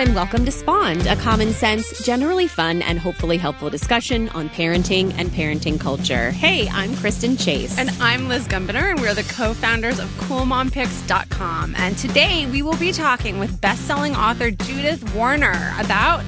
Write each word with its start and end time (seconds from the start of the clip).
and 0.00 0.14
welcome 0.14 0.46
to 0.46 0.50
Spawned, 0.50 1.06
a 1.08 1.16
common 1.16 1.52
sense, 1.52 2.02
generally 2.06 2.46
fun, 2.46 2.80
and 2.80 2.98
hopefully 2.98 3.36
helpful 3.36 3.68
discussion 3.68 4.30
on 4.30 4.48
parenting 4.48 5.12
and 5.18 5.28
parenting 5.28 5.78
culture. 5.78 6.30
Hey, 6.30 6.70
I'm 6.70 6.96
Kristen 6.96 7.36
Chase. 7.36 7.76
And 7.76 7.90
I'm 8.00 8.26
Liz 8.26 8.48
Gumbiner, 8.48 8.92
and 8.92 8.98
we're 8.98 9.12
the 9.12 9.24
co 9.24 9.52
founders 9.52 9.98
of 9.98 10.08
CoolMomPicks.com. 10.20 11.74
And 11.76 11.98
today 11.98 12.46
we 12.46 12.62
will 12.62 12.78
be 12.78 12.92
talking 12.92 13.38
with 13.38 13.60
best 13.60 13.86
selling 13.86 14.16
author 14.16 14.50
Judith 14.50 15.14
Warner 15.14 15.74
about 15.78 16.24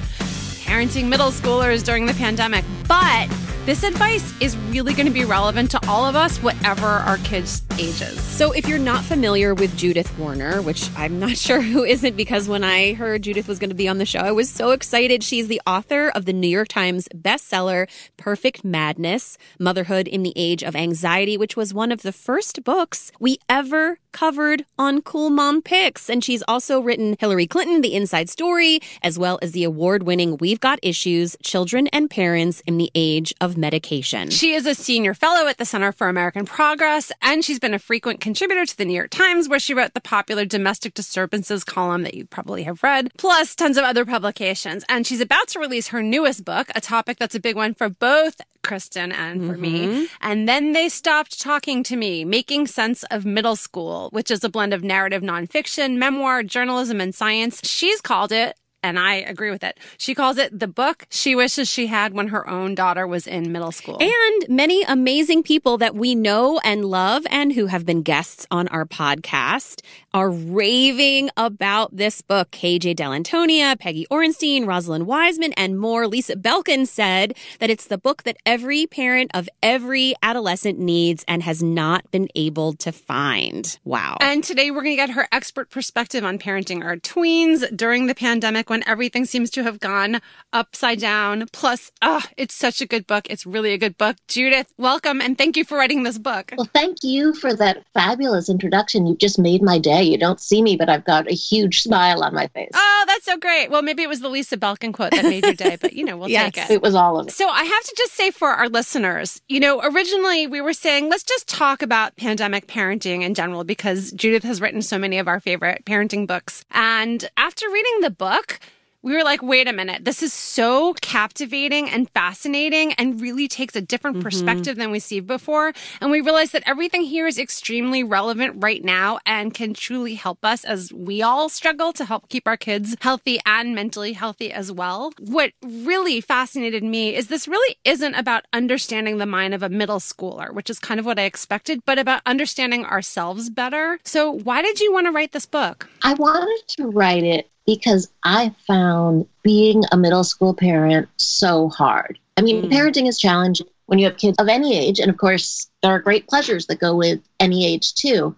parenting 0.65 1.09
middle 1.09 1.31
schoolers 1.31 1.83
during 1.83 2.05
the 2.05 2.13
pandemic. 2.13 2.63
But 2.87 3.27
this 3.65 3.83
advice 3.83 4.33
is 4.41 4.57
really 4.57 4.93
going 4.93 5.05
to 5.05 5.13
be 5.13 5.23
relevant 5.23 5.71
to 5.71 5.79
all 5.87 6.05
of 6.05 6.17
us, 6.17 6.37
whatever 6.43 6.85
our 6.85 7.17
kids' 7.19 7.61
ages. 7.79 8.19
So, 8.19 8.51
if 8.51 8.67
you're 8.67 8.77
not 8.77 9.05
familiar 9.05 9.53
with 9.53 9.77
Judith 9.77 10.17
Warner, 10.19 10.61
which 10.61 10.89
I'm 10.97 11.17
not 11.17 11.37
sure 11.37 11.61
who 11.61 11.85
isn't, 11.85 12.17
because 12.17 12.49
when 12.49 12.65
I 12.65 12.93
heard 12.93 13.21
Judith 13.21 13.47
was 13.47 13.59
going 13.59 13.69
to 13.69 13.75
be 13.75 13.87
on 13.87 13.99
the 13.99 14.05
show, 14.05 14.19
I 14.19 14.31
was 14.31 14.49
so 14.49 14.71
excited. 14.71 15.23
She's 15.23 15.47
the 15.47 15.61
author 15.65 16.09
of 16.09 16.25
the 16.25 16.33
New 16.33 16.49
York 16.49 16.67
Times 16.67 17.07
bestseller, 17.15 17.87
Perfect 18.17 18.65
Madness 18.65 19.37
Motherhood 19.59 20.09
in 20.09 20.23
the 20.23 20.33
Age 20.35 20.61
of 20.61 20.75
Anxiety, 20.75 21.37
which 21.37 21.55
was 21.55 21.73
one 21.73 21.93
of 21.93 22.01
the 22.01 22.11
first 22.11 22.65
books 22.65 23.13
we 23.19 23.37
ever 23.47 23.97
covered 24.11 24.63
on 24.77 25.01
Cool 25.01 25.29
Mom 25.29 25.61
Picks. 25.61 26.09
And 26.09 26.23
she's 26.23 26.43
also 26.47 26.79
written 26.79 27.15
Hillary 27.19 27.47
Clinton, 27.47 27.81
The 27.81 27.95
Inside 27.95 28.29
Story, 28.29 28.79
as 29.01 29.19
well 29.19 29.39
as 29.41 29.51
the 29.51 29.63
award 29.63 30.03
winning 30.03 30.37
We've 30.37 30.59
Got 30.59 30.79
Issues 30.81 31.35
Children 31.43 31.87
and 31.87 32.09
Parents 32.09 32.61
in 32.65 32.77
the 32.77 32.91
Age 32.93 33.33
of 33.41 33.52
Medication. 33.57 34.29
She 34.29 34.53
is 34.53 34.65
a 34.65 34.75
senior 34.75 35.13
fellow 35.13 35.47
at 35.47 35.57
the 35.57 35.65
Center 35.65 35.91
for 35.91 36.07
American 36.07 36.45
Progress, 36.45 37.11
and 37.21 37.43
she's 37.43 37.59
been 37.59 37.73
a 37.73 37.79
frequent 37.79 38.19
contributor 38.19 38.65
to 38.65 38.77
the 38.77 38.85
New 38.85 38.93
York 38.93 39.09
Times, 39.09 39.49
where 39.49 39.59
she 39.59 39.73
wrote 39.73 39.93
the 39.93 40.01
popular 40.01 40.45
domestic 40.45 40.93
disturbances 40.93 41.63
column 41.63 42.03
that 42.03 42.13
you 42.13 42.25
probably 42.25 42.63
have 42.63 42.83
read, 42.83 43.11
plus 43.17 43.55
tons 43.55 43.77
of 43.77 43.83
other 43.83 44.05
publications. 44.05 44.83
And 44.89 45.05
she's 45.07 45.21
about 45.21 45.47
to 45.49 45.59
release 45.59 45.89
her 45.89 46.01
newest 46.01 46.45
book, 46.45 46.69
a 46.75 46.81
topic 46.81 47.17
that's 47.17 47.35
a 47.35 47.39
big 47.39 47.55
one 47.55 47.73
for 47.73 47.89
both 47.89 48.41
Kristen 48.63 49.11
and 49.11 49.41
for 49.45 49.53
mm-hmm. 49.53 49.61
me. 49.61 50.07
And 50.21 50.47
then 50.47 50.71
they 50.71 50.89
stopped 50.89 51.39
talking 51.39 51.83
to 51.83 51.95
me, 51.95 52.25
making 52.25 52.67
sense 52.67 53.03
of 53.11 53.25
middle 53.25 53.55
school, 53.55 54.09
which 54.11 54.31
is 54.31 54.43
a 54.43 54.49
blend 54.49 54.73
of 54.73 54.83
narrative 54.83 55.21
nonfiction, 55.21 55.97
memoir, 55.97 56.43
journalism, 56.43 56.99
and 57.01 57.13
science. 57.13 57.59
She's 57.63 58.01
called 58.01 58.31
it 58.31 58.57
and 58.83 58.99
I 58.99 59.15
agree 59.15 59.49
with 59.49 59.63
it. 59.63 59.79
She 59.97 60.13
calls 60.13 60.37
it 60.37 60.59
the 60.59 60.67
book 60.67 61.07
she 61.09 61.35
wishes 61.35 61.69
she 61.69 61.87
had 61.87 62.13
when 62.13 62.27
her 62.27 62.47
own 62.47 62.75
daughter 62.75 63.07
was 63.07 63.25
in 63.25 63.51
middle 63.51 63.71
school. 63.71 63.97
And 63.99 64.49
many 64.49 64.83
amazing 64.83 65.43
people 65.43 65.77
that 65.77 65.95
we 65.95 66.13
know 66.13 66.59
and 66.63 66.85
love 66.85 67.25
and 67.29 67.53
who 67.53 67.67
have 67.67 67.85
been 67.85 68.01
guests 68.01 68.45
on 68.51 68.67
our 68.67 68.85
podcast 68.85 69.81
are 70.13 70.29
raving 70.29 71.29
about 71.37 71.95
this 71.95 72.21
book. 72.21 72.51
KJ 72.51 72.95
Dell'Antonia, 72.95 73.77
Peggy 73.79 74.05
Orenstein, 74.11 74.67
Rosalind 74.67 75.07
Wiseman, 75.07 75.53
and 75.53 75.79
more. 75.79 76.07
Lisa 76.07 76.35
Belkin 76.35 76.87
said 76.87 77.35
that 77.59 77.69
it's 77.71 77.87
the 77.87 77.97
book 77.97 78.23
that 78.23 78.37
every 78.45 78.85
parent 78.85 79.31
of 79.33 79.49
every 79.63 80.13
adolescent 80.21 80.77
needs 80.77 81.25
and 81.27 81.41
has 81.41 81.63
not 81.63 82.09
been 82.11 82.27
able 82.35 82.73
to 82.73 82.91
find. 82.91 83.79
Wow. 83.83 84.17
And 84.19 84.43
today 84.43 84.69
we're 84.69 84.83
going 84.83 84.93
to 84.93 85.01
get 85.01 85.09
her 85.11 85.27
expert 85.31 85.71
perspective 85.71 86.23
on 86.23 86.37
parenting 86.37 86.83
our 86.83 86.97
tweens 86.97 87.65
during 87.75 88.05
the 88.05 88.15
pandemic 88.15 88.69
when 88.69 88.87
everything 88.87 89.25
seems 89.25 89.49
to 89.51 89.63
have 89.63 89.79
gone 89.79 90.21
upside 90.51 90.99
down. 90.99 91.47
Plus, 91.51 91.91
ah, 92.01 92.21
oh, 92.23 92.29
it's 92.37 92.53
such 92.53 92.81
a 92.81 92.85
good 92.85 93.07
book. 93.07 93.27
It's 93.29 93.45
really 93.45 93.73
a 93.73 93.79
good 93.79 93.97
book. 93.97 94.17
Judith, 94.27 94.71
welcome 94.77 95.21
and 95.21 95.37
thank 95.37 95.57
you 95.57 95.65
for 95.65 95.77
writing 95.77 96.03
this 96.03 96.19
book. 96.19 96.53
Well, 96.55 96.69
thank 96.71 97.03
you 97.03 97.33
for 97.33 97.55
that 97.55 97.83
fabulous 97.95 98.47
introduction. 98.49 99.07
You've 99.07 99.17
just 99.17 99.39
made 99.39 99.63
my 99.63 99.79
day. 99.79 100.02
You 100.05 100.17
don't 100.17 100.39
see 100.39 100.61
me, 100.61 100.75
but 100.75 100.89
I've 100.89 101.05
got 101.05 101.29
a 101.29 101.33
huge 101.33 101.81
smile 101.81 102.23
on 102.23 102.33
my 102.33 102.47
face. 102.47 102.71
Oh, 102.73 103.03
that's 103.07 103.25
so 103.25 103.37
great. 103.37 103.69
Well, 103.69 103.81
maybe 103.81 104.03
it 104.03 104.09
was 104.09 104.21
the 104.21 104.29
Lisa 104.29 104.57
Belkin 104.57 104.93
quote 104.93 105.11
that 105.11 105.23
made 105.23 105.43
your 105.43 105.53
day, 105.53 105.77
but 105.81 105.93
you 105.93 106.03
know, 106.03 106.17
we'll 106.17 106.29
yes, 106.29 106.53
take 106.53 106.69
it. 106.69 106.73
It 106.73 106.81
was 106.81 106.95
all 106.95 107.19
of 107.19 107.27
it. 107.27 107.31
So 107.31 107.47
I 107.47 107.63
have 107.63 107.83
to 107.83 107.95
just 107.97 108.13
say 108.13 108.31
for 108.31 108.49
our 108.49 108.69
listeners, 108.69 109.41
you 109.47 109.59
know, 109.59 109.81
originally 109.83 110.47
we 110.47 110.61
were 110.61 110.73
saying 110.73 111.09
let's 111.09 111.23
just 111.23 111.47
talk 111.47 111.81
about 111.81 112.15
pandemic 112.15 112.67
parenting 112.67 113.23
in 113.23 113.33
general 113.33 113.63
because 113.63 114.11
Judith 114.11 114.43
has 114.43 114.61
written 114.61 114.81
so 114.81 114.97
many 114.97 115.17
of 115.17 115.27
our 115.27 115.39
favorite 115.39 115.85
parenting 115.85 116.27
books. 116.27 116.65
And 116.71 117.29
after 117.37 117.67
reading 117.69 118.01
the 118.01 118.09
book, 118.09 118.59
we 119.03 119.15
were 119.15 119.23
like, 119.23 119.43
wait 119.43 119.67
a 119.67 119.73
minute, 119.73 120.05
this 120.05 120.23
is 120.23 120.31
so 120.31 120.93
captivating 121.01 121.89
and 121.89 122.09
fascinating 122.11 122.93
and 122.93 123.19
really 123.19 123.49
takes 123.49 123.75
a 123.75 123.81
different 123.81 124.17
mm-hmm. 124.17 124.23
perspective 124.23 124.77
than 124.77 124.91
we 124.91 124.99
see 124.99 125.19
before. 125.19 125.73
And 125.99 126.09
we 126.09 126.21
realized 126.21 126.53
that 126.53 126.63
everything 126.65 127.03
here 127.03 127.27
is 127.27 127.37
extremely 127.37 128.01
relevant 128.01 128.63
right 128.63 128.83
now 128.83 129.19
and 129.25 129.53
can 129.53 129.73
truly 129.73 130.15
help 130.15 130.43
us 130.43 130.63
as 130.63 130.93
we 130.93 131.21
all 131.21 131.49
struggle 131.49 131.91
to 131.93 132.05
help 132.05 132.29
keep 132.29 132.47
our 132.47 132.55
kids 132.55 132.95
healthy 133.01 133.39
and 133.45 133.75
mentally 133.75 134.13
healthy 134.13 134.53
as 134.53 134.71
well. 134.71 135.11
What 135.19 135.51
really 135.61 136.21
fascinated 136.21 136.83
me 136.83 137.13
is 137.13 137.27
this 137.27 137.47
really 137.47 137.75
isn't 137.83 138.15
about 138.15 138.45
understanding 138.53 139.17
the 139.17 139.25
mind 139.25 139.53
of 139.53 139.61
a 139.61 139.69
middle 139.69 139.99
schooler, 139.99 140.53
which 140.53 140.69
is 140.69 140.79
kind 140.79 140.99
of 140.99 141.05
what 141.05 141.19
I 141.19 141.23
expected, 141.23 141.81
but 141.85 141.99
about 141.99 142.21
understanding 142.25 142.85
ourselves 142.85 143.49
better. 143.49 143.99
So 144.05 144.31
why 144.31 144.61
did 144.61 144.79
you 144.79 144.93
want 144.93 145.07
to 145.07 145.11
write 145.11 145.33
this 145.33 145.45
book? 145.45 145.89
I 146.03 146.13
wanted 146.13 146.63
to 146.77 146.87
write 146.87 147.25
it 147.25 147.49
because 147.65 148.11
I 148.23 148.53
found 148.67 149.27
being 149.43 149.83
a 149.91 149.97
middle 149.97 150.23
school 150.23 150.53
parent 150.53 151.09
so 151.17 151.69
hard. 151.69 152.19
I 152.37 152.41
mean, 152.41 152.63
mm. 152.63 152.71
parenting 152.71 153.07
is 153.07 153.19
challenging 153.19 153.67
when 153.85 153.99
you 153.99 154.05
have 154.05 154.17
kids 154.17 154.37
of 154.39 154.47
any 154.47 154.77
age. 154.77 154.99
And 154.99 155.09
of 155.09 155.17
course, 155.17 155.69
there 155.81 155.91
are 155.91 155.99
great 155.99 156.27
pleasures 156.27 156.67
that 156.67 156.79
go 156.79 156.95
with 156.95 157.19
any 157.39 157.65
age 157.65 157.93
too. 157.93 158.35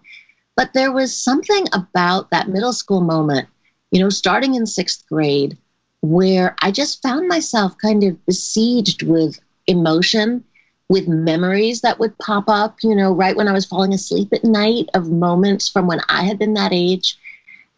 But 0.56 0.72
there 0.72 0.92
was 0.92 1.16
something 1.16 1.66
about 1.72 2.30
that 2.30 2.48
middle 2.48 2.72
school 2.72 3.00
moment, 3.00 3.48
you 3.90 4.00
know, 4.00 4.08
starting 4.08 4.54
in 4.54 4.66
sixth 4.66 5.06
grade, 5.08 5.56
where 6.00 6.56
I 6.62 6.70
just 6.70 7.02
found 7.02 7.28
myself 7.28 7.76
kind 7.78 8.04
of 8.04 8.24
besieged 8.26 9.02
with 9.02 9.38
emotion, 9.66 10.44
with 10.88 11.08
memories 11.08 11.80
that 11.80 11.98
would 11.98 12.16
pop 12.18 12.44
up, 12.48 12.78
you 12.82 12.94
know, 12.94 13.12
right 13.12 13.36
when 13.36 13.48
I 13.48 13.52
was 13.52 13.66
falling 13.66 13.92
asleep 13.92 14.32
at 14.32 14.44
night 14.44 14.88
of 14.94 15.10
moments 15.10 15.68
from 15.68 15.86
when 15.86 16.00
I 16.08 16.22
had 16.22 16.38
been 16.38 16.54
that 16.54 16.72
age. 16.72 17.18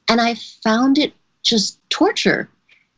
And 0.08 0.20
I 0.20 0.34
found 0.34 0.98
it 0.98 1.14
just 1.42 1.78
torture. 1.90 2.48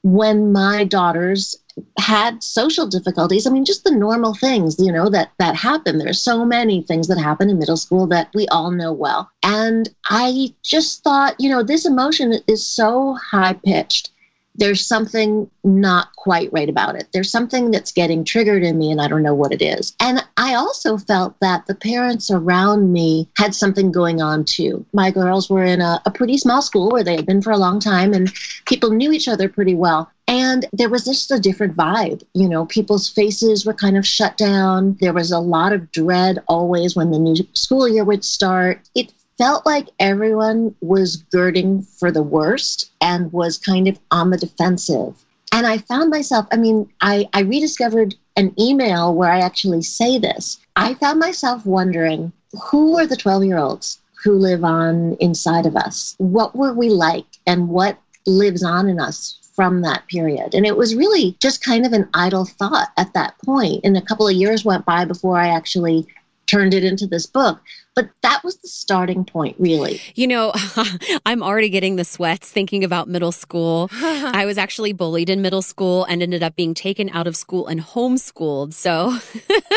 When 0.02 0.52
my 0.52 0.84
daughters 0.84 1.56
had 1.98 2.42
social 2.42 2.86
difficulties 2.86 3.46
i 3.46 3.50
mean 3.50 3.64
just 3.64 3.84
the 3.84 3.90
normal 3.90 4.34
things 4.34 4.76
you 4.78 4.92
know 4.92 5.08
that 5.08 5.32
that 5.38 5.54
happen. 5.54 5.98
There's 5.98 6.20
so 6.20 6.44
many 6.44 6.82
things 6.82 7.08
that 7.08 7.18
happen 7.18 7.48
in 7.48 7.58
middle 7.58 7.76
school 7.76 8.06
that 8.08 8.30
we 8.34 8.46
all 8.48 8.70
know 8.70 8.92
well. 8.92 9.30
And 9.42 9.88
i 10.08 10.54
just 10.62 11.02
thought 11.02 11.36
you 11.38 11.50
know 11.50 11.62
this 11.62 11.86
emotion 11.86 12.34
is 12.46 12.66
so 12.66 13.14
high 13.14 13.54
pitched 13.54 14.10
there's 14.54 14.86
something 14.86 15.50
not 15.64 16.14
quite 16.16 16.52
right 16.52 16.68
about 16.68 16.96
it. 16.96 17.08
There's 17.12 17.30
something 17.30 17.70
that's 17.70 17.92
getting 17.92 18.24
triggered 18.24 18.62
in 18.62 18.76
me, 18.78 18.90
and 18.90 19.00
I 19.00 19.08
don't 19.08 19.22
know 19.22 19.34
what 19.34 19.52
it 19.52 19.62
is. 19.62 19.94
And 20.00 20.24
I 20.36 20.54
also 20.54 20.96
felt 20.98 21.38
that 21.40 21.66
the 21.66 21.74
parents 21.74 22.30
around 22.30 22.92
me 22.92 23.28
had 23.36 23.54
something 23.54 23.92
going 23.92 24.20
on 24.20 24.44
too. 24.44 24.84
My 24.92 25.10
girls 25.10 25.48
were 25.48 25.64
in 25.64 25.80
a, 25.80 26.02
a 26.04 26.10
pretty 26.10 26.36
small 26.36 26.62
school 26.62 26.90
where 26.90 27.04
they 27.04 27.16
had 27.16 27.26
been 27.26 27.42
for 27.42 27.52
a 27.52 27.58
long 27.58 27.80
time, 27.80 28.12
and 28.12 28.32
people 28.66 28.90
knew 28.90 29.12
each 29.12 29.28
other 29.28 29.48
pretty 29.48 29.74
well. 29.74 30.10
And 30.28 30.64
there 30.72 30.88
was 30.88 31.04
just 31.04 31.32
a 31.32 31.40
different 31.40 31.76
vibe. 31.76 32.22
You 32.34 32.48
know, 32.48 32.66
people's 32.66 33.08
faces 33.08 33.66
were 33.66 33.74
kind 33.74 33.96
of 33.96 34.06
shut 34.06 34.36
down. 34.36 34.96
There 35.00 35.12
was 35.12 35.32
a 35.32 35.40
lot 35.40 35.72
of 35.72 35.90
dread 35.90 36.38
always 36.46 36.94
when 36.94 37.10
the 37.10 37.18
new 37.18 37.34
school 37.54 37.88
year 37.88 38.04
would 38.04 38.24
start. 38.24 38.88
It 38.94 39.12
felt 39.40 39.64
like 39.64 39.88
everyone 39.98 40.74
was 40.82 41.16
girding 41.16 41.80
for 41.80 42.12
the 42.12 42.22
worst 42.22 42.90
and 43.00 43.32
was 43.32 43.56
kind 43.56 43.88
of 43.88 43.98
on 44.10 44.28
the 44.28 44.36
defensive. 44.36 45.16
And 45.50 45.66
I 45.66 45.78
found 45.78 46.10
myself, 46.10 46.46
I 46.52 46.58
mean, 46.58 46.92
I, 47.00 47.26
I 47.32 47.40
rediscovered 47.40 48.14
an 48.36 48.52
email 48.60 49.14
where 49.14 49.32
I 49.32 49.38
actually 49.38 49.80
say 49.80 50.18
this. 50.18 50.58
I 50.76 50.92
found 50.92 51.20
myself 51.20 51.64
wondering 51.64 52.32
who 52.70 52.98
are 52.98 53.06
the 53.06 53.16
12 53.16 53.44
year 53.44 53.56
olds 53.56 53.98
who 54.22 54.32
live 54.32 54.62
on 54.62 55.16
inside 55.20 55.64
of 55.64 55.74
us? 55.74 56.16
What 56.18 56.54
were 56.54 56.74
we 56.74 56.90
like 56.90 57.24
and 57.46 57.70
what 57.70 57.96
lives 58.26 58.62
on 58.62 58.90
in 58.90 59.00
us 59.00 59.38
from 59.54 59.80
that 59.82 60.06
period. 60.08 60.54
And 60.54 60.66
it 60.66 60.76
was 60.76 60.94
really 60.94 61.36
just 61.40 61.64
kind 61.64 61.84
of 61.84 61.92
an 61.92 62.08
idle 62.14 62.44
thought 62.44 62.92
at 62.96 63.12
that 63.14 63.34
point. 63.44 63.80
And 63.84 63.96
a 63.96 64.02
couple 64.02 64.28
of 64.28 64.34
years 64.34 64.64
went 64.64 64.84
by 64.84 65.04
before 65.06 65.38
I 65.38 65.48
actually 65.48 66.06
turned 66.46 66.74
it 66.74 66.84
into 66.84 67.06
this 67.06 67.26
book. 67.26 67.60
But 68.00 68.08
that 68.22 68.42
was 68.42 68.56
the 68.56 68.68
starting 68.68 69.26
point, 69.26 69.56
really. 69.58 70.00
You 70.14 70.26
know, 70.26 70.54
I'm 71.26 71.42
already 71.42 71.68
getting 71.68 71.96
the 71.96 72.04
sweats 72.04 72.50
thinking 72.50 72.82
about 72.82 73.08
middle 73.08 73.30
school. 73.30 73.90
I 74.00 74.46
was 74.46 74.56
actually 74.56 74.94
bullied 74.94 75.28
in 75.28 75.42
middle 75.42 75.60
school 75.60 76.04
and 76.04 76.22
ended 76.22 76.42
up 76.42 76.56
being 76.56 76.72
taken 76.72 77.10
out 77.10 77.26
of 77.26 77.36
school 77.36 77.66
and 77.66 77.78
homeschooled. 77.78 78.72
So 78.72 79.18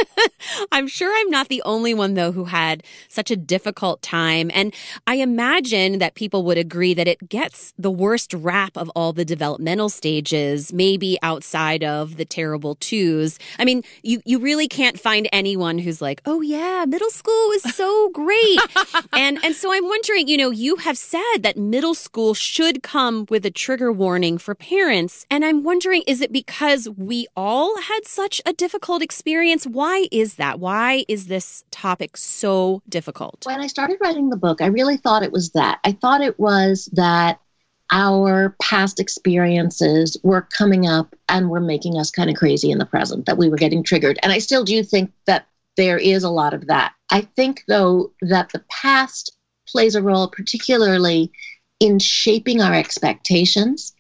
I'm 0.72 0.88
sure 0.88 1.14
I'm 1.14 1.30
not 1.30 1.50
the 1.50 1.62
only 1.64 1.94
one, 1.94 2.14
though, 2.14 2.31
who 2.31 2.46
had 2.46 2.84
such 3.10 3.30
a 3.30 3.36
difficult 3.36 4.02
time. 4.02 4.50
And 4.54 4.74
I 5.06 5.16
imagine 5.16 6.00
that 6.00 6.16
people 6.16 6.44
would 6.46 6.58
agree 6.58 6.94
that 6.94 7.10
it 7.10 7.28
gets 7.28 7.74
the 7.78 7.92
worst 7.92 8.34
rap 8.34 8.78
of 8.78 8.90
all 8.96 9.12
the 9.12 9.25
developmental 9.25 9.90
stages, 9.90 10.72
maybe 10.72 11.18
outside 11.22 11.84
of 11.84 12.16
the 12.16 12.24
terrible 12.24 12.75
twos. 12.75 13.38
I 13.60 13.66
mean, 13.66 13.84
you, 14.02 14.22
you 14.24 14.40
really 14.40 14.70
can't 14.70 14.98
find 14.98 15.28
anyone 15.34 15.78
who's 15.78 16.02
like, 16.02 16.22
oh, 16.25 16.40
yeah, 16.40 16.86
middle 16.88 17.10
school 17.10 17.50
was 17.50 17.75
so 17.75 18.12
great. 18.13 18.60
and 19.13 19.44
and 19.44 19.56
so 19.56 19.74
I'm 19.74 19.86
wondering, 19.86 20.27
you 20.27 20.38
know, 20.38 20.51
you 20.51 20.77
have 20.77 20.98
said 20.98 21.39
that 21.39 21.57
middle 21.57 21.94
school 21.94 22.33
should 22.33 22.83
come 22.83 23.25
with 23.30 23.45
a 23.45 23.51
trigger 23.51 23.92
warning 23.92 24.38
for 24.38 24.56
parents. 24.56 25.25
And 25.30 25.44
I'm 25.44 25.63
wondering, 25.63 26.04
is 26.07 26.21
it 26.21 26.31
because 26.31 26.88
we 26.89 27.27
all 27.36 27.81
had 27.81 28.06
such 28.06 28.42
a 28.45 28.54
difficult 28.54 29.01
experience? 29.01 29.65
Why 29.65 30.07
is 30.12 30.36
that? 30.36 30.60
Why 30.60 31.06
is 31.07 31.27
this 31.27 31.63
topic 31.71 32.15
so 32.15 32.81
difficult? 32.88 33.45
When 33.45 33.60
I 33.60 33.68
started 33.68 33.98
writing 34.00 34.30
the 34.30 34.38
book, 34.38 34.62
I 34.62 34.68
really 34.68 34.98
thought 34.98 35.24
it 35.24 35.31
was 35.31 35.51
that. 35.51 35.80
I 35.83 35.92
thought 35.94 36.21
it 36.21 36.39
was 36.39 36.89
that 36.94 37.39
our 37.92 38.56
past 38.62 39.00
experiences 39.00 40.18
were 40.24 40.48
coming 40.57 40.88
up 40.88 41.15
and 41.30 41.50
were 41.50 41.60
making 41.60 41.98
us 41.98 42.10
kind 42.10 42.30
of 42.30 42.36
crazy 42.36 42.71
in 42.71 42.80
the 42.80 42.86
present, 42.86 43.25
that 43.25 43.38
we 43.38 43.50
were 43.50 43.57
getting 43.57 43.83
triggered. 43.83 44.18
And 44.24 44.31
I 44.31 44.39
still 44.39 44.63
do 44.63 44.83
think 44.83 45.12
that 45.27 45.48
there 45.77 45.98
is 45.98 46.24
a 46.24 46.30
lot 46.30 46.54
of 46.54 46.68
that. 46.68 46.94
I 47.13 47.21
think, 47.21 47.63
though, 47.68 48.12
that 48.24 48.50
the 48.50 48.63
past 48.71 49.38
plays 49.68 49.94
a 49.94 50.01
role, 50.01 50.27
particularly 50.27 51.31
in 51.80 52.00
shaping 52.00 52.60
our 52.60 52.74
expectations 52.74 53.94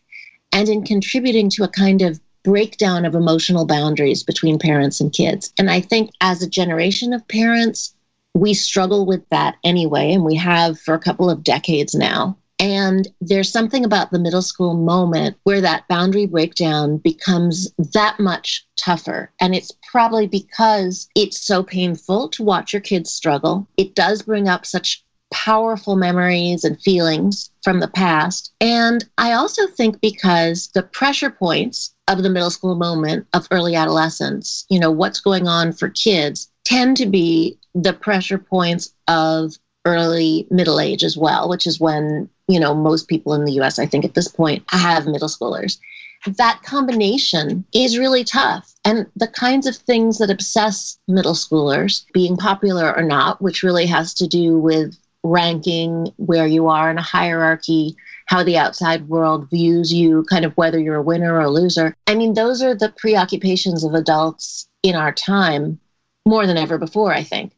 and 0.51 0.67
in 0.67 0.83
contributing 0.83 1.51
to 1.51 1.63
a 1.63 1.67
kind 1.67 2.01
of 2.01 2.19
breakdown 2.43 3.05
of 3.05 3.13
emotional 3.13 3.65
boundaries 3.65 4.23
between 4.23 4.57
parents 4.57 4.99
and 4.99 5.13
kids. 5.13 5.53
And 5.59 5.69
I 5.69 5.79
think 5.79 6.09
as 6.21 6.41
a 6.41 6.49
generation 6.49 7.13
of 7.13 7.27
parents, 7.27 7.93
we 8.33 8.55
struggle 8.55 9.05
with 9.05 9.21
that 9.29 9.57
anyway, 9.63 10.11
and 10.11 10.25
we 10.25 10.35
have 10.35 10.79
for 10.79 10.95
a 10.95 10.99
couple 10.99 11.29
of 11.29 11.43
decades 11.43 11.93
now. 11.93 12.35
And 12.63 13.09
there's 13.19 13.51
something 13.51 13.83
about 13.83 14.11
the 14.11 14.19
middle 14.19 14.41
school 14.41 14.73
moment 14.73 15.35
where 15.43 15.59
that 15.59 15.85
boundary 15.89 16.25
breakdown 16.25 16.95
becomes 16.95 17.69
that 17.91 18.21
much 18.21 18.65
tougher. 18.77 19.33
And 19.41 19.53
it's 19.53 19.73
probably 19.91 20.27
because 20.27 21.09
it's 21.13 21.45
so 21.45 21.61
painful 21.61 22.29
to 22.29 22.43
watch 22.43 22.71
your 22.71 22.81
kids 22.81 23.11
struggle. 23.11 23.67
It 23.75 23.95
does 23.95 24.21
bring 24.21 24.47
up 24.47 24.65
such 24.65 25.03
powerful 25.29 25.97
memories 25.97 26.63
and 26.63 26.81
feelings 26.81 27.51
from 27.63 27.81
the 27.81 27.89
past. 27.89 28.53
And 28.61 29.03
I 29.17 29.33
also 29.33 29.67
think 29.67 29.99
because 29.99 30.69
the 30.73 30.83
pressure 30.83 31.31
points 31.31 31.93
of 32.07 32.23
the 32.23 32.29
middle 32.29 32.49
school 32.49 32.75
moment 32.75 33.27
of 33.33 33.45
early 33.51 33.75
adolescence, 33.75 34.65
you 34.69 34.79
know, 34.79 34.91
what's 34.91 35.19
going 35.19 35.49
on 35.49 35.73
for 35.73 35.89
kids, 35.89 36.49
tend 36.63 36.95
to 36.95 37.07
be 37.07 37.57
the 37.75 37.91
pressure 37.91 38.37
points 38.37 38.93
of 39.09 39.57
early 39.85 40.47
middle 40.49 40.79
age 40.79 41.03
as 41.03 41.17
well, 41.17 41.49
which 41.49 41.67
is 41.67 41.77
when, 41.79 42.29
you 42.47 42.59
know, 42.59 42.73
most 42.73 43.07
people 43.07 43.33
in 43.33 43.45
the 43.45 43.53
US, 43.61 43.79
I 43.79 43.85
think 43.85 44.05
at 44.05 44.13
this 44.13 44.27
point, 44.27 44.63
have 44.69 45.05
middle 45.05 45.29
schoolers. 45.29 45.79
That 46.25 46.61
combination 46.63 47.65
is 47.73 47.97
really 47.97 48.23
tough. 48.23 48.73
And 48.85 49.07
the 49.15 49.27
kinds 49.27 49.67
of 49.67 49.75
things 49.75 50.17
that 50.17 50.29
obsess 50.29 50.97
middle 51.07 51.33
schoolers, 51.33 52.05
being 52.13 52.37
popular 52.37 52.95
or 52.95 53.03
not, 53.03 53.41
which 53.41 53.63
really 53.63 53.85
has 53.87 54.13
to 54.15 54.27
do 54.27 54.57
with 54.57 54.97
ranking 55.23 56.13
where 56.17 56.47
you 56.47 56.67
are 56.67 56.91
in 56.91 56.97
a 56.97 57.01
hierarchy, 57.01 57.95
how 58.25 58.43
the 58.43 58.57
outside 58.57 59.07
world 59.07 59.49
views 59.49 59.93
you, 59.93 60.23
kind 60.29 60.45
of 60.45 60.55
whether 60.57 60.79
you're 60.79 60.95
a 60.95 61.01
winner 61.01 61.35
or 61.35 61.41
a 61.41 61.49
loser. 61.49 61.95
I 62.07 62.15
mean, 62.15 62.33
those 62.33 62.61
are 62.61 62.75
the 62.75 62.93
preoccupations 62.97 63.83
of 63.83 63.93
adults 63.93 64.67
in 64.81 64.95
our 64.95 65.11
time 65.11 65.79
more 66.25 66.45
than 66.45 66.57
ever 66.57 66.77
before, 66.77 67.13
I 67.13 67.23
think. 67.23 67.53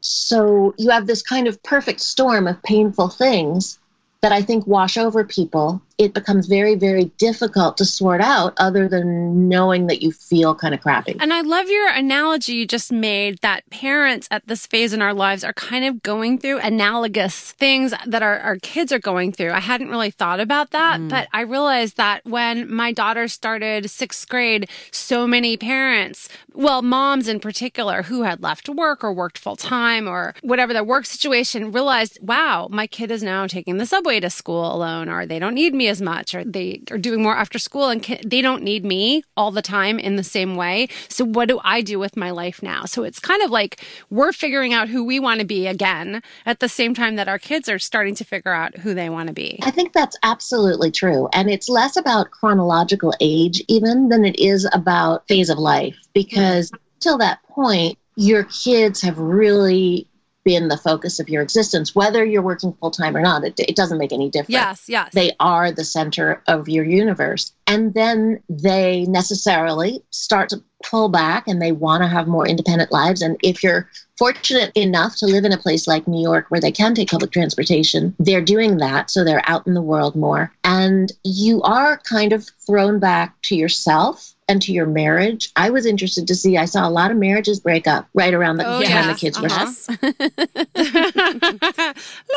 So 0.00 0.74
you 0.78 0.90
have 0.90 1.06
this 1.06 1.22
kind 1.22 1.46
of 1.46 1.62
perfect 1.62 2.00
storm 2.00 2.46
of 2.46 2.62
painful 2.62 3.08
things 3.08 3.79
that 4.22 4.32
I 4.32 4.42
think 4.42 4.66
wash 4.66 4.96
over 4.96 5.24
people, 5.24 5.82
it 6.00 6.14
becomes 6.14 6.46
very, 6.46 6.76
very 6.76 7.04
difficult 7.18 7.76
to 7.76 7.84
sort 7.84 8.22
out 8.22 8.54
other 8.56 8.88
than 8.88 9.50
knowing 9.50 9.86
that 9.88 10.00
you 10.00 10.10
feel 10.10 10.54
kind 10.54 10.72
of 10.72 10.80
crappy. 10.80 11.14
And 11.20 11.30
I 11.30 11.42
love 11.42 11.68
your 11.68 11.90
analogy 11.90 12.54
you 12.54 12.66
just 12.66 12.90
made 12.90 13.38
that 13.40 13.68
parents 13.68 14.26
at 14.30 14.46
this 14.46 14.66
phase 14.66 14.94
in 14.94 15.02
our 15.02 15.12
lives 15.12 15.44
are 15.44 15.52
kind 15.52 15.84
of 15.84 16.02
going 16.02 16.38
through 16.38 16.58
analogous 16.60 17.52
things 17.52 17.92
that 18.06 18.22
our, 18.22 18.38
our 18.38 18.56
kids 18.56 18.92
are 18.92 18.98
going 18.98 19.30
through. 19.30 19.50
I 19.50 19.60
hadn't 19.60 19.90
really 19.90 20.10
thought 20.10 20.40
about 20.40 20.70
that, 20.70 21.00
mm. 21.00 21.10
but 21.10 21.28
I 21.34 21.42
realized 21.42 21.98
that 21.98 22.24
when 22.24 22.72
my 22.72 22.92
daughter 22.92 23.28
started 23.28 23.90
sixth 23.90 24.26
grade, 24.26 24.70
so 24.90 25.26
many 25.26 25.58
parents, 25.58 26.30
well, 26.54 26.80
moms 26.80 27.28
in 27.28 27.40
particular, 27.40 28.04
who 28.04 28.22
had 28.22 28.42
left 28.42 28.70
work 28.70 29.04
or 29.04 29.12
worked 29.12 29.36
full 29.36 29.56
time 29.56 30.08
or 30.08 30.34
whatever 30.40 30.72
their 30.72 30.82
work 30.82 31.04
situation, 31.04 31.72
realized, 31.72 32.18
wow, 32.22 32.68
my 32.70 32.86
kid 32.86 33.10
is 33.10 33.22
now 33.22 33.46
taking 33.46 33.76
the 33.76 33.84
subway 33.84 34.18
to 34.18 34.30
school 34.30 34.74
alone, 34.74 35.10
or 35.10 35.26
they 35.26 35.38
don't 35.38 35.54
need 35.54 35.74
me 35.74 35.89
as 35.90 36.00
much, 36.00 36.34
or 36.34 36.42
they 36.44 36.82
are 36.90 36.98
doing 36.98 37.22
more 37.22 37.36
after 37.36 37.58
school 37.58 37.88
and 37.88 38.02
can, 38.02 38.18
they 38.24 38.40
don't 38.40 38.62
need 38.62 38.84
me 38.84 39.22
all 39.36 39.50
the 39.50 39.60
time 39.62 39.98
in 39.98 40.16
the 40.16 40.24
same 40.24 40.56
way. 40.56 40.88
So, 41.08 41.24
what 41.24 41.48
do 41.48 41.60
I 41.62 41.82
do 41.82 41.98
with 41.98 42.16
my 42.16 42.30
life 42.30 42.62
now? 42.62 42.86
So, 42.86 43.02
it's 43.02 43.18
kind 43.18 43.42
of 43.42 43.50
like 43.50 43.84
we're 44.08 44.32
figuring 44.32 44.72
out 44.72 44.88
who 44.88 45.04
we 45.04 45.20
want 45.20 45.40
to 45.40 45.46
be 45.46 45.66
again 45.66 46.22
at 46.46 46.60
the 46.60 46.68
same 46.68 46.94
time 46.94 47.16
that 47.16 47.28
our 47.28 47.38
kids 47.38 47.68
are 47.68 47.78
starting 47.78 48.14
to 48.14 48.24
figure 48.24 48.52
out 48.52 48.78
who 48.78 48.94
they 48.94 49.10
want 49.10 49.26
to 49.26 49.34
be. 49.34 49.58
I 49.62 49.70
think 49.70 49.92
that's 49.92 50.16
absolutely 50.22 50.90
true. 50.90 51.28
And 51.32 51.50
it's 51.50 51.68
less 51.68 51.96
about 51.96 52.30
chronological 52.30 53.12
age, 53.20 53.62
even, 53.68 54.08
than 54.08 54.24
it 54.24 54.38
is 54.38 54.68
about 54.72 55.28
phase 55.28 55.50
of 55.50 55.58
life, 55.58 55.96
because 56.14 56.70
till 57.00 57.18
that 57.18 57.42
point, 57.44 57.98
your 58.16 58.44
kids 58.44 59.00
have 59.02 59.18
really 59.18 60.06
been 60.44 60.68
the 60.68 60.76
focus 60.76 61.20
of 61.20 61.28
your 61.28 61.42
existence, 61.42 61.94
whether 61.94 62.24
you're 62.24 62.42
working 62.42 62.72
full 62.80 62.90
time 62.90 63.16
or 63.16 63.20
not. 63.20 63.44
It, 63.44 63.54
it, 63.58 63.76
doesn't 63.76 63.98
make 63.98 64.12
any 64.12 64.30
difference. 64.30 64.50
Yes, 64.50 64.88
yes. 64.88 65.10
They 65.12 65.32
are 65.38 65.70
the 65.70 65.84
center 65.84 66.42
of 66.46 66.68
your 66.68 66.84
universe. 66.84 67.52
And 67.66 67.94
then 67.94 68.42
they 68.48 69.04
necessarily 69.06 70.02
start 70.10 70.48
to 70.50 70.62
pull 70.84 71.08
back 71.08 71.46
and 71.46 71.60
they 71.60 71.72
want 71.72 72.02
to 72.02 72.08
have 72.08 72.26
more 72.26 72.46
independent 72.46 72.90
lives. 72.90 73.22
And 73.22 73.36
if 73.42 73.62
you're 73.62 73.88
fortunate 74.20 74.70
enough 74.74 75.16
to 75.16 75.24
live 75.24 75.46
in 75.46 75.52
a 75.52 75.56
place 75.56 75.88
like 75.88 76.06
New 76.06 76.20
York 76.20 76.44
where 76.50 76.60
they 76.60 76.70
can 76.70 76.94
take 76.94 77.08
public 77.08 77.30
transportation, 77.30 78.14
they're 78.18 78.42
doing 78.42 78.76
that. 78.76 79.10
So 79.10 79.24
they're 79.24 79.42
out 79.48 79.66
in 79.66 79.72
the 79.72 79.80
world 79.80 80.14
more. 80.14 80.52
And 80.62 81.10
you 81.24 81.62
are 81.62 81.96
kind 82.04 82.34
of 82.34 82.46
thrown 82.66 82.98
back 82.98 83.40
to 83.44 83.56
yourself 83.56 84.34
and 84.46 84.60
to 84.60 84.74
your 84.74 84.84
marriage. 84.84 85.50
I 85.56 85.70
was 85.70 85.86
interested 85.86 86.26
to 86.26 86.34
see, 86.34 86.58
I 86.58 86.66
saw 86.66 86.86
a 86.86 86.90
lot 86.90 87.10
of 87.10 87.16
marriages 87.16 87.60
break 87.60 87.86
up 87.86 88.08
right 88.12 88.34
around 88.34 88.58
the 88.58 88.66
oh, 88.66 88.82
time 88.82 88.90
yeah. 88.90 89.06
the 89.06 89.18
kids 89.18 89.38
uh-huh. 89.38 89.72
were 90.02 90.10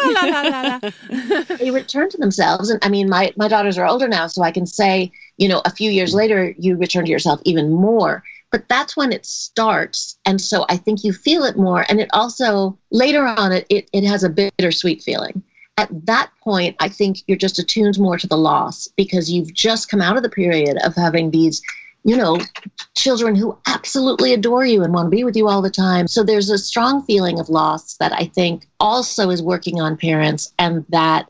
la, 0.13 0.21
la, 0.21 0.41
la, 0.41 0.79
la, 0.83 1.55
They 1.57 1.71
return 1.71 2.09
to 2.11 2.17
themselves. 2.17 2.69
And 2.69 2.81
I 2.81 2.87
mean, 2.87 3.09
my, 3.09 3.33
my 3.35 3.49
daughters 3.49 3.77
are 3.77 3.85
older 3.85 4.07
now, 4.07 4.27
so 4.27 4.41
I 4.41 4.51
can 4.51 4.65
say, 4.65 5.11
you 5.35 5.49
know, 5.49 5.61
a 5.65 5.69
few 5.69 5.91
years 5.91 6.13
later, 6.13 6.55
you 6.57 6.77
return 6.77 7.03
to 7.03 7.11
yourself 7.11 7.41
even 7.43 7.73
more. 7.73 8.23
But 8.53 8.69
that's 8.69 8.95
when 8.95 9.11
it 9.11 9.25
starts. 9.25 10.17
And 10.25 10.39
so 10.39 10.65
I 10.69 10.77
think 10.77 11.03
you 11.03 11.11
feel 11.11 11.43
it 11.43 11.57
more. 11.57 11.85
And 11.89 11.99
it 11.99 12.09
also, 12.13 12.77
later 12.91 13.25
on, 13.25 13.51
it, 13.51 13.65
it, 13.69 13.89
it 13.91 14.05
has 14.05 14.23
a 14.23 14.29
bittersweet 14.29 15.03
feeling 15.03 15.43
at 15.77 15.89
that 16.05 16.29
point, 16.43 16.75
I 16.79 16.87
think 16.87 17.23
you're 17.25 17.35
just 17.35 17.57
attuned 17.57 17.97
more 17.97 18.15
to 18.17 18.27
the 18.27 18.37
loss 18.37 18.87
because 18.95 19.31
you've 19.31 19.51
just 19.55 19.89
come 19.89 20.01
out 20.01 20.15
of 20.17 20.21
the 20.21 20.29
period 20.29 20.77
of 20.83 20.95
having 20.95 21.31
these 21.31 21.63
you 22.03 22.17
know, 22.17 22.37
children 22.97 23.35
who 23.35 23.57
absolutely 23.65 24.33
adore 24.33 24.65
you 24.65 24.83
and 24.83 24.93
want 24.93 25.05
to 25.05 25.15
be 25.15 25.23
with 25.23 25.35
you 25.35 25.47
all 25.47 25.61
the 25.61 25.69
time. 25.69 26.07
So 26.07 26.23
there's 26.23 26.49
a 26.49 26.57
strong 26.57 27.03
feeling 27.03 27.39
of 27.39 27.49
loss 27.49 27.95
that 27.97 28.11
I 28.11 28.25
think 28.25 28.67
also 28.79 29.29
is 29.29 29.41
working 29.41 29.79
on 29.79 29.97
parents 29.97 30.53
and 30.59 30.85
that 30.89 31.27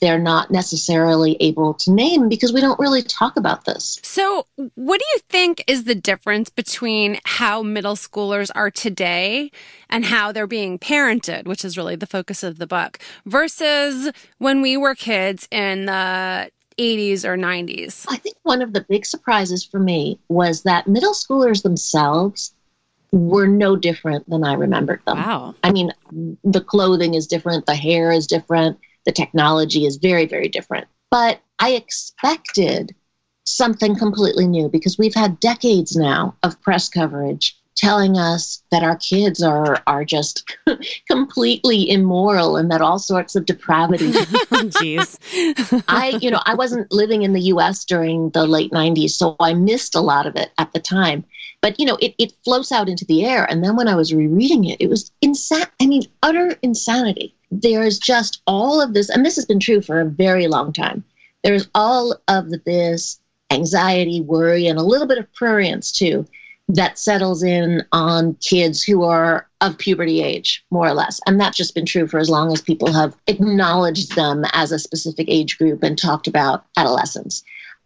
they're 0.00 0.18
not 0.18 0.50
necessarily 0.50 1.36
able 1.40 1.72
to 1.74 1.90
name 1.90 2.28
because 2.28 2.52
we 2.52 2.60
don't 2.60 2.78
really 2.78 3.02
talk 3.02 3.36
about 3.38 3.64
this. 3.64 3.98
So, 4.02 4.46
what 4.74 5.00
do 5.00 5.06
you 5.14 5.20
think 5.30 5.64
is 5.66 5.84
the 5.84 5.94
difference 5.94 6.50
between 6.50 7.18
how 7.24 7.62
middle 7.62 7.94
schoolers 7.94 8.50
are 8.54 8.70
today 8.70 9.50
and 9.88 10.04
how 10.04 10.30
they're 10.30 10.46
being 10.46 10.78
parented, 10.78 11.46
which 11.46 11.64
is 11.64 11.78
really 11.78 11.96
the 11.96 12.06
focus 12.06 12.42
of 12.42 12.58
the 12.58 12.66
book, 12.66 12.98
versus 13.24 14.10
when 14.38 14.60
we 14.60 14.76
were 14.76 14.94
kids 14.94 15.48
in 15.50 15.86
the 15.86 16.50
80s 16.78 17.24
or 17.24 17.36
90s? 17.36 18.04
I 18.08 18.16
think 18.16 18.36
one 18.42 18.60
of 18.60 18.74
the 18.74 18.82
big 18.82 19.06
surprises 19.06 19.64
for 19.64 19.78
me 19.78 20.18
was 20.28 20.64
that 20.64 20.86
middle 20.86 21.14
schoolers 21.14 21.62
themselves 21.62 22.54
were 23.12 23.46
no 23.46 23.76
different 23.76 24.28
than 24.28 24.42
I 24.42 24.54
remembered 24.54 25.00
them. 25.06 25.18
Wow. 25.18 25.54
I 25.62 25.70
mean, 25.70 25.92
the 26.44 26.62
clothing 26.62 27.14
is 27.14 27.26
different, 27.26 27.66
the 27.66 27.74
hair 27.74 28.10
is 28.10 28.26
different, 28.26 28.78
the 29.04 29.12
technology 29.12 29.86
is 29.86 29.96
very, 29.96 30.26
very 30.26 30.48
different. 30.48 30.86
But 31.10 31.40
I 31.58 31.72
expected 31.72 32.94
something 33.44 33.96
completely 33.96 34.46
new 34.46 34.68
because 34.68 34.98
we've 34.98 35.14
had 35.14 35.40
decades 35.40 35.96
now 35.96 36.36
of 36.42 36.60
press 36.62 36.88
coverage 36.88 37.58
telling 37.76 38.18
us 38.18 38.62
that 38.70 38.82
our 38.82 38.96
kids 38.96 39.42
are 39.42 39.82
are 39.86 40.04
just 40.04 40.56
completely 41.10 41.90
immoral 41.90 42.56
and 42.56 42.70
that 42.70 42.80
all 42.80 42.98
sorts 42.98 43.34
of 43.34 43.46
depravity. 43.46 44.12
Jeez. 44.12 45.18
I, 45.88 46.18
you 46.20 46.30
know, 46.30 46.40
I 46.44 46.54
wasn't 46.54 46.92
living 46.92 47.22
in 47.22 47.32
the 47.32 47.40
US 47.42 47.84
during 47.84 48.30
the 48.30 48.46
late 48.46 48.72
90s, 48.72 49.10
so 49.10 49.36
I 49.40 49.54
missed 49.54 49.94
a 49.94 50.00
lot 50.00 50.26
of 50.26 50.36
it 50.36 50.50
at 50.58 50.72
the 50.72 50.80
time. 50.80 51.24
But 51.60 51.78
you 51.78 51.86
know, 51.86 51.96
it, 52.00 52.14
it 52.18 52.32
flows 52.44 52.72
out 52.72 52.88
into 52.88 53.04
the 53.04 53.24
air. 53.24 53.44
And 53.50 53.64
then 53.64 53.76
when 53.76 53.88
I 53.88 53.94
was 53.94 54.12
rereading 54.12 54.64
it, 54.64 54.80
it 54.80 54.88
was 54.88 55.10
insane. 55.20 55.66
I 55.80 55.86
mean, 55.86 56.02
utter 56.22 56.56
insanity. 56.62 57.34
There's 57.50 57.98
just 57.98 58.42
all 58.46 58.80
of 58.80 58.94
this, 58.94 59.10
and 59.10 59.24
this 59.24 59.36
has 59.36 59.44
been 59.44 59.60
true 59.60 59.82
for 59.82 60.00
a 60.00 60.06
very 60.06 60.46
long 60.48 60.72
time. 60.72 61.04
There's 61.44 61.68
all 61.74 62.16
of 62.28 62.50
this 62.64 63.20
anxiety, 63.50 64.20
worry, 64.20 64.66
and 64.66 64.78
a 64.78 64.82
little 64.82 65.06
bit 65.06 65.18
of 65.18 65.30
prurience 65.32 65.92
too 65.92 66.26
that 66.72 66.98
settles 66.98 67.42
in 67.42 67.84
on 67.92 68.34
kids 68.40 68.82
who 68.82 69.04
are 69.04 69.46
of 69.60 69.76
puberty 69.76 70.22
age, 70.22 70.64
more 70.70 70.86
or 70.86 70.94
less. 70.94 71.20
And 71.26 71.38
that's 71.38 71.56
just 71.56 71.74
been 71.74 71.84
true 71.84 72.06
for 72.06 72.18
as 72.18 72.30
long 72.30 72.52
as 72.52 72.62
people 72.62 72.92
have 72.92 73.14
acknowledged 73.26 74.16
them 74.16 74.44
as 74.52 74.72
a 74.72 74.78
specific 74.78 75.26
age 75.28 75.58
group 75.58 75.82
and 75.82 75.98
talked 75.98 76.26
about 76.26 76.64
adolescence. 76.76 77.44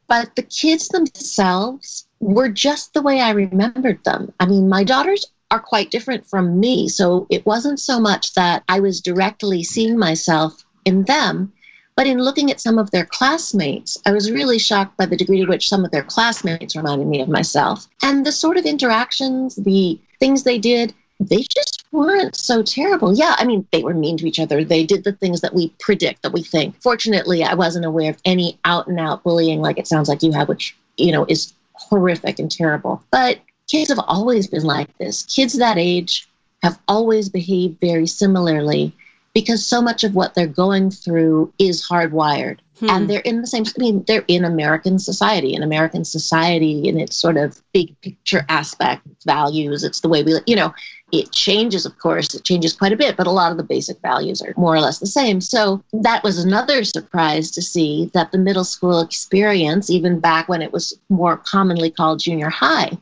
But 0.08 0.36
the 0.36 0.42
kids 0.42 0.88
themselves 0.88 2.06
were 2.20 2.48
just 2.48 2.94
the 2.94 3.02
way 3.02 3.20
I 3.20 3.30
remembered 3.30 4.04
them. 4.04 4.32
I 4.38 4.46
mean, 4.46 4.68
my 4.68 4.84
daughters 4.84 5.26
are 5.50 5.60
quite 5.60 5.90
different 5.90 6.26
from 6.26 6.60
me. 6.60 6.88
So 6.88 7.26
it 7.28 7.44
wasn't 7.44 7.80
so 7.80 7.98
much 7.98 8.34
that 8.34 8.62
I 8.68 8.80
was 8.80 9.00
directly 9.00 9.64
seeing 9.64 9.98
myself 9.98 10.64
in 10.84 11.02
them, 11.04 11.52
but 11.96 12.06
in 12.06 12.18
looking 12.18 12.50
at 12.50 12.60
some 12.60 12.78
of 12.78 12.90
their 12.90 13.06
classmates, 13.06 13.96
I 14.04 14.12
was 14.12 14.30
really 14.30 14.58
shocked 14.58 14.96
by 14.98 15.06
the 15.06 15.16
degree 15.16 15.40
to 15.40 15.46
which 15.46 15.68
some 15.68 15.84
of 15.84 15.90
their 15.90 16.02
classmates 16.02 16.76
reminded 16.76 17.08
me 17.08 17.22
of 17.22 17.28
myself. 17.28 17.88
And 18.02 18.24
the 18.24 18.32
sort 18.32 18.58
of 18.58 18.66
interactions, 18.66 19.56
the 19.56 19.98
things 20.20 20.42
they 20.42 20.58
did, 20.58 20.94
they 21.18 21.38
just 21.42 21.84
weren't 21.92 22.36
so 22.36 22.62
terrible. 22.62 23.14
Yeah, 23.14 23.34
I 23.38 23.46
mean, 23.46 23.66
they 23.72 23.82
were 23.82 23.94
mean 23.94 24.18
to 24.18 24.28
each 24.28 24.38
other. 24.38 24.62
They 24.62 24.84
did 24.84 25.04
the 25.04 25.12
things 25.12 25.40
that 25.40 25.54
we 25.54 25.72
predict, 25.80 26.22
that 26.22 26.34
we 26.34 26.42
think. 26.42 26.80
Fortunately, 26.82 27.42
I 27.42 27.54
wasn't 27.54 27.86
aware 27.86 28.10
of 28.10 28.20
any 28.26 28.58
out 28.66 28.86
and 28.88 29.00
out 29.00 29.24
bullying 29.24 29.62
like 29.62 29.78
it 29.78 29.86
sounds 29.86 30.10
like 30.10 30.22
you 30.22 30.32
have, 30.32 30.48
which, 30.48 30.76
you 30.98 31.12
know, 31.12 31.24
is 31.26 31.54
horrific 31.72 32.38
and 32.38 32.50
terrible. 32.50 33.02
But 33.10 33.38
kids 33.70 33.88
have 33.88 34.04
always 34.06 34.46
been 34.48 34.64
like 34.64 34.96
this. 34.98 35.22
Kids 35.22 35.54
that 35.54 35.78
age 35.78 36.28
have 36.62 36.78
always 36.86 37.30
behaved 37.30 37.80
very 37.80 38.06
similarly 38.06 38.94
because 39.36 39.66
so 39.66 39.82
much 39.82 40.02
of 40.02 40.14
what 40.14 40.32
they're 40.32 40.46
going 40.46 40.90
through 40.90 41.52
is 41.58 41.86
hardwired. 41.86 42.58
Hmm. 42.80 42.88
And 42.88 43.10
they're 43.10 43.20
in 43.20 43.42
the 43.42 43.46
same, 43.46 43.64
I 43.66 43.78
mean, 43.78 44.02
they're 44.06 44.24
in 44.28 44.46
American 44.46 44.98
society, 44.98 45.52
in 45.52 45.62
American 45.62 46.06
society 46.06 46.88
in 46.88 46.98
its 46.98 47.18
sort 47.18 47.36
of 47.36 47.60
big 47.74 48.00
picture 48.00 48.46
aspect, 48.48 49.06
values. 49.26 49.84
It's 49.84 50.00
the 50.00 50.08
way 50.08 50.22
we, 50.22 50.40
you 50.46 50.56
know, 50.56 50.74
it 51.12 51.32
changes, 51.32 51.84
of 51.84 51.98
course, 51.98 52.34
it 52.34 52.44
changes 52.44 52.72
quite 52.72 52.94
a 52.94 52.96
bit, 52.96 53.18
but 53.18 53.26
a 53.26 53.30
lot 53.30 53.50
of 53.52 53.58
the 53.58 53.62
basic 53.62 54.00
values 54.00 54.40
are 54.40 54.54
more 54.56 54.74
or 54.74 54.80
less 54.80 55.00
the 55.00 55.06
same. 55.06 55.42
So 55.42 55.84
that 55.92 56.24
was 56.24 56.42
another 56.42 56.82
surprise 56.82 57.50
to 57.50 57.60
see 57.60 58.10
that 58.14 58.32
the 58.32 58.38
middle 58.38 58.64
school 58.64 59.02
experience, 59.02 59.90
even 59.90 60.18
back 60.18 60.48
when 60.48 60.62
it 60.62 60.72
was 60.72 60.98
more 61.10 61.36
commonly 61.36 61.90
called 61.90 62.20
junior 62.20 62.48
high, 62.48 62.96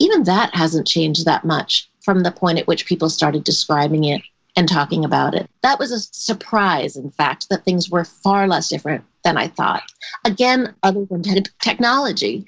even 0.00 0.24
that 0.24 0.52
hasn't 0.56 0.88
changed 0.88 1.24
that 1.26 1.44
much 1.44 1.88
from 2.00 2.24
the 2.24 2.32
point 2.32 2.58
at 2.58 2.66
which 2.66 2.86
people 2.86 3.08
started 3.08 3.44
describing 3.44 4.02
it 4.02 4.22
and 4.56 4.68
talking 4.68 5.04
about 5.04 5.34
it. 5.34 5.48
That 5.62 5.78
was 5.78 5.92
a 5.92 6.00
surprise, 6.00 6.96
in 6.96 7.10
fact, 7.10 7.48
that 7.50 7.64
things 7.64 7.90
were 7.90 8.04
far 8.04 8.48
less 8.48 8.68
different 8.68 9.04
than 9.24 9.36
I 9.36 9.48
thought. 9.48 9.82
Again, 10.24 10.74
other 10.82 11.04
than 11.04 11.22
te- 11.22 11.44
technology, 11.60 12.46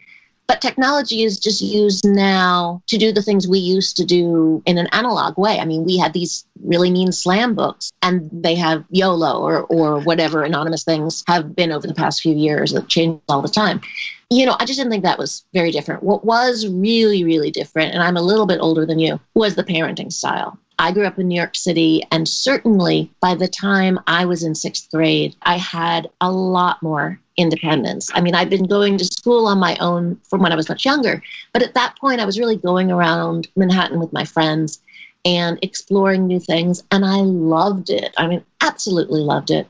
but 0.50 0.60
technology 0.60 1.22
is 1.22 1.38
just 1.38 1.60
used 1.60 2.04
now 2.04 2.82
to 2.88 2.98
do 2.98 3.12
the 3.12 3.22
things 3.22 3.46
we 3.46 3.60
used 3.60 3.96
to 3.98 4.04
do 4.04 4.64
in 4.66 4.78
an 4.78 4.88
analog 4.90 5.38
way. 5.38 5.60
I 5.60 5.64
mean, 5.64 5.84
we 5.84 5.96
had 5.96 6.12
these 6.12 6.44
really 6.64 6.90
mean 6.90 7.12
slam 7.12 7.54
books, 7.54 7.92
and 8.02 8.28
they 8.32 8.56
have 8.56 8.84
YOLO 8.90 9.40
or, 9.40 9.60
or 9.66 10.00
whatever 10.00 10.42
anonymous 10.42 10.82
things 10.82 11.22
have 11.28 11.54
been 11.54 11.70
over 11.70 11.86
the 11.86 11.94
past 11.94 12.20
few 12.20 12.34
years 12.34 12.72
that 12.72 12.88
change 12.88 13.20
all 13.28 13.42
the 13.42 13.48
time. 13.48 13.80
You 14.28 14.44
know, 14.44 14.56
I 14.58 14.64
just 14.64 14.76
didn't 14.76 14.90
think 14.90 15.04
that 15.04 15.20
was 15.20 15.44
very 15.54 15.70
different. 15.70 16.02
What 16.02 16.24
was 16.24 16.66
really, 16.66 17.22
really 17.22 17.52
different, 17.52 17.94
and 17.94 18.02
I'm 18.02 18.16
a 18.16 18.22
little 18.22 18.46
bit 18.46 18.58
older 18.60 18.84
than 18.84 18.98
you, 18.98 19.20
was 19.34 19.54
the 19.54 19.62
parenting 19.62 20.12
style. 20.12 20.58
I 20.80 20.92
grew 20.92 21.04
up 21.04 21.18
in 21.18 21.28
New 21.28 21.36
York 21.36 21.56
City, 21.56 22.02
and 22.10 22.26
certainly 22.26 23.12
by 23.20 23.34
the 23.34 23.46
time 23.46 24.00
I 24.06 24.24
was 24.24 24.42
in 24.42 24.54
sixth 24.54 24.90
grade, 24.90 25.36
I 25.42 25.58
had 25.58 26.08
a 26.22 26.32
lot 26.32 26.82
more 26.82 27.20
independence. 27.36 28.10
I 28.14 28.22
mean, 28.22 28.34
I'd 28.34 28.48
been 28.48 28.64
going 28.66 28.96
to 28.96 29.04
school 29.04 29.46
on 29.46 29.58
my 29.58 29.76
own 29.78 30.18
from 30.24 30.40
when 30.40 30.52
I 30.52 30.56
was 30.56 30.70
much 30.70 30.86
younger, 30.86 31.22
but 31.52 31.62
at 31.62 31.74
that 31.74 31.98
point, 32.00 32.22
I 32.22 32.24
was 32.24 32.38
really 32.38 32.56
going 32.56 32.90
around 32.90 33.46
Manhattan 33.56 34.00
with 34.00 34.14
my 34.14 34.24
friends 34.24 34.80
and 35.26 35.58
exploring 35.60 36.26
new 36.26 36.40
things, 36.40 36.82
and 36.90 37.04
I 37.04 37.18
loved 37.18 37.90
it. 37.90 38.14
I 38.16 38.26
mean, 38.26 38.42
absolutely 38.62 39.20
loved 39.20 39.50
it. 39.50 39.68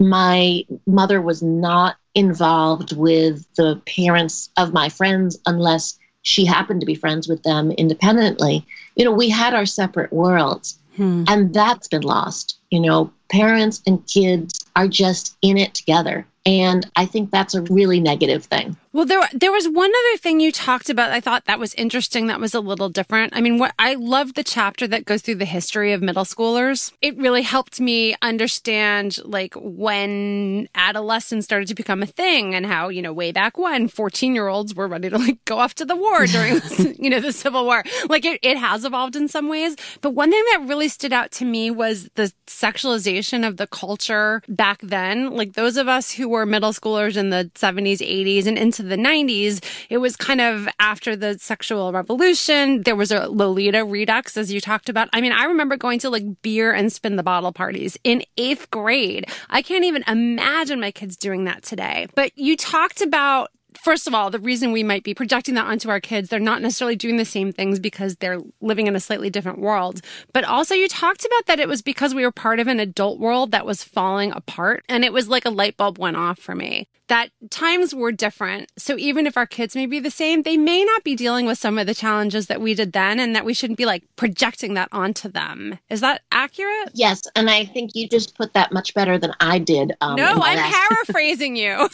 My 0.00 0.64
mother 0.86 1.20
was 1.20 1.42
not 1.42 1.96
involved 2.14 2.96
with 2.96 3.46
the 3.56 3.82
parents 3.86 4.48
of 4.56 4.72
my 4.72 4.88
friends 4.88 5.38
unless 5.44 5.98
she 6.22 6.46
happened 6.46 6.80
to 6.80 6.86
be 6.86 6.94
friends 6.94 7.28
with 7.28 7.42
them 7.42 7.70
independently. 7.72 8.66
You 8.96 9.04
know, 9.04 9.12
we 9.12 9.28
had 9.28 9.54
our 9.54 9.66
separate 9.66 10.12
worlds, 10.12 10.78
hmm. 10.96 11.24
and 11.28 11.54
that's 11.54 11.88
been 11.88 12.02
lost. 12.02 12.58
You 12.70 12.80
know, 12.80 13.12
parents 13.30 13.82
and 13.86 14.04
kids 14.06 14.64
are 14.74 14.88
just 14.88 15.36
in 15.42 15.56
it 15.56 15.74
together. 15.74 16.26
And 16.44 16.88
I 16.96 17.06
think 17.06 17.30
that's 17.30 17.54
a 17.54 17.62
really 17.62 18.00
negative 18.00 18.44
thing. 18.44 18.76
Well, 18.96 19.04
there 19.04 19.28
there 19.34 19.52
was 19.52 19.68
one 19.68 19.90
other 19.90 20.16
thing 20.16 20.40
you 20.40 20.50
talked 20.50 20.88
about. 20.88 21.10
I 21.10 21.20
thought 21.20 21.44
that 21.44 21.58
was 21.58 21.74
interesting. 21.74 22.28
That 22.28 22.40
was 22.40 22.54
a 22.54 22.60
little 22.60 22.88
different. 22.88 23.36
I 23.36 23.42
mean, 23.42 23.58
what 23.58 23.74
I 23.78 23.92
love 23.92 24.32
the 24.32 24.42
chapter 24.42 24.88
that 24.88 25.04
goes 25.04 25.20
through 25.20 25.34
the 25.34 25.44
history 25.44 25.92
of 25.92 26.00
middle 26.00 26.24
schoolers. 26.24 26.94
It 27.02 27.14
really 27.18 27.42
helped 27.42 27.78
me 27.78 28.16
understand 28.22 29.18
like 29.22 29.52
when 29.54 30.70
adolescence 30.74 31.44
started 31.44 31.68
to 31.68 31.74
become 31.74 32.02
a 32.02 32.06
thing 32.06 32.54
and 32.54 32.64
how 32.64 32.88
you 32.88 33.02
know 33.02 33.12
way 33.12 33.32
back 33.32 33.58
when 33.58 33.86
14 33.86 34.34
year 34.34 34.48
olds 34.48 34.74
were 34.74 34.88
ready 34.88 35.10
to 35.10 35.18
like 35.18 35.44
go 35.44 35.58
off 35.58 35.74
to 35.74 35.84
the 35.84 35.94
war 35.94 36.26
during 36.26 36.62
you 36.98 37.10
know 37.10 37.20
the 37.20 37.34
Civil 37.34 37.66
War. 37.66 37.84
Like 38.08 38.24
it 38.24 38.40
it 38.40 38.56
has 38.56 38.86
evolved 38.86 39.14
in 39.14 39.28
some 39.28 39.50
ways, 39.50 39.76
but 40.00 40.12
one 40.12 40.30
thing 40.30 40.44
that 40.52 40.68
really 40.68 40.88
stood 40.88 41.12
out 41.12 41.32
to 41.32 41.44
me 41.44 41.70
was 41.70 42.08
the 42.14 42.32
sexualization 42.46 43.46
of 43.46 43.58
the 43.58 43.66
culture 43.66 44.40
back 44.48 44.80
then. 44.80 45.32
Like 45.32 45.52
those 45.52 45.76
of 45.76 45.86
us 45.86 46.12
who 46.12 46.30
were 46.30 46.46
middle 46.46 46.72
schoolers 46.72 47.18
in 47.18 47.28
the 47.28 47.50
70s, 47.56 47.98
80s, 47.98 48.46
and 48.46 48.56
into 48.56 48.85
the 48.86 48.96
90s, 48.96 49.62
it 49.90 49.98
was 49.98 50.16
kind 50.16 50.40
of 50.40 50.68
after 50.78 51.16
the 51.16 51.38
sexual 51.38 51.92
revolution. 51.92 52.82
There 52.82 52.96
was 52.96 53.10
a 53.10 53.28
Lolita 53.28 53.84
redux, 53.84 54.36
as 54.36 54.52
you 54.52 54.60
talked 54.60 54.88
about. 54.88 55.08
I 55.12 55.20
mean, 55.20 55.32
I 55.32 55.44
remember 55.44 55.76
going 55.76 55.98
to 56.00 56.10
like 56.10 56.42
beer 56.42 56.72
and 56.72 56.92
spin 56.92 57.16
the 57.16 57.22
bottle 57.22 57.52
parties 57.52 57.98
in 58.04 58.22
eighth 58.36 58.70
grade. 58.70 59.28
I 59.50 59.62
can't 59.62 59.84
even 59.84 60.04
imagine 60.06 60.80
my 60.80 60.90
kids 60.90 61.16
doing 61.16 61.44
that 61.44 61.62
today. 61.62 62.06
But 62.14 62.36
you 62.36 62.56
talked 62.56 63.02
about 63.02 63.50
first 63.82 64.06
of 64.06 64.14
all, 64.14 64.30
the 64.30 64.38
reason 64.38 64.72
we 64.72 64.82
might 64.82 65.04
be 65.04 65.14
projecting 65.14 65.54
that 65.54 65.66
onto 65.66 65.88
our 65.90 66.00
kids, 66.00 66.28
they're 66.28 66.40
not 66.40 66.62
necessarily 66.62 66.96
doing 66.96 67.16
the 67.16 67.24
same 67.24 67.52
things 67.52 67.78
because 67.78 68.16
they're 68.16 68.40
living 68.60 68.86
in 68.86 68.96
a 68.96 69.00
slightly 69.00 69.30
different 69.30 69.58
world. 69.58 70.00
But 70.32 70.44
also, 70.44 70.74
you 70.74 70.88
talked 70.88 71.24
about 71.24 71.46
that 71.46 71.60
it 71.60 71.68
was 71.68 71.82
because 71.82 72.14
we 72.14 72.24
were 72.24 72.32
part 72.32 72.60
of 72.60 72.68
an 72.68 72.80
adult 72.80 73.18
world 73.18 73.50
that 73.52 73.66
was 73.66 73.82
falling 73.82 74.32
apart. 74.32 74.84
And 74.88 75.04
it 75.04 75.12
was 75.12 75.28
like 75.28 75.44
a 75.44 75.50
light 75.50 75.76
bulb 75.76 75.98
went 75.98 76.16
off 76.16 76.38
for 76.38 76.54
me 76.54 76.88
that 77.08 77.30
times 77.50 77.94
were 77.94 78.12
different. 78.12 78.70
So 78.76 78.96
even 78.98 79.26
if 79.26 79.36
our 79.36 79.46
kids 79.46 79.76
may 79.76 79.86
be 79.86 80.00
the 80.00 80.10
same, 80.10 80.42
they 80.42 80.56
may 80.56 80.84
not 80.84 81.04
be 81.04 81.14
dealing 81.14 81.46
with 81.46 81.58
some 81.58 81.78
of 81.78 81.86
the 81.86 81.94
challenges 81.94 82.48
that 82.48 82.60
we 82.60 82.74
did 82.74 82.92
then, 82.92 83.20
and 83.20 83.34
that 83.36 83.44
we 83.44 83.54
shouldn't 83.54 83.76
be 83.76 83.86
like 83.86 84.02
projecting 84.16 84.74
that 84.74 84.88
onto 84.92 85.28
them. 85.28 85.78
Is 85.88 86.00
that 86.00 86.22
accurate? 86.32 86.90
Yes. 86.94 87.22
And 87.36 87.48
I 87.48 87.64
think 87.64 87.92
you 87.94 88.08
just 88.08 88.36
put 88.36 88.52
that 88.54 88.72
much 88.72 88.94
better 88.94 89.18
than 89.18 89.32
I 89.40 89.58
did. 89.58 89.92
Um, 90.00 90.16
no, 90.16 90.40
I'm 90.42 90.72
paraphrasing 90.72 91.56
you. 91.56 91.88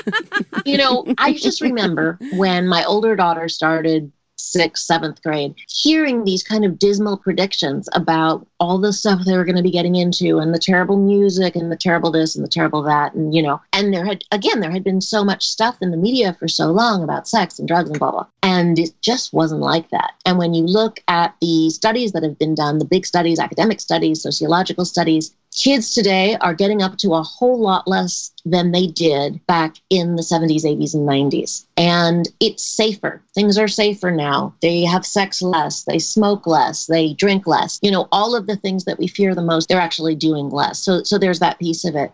you 0.64 0.78
know, 0.78 1.04
I 1.22 1.34
just 1.34 1.60
remember 1.60 2.18
when 2.34 2.66
my 2.68 2.84
older 2.84 3.16
daughter 3.16 3.48
started 3.48 4.12
sixth, 4.36 4.84
seventh 4.84 5.22
grade, 5.22 5.54
hearing 5.68 6.24
these 6.24 6.42
kind 6.42 6.64
of 6.64 6.78
dismal 6.78 7.16
predictions 7.16 7.88
about 7.92 8.46
all 8.58 8.78
the 8.78 8.92
stuff 8.92 9.24
they 9.24 9.36
were 9.36 9.44
going 9.44 9.56
to 9.56 9.62
be 9.62 9.70
getting 9.70 9.94
into 9.94 10.38
and 10.38 10.52
the 10.52 10.58
terrible 10.58 10.96
music 10.96 11.54
and 11.56 11.70
the 11.70 11.76
terrible 11.76 12.10
this 12.10 12.34
and 12.34 12.44
the 12.44 12.50
terrible 12.50 12.82
that. 12.82 13.14
And, 13.14 13.34
you 13.34 13.42
know, 13.42 13.60
and 13.72 13.94
there 13.94 14.04
had, 14.04 14.24
again, 14.32 14.60
there 14.60 14.70
had 14.70 14.84
been 14.84 15.00
so 15.00 15.24
much 15.24 15.46
stuff 15.46 15.76
in 15.80 15.90
the 15.90 15.96
media 15.96 16.34
for 16.38 16.48
so 16.48 16.72
long 16.72 17.02
about 17.02 17.28
sex 17.28 17.58
and 17.58 17.68
drugs 17.68 17.90
and 17.90 17.98
blah, 17.98 18.10
blah. 18.10 18.26
And 18.42 18.78
it 18.78 18.90
just 19.00 19.32
wasn't 19.32 19.60
like 19.60 19.88
that. 19.90 20.14
And 20.26 20.38
when 20.38 20.54
you 20.54 20.64
look 20.64 21.00
at 21.08 21.34
the 21.40 21.70
studies 21.70 22.12
that 22.12 22.22
have 22.22 22.38
been 22.38 22.54
done, 22.54 22.78
the 22.78 22.84
big 22.84 23.06
studies, 23.06 23.38
academic 23.38 23.80
studies, 23.80 24.22
sociological 24.22 24.84
studies, 24.84 25.34
kids 25.54 25.92
today 25.92 26.36
are 26.40 26.54
getting 26.54 26.82
up 26.82 26.96
to 26.98 27.12
a 27.12 27.22
whole 27.22 27.60
lot 27.60 27.86
less 27.86 28.32
than 28.44 28.72
they 28.72 28.86
did 28.86 29.44
back 29.46 29.76
in 29.90 30.16
the 30.16 30.22
70s, 30.22 30.64
80s, 30.64 30.94
and 30.94 31.08
90s. 31.08 31.64
And 31.76 32.28
it's 32.40 32.64
safer. 32.64 33.22
Things 33.34 33.58
are 33.58 33.68
safer 33.68 34.10
now. 34.10 34.54
They 34.62 34.82
have 34.84 35.04
sex 35.04 35.42
less, 35.42 35.84
they 35.84 35.98
smoke 35.98 36.46
less, 36.46 36.86
they 36.86 37.12
drink 37.12 37.46
less. 37.46 37.78
You 37.82 37.90
know, 37.90 38.08
all 38.12 38.34
of 38.34 38.46
the 38.46 38.56
things 38.56 38.84
that 38.86 38.98
we 38.98 39.06
fear 39.06 39.34
the 39.34 39.42
most, 39.42 39.68
they're 39.68 39.80
actually 39.80 40.14
doing 40.14 40.48
less. 40.48 40.78
So, 40.78 41.02
so 41.02 41.18
there's 41.18 41.40
that 41.40 41.58
piece 41.58 41.84
of 41.84 41.94
it. 41.94 42.12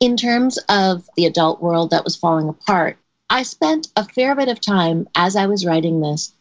In 0.00 0.16
terms 0.16 0.58
of 0.68 1.08
the 1.16 1.26
adult 1.26 1.62
world 1.62 1.90
that 1.90 2.04
was 2.04 2.16
falling 2.16 2.48
apart, 2.48 2.98
I 3.30 3.42
spent 3.42 3.88
a 3.96 4.04
fair 4.04 4.36
bit 4.36 4.48
of 4.48 4.60
time 4.60 5.08
as 5.16 5.36
I 5.36 5.46
was 5.46 5.64
writing 5.64 6.00
this 6.00 6.32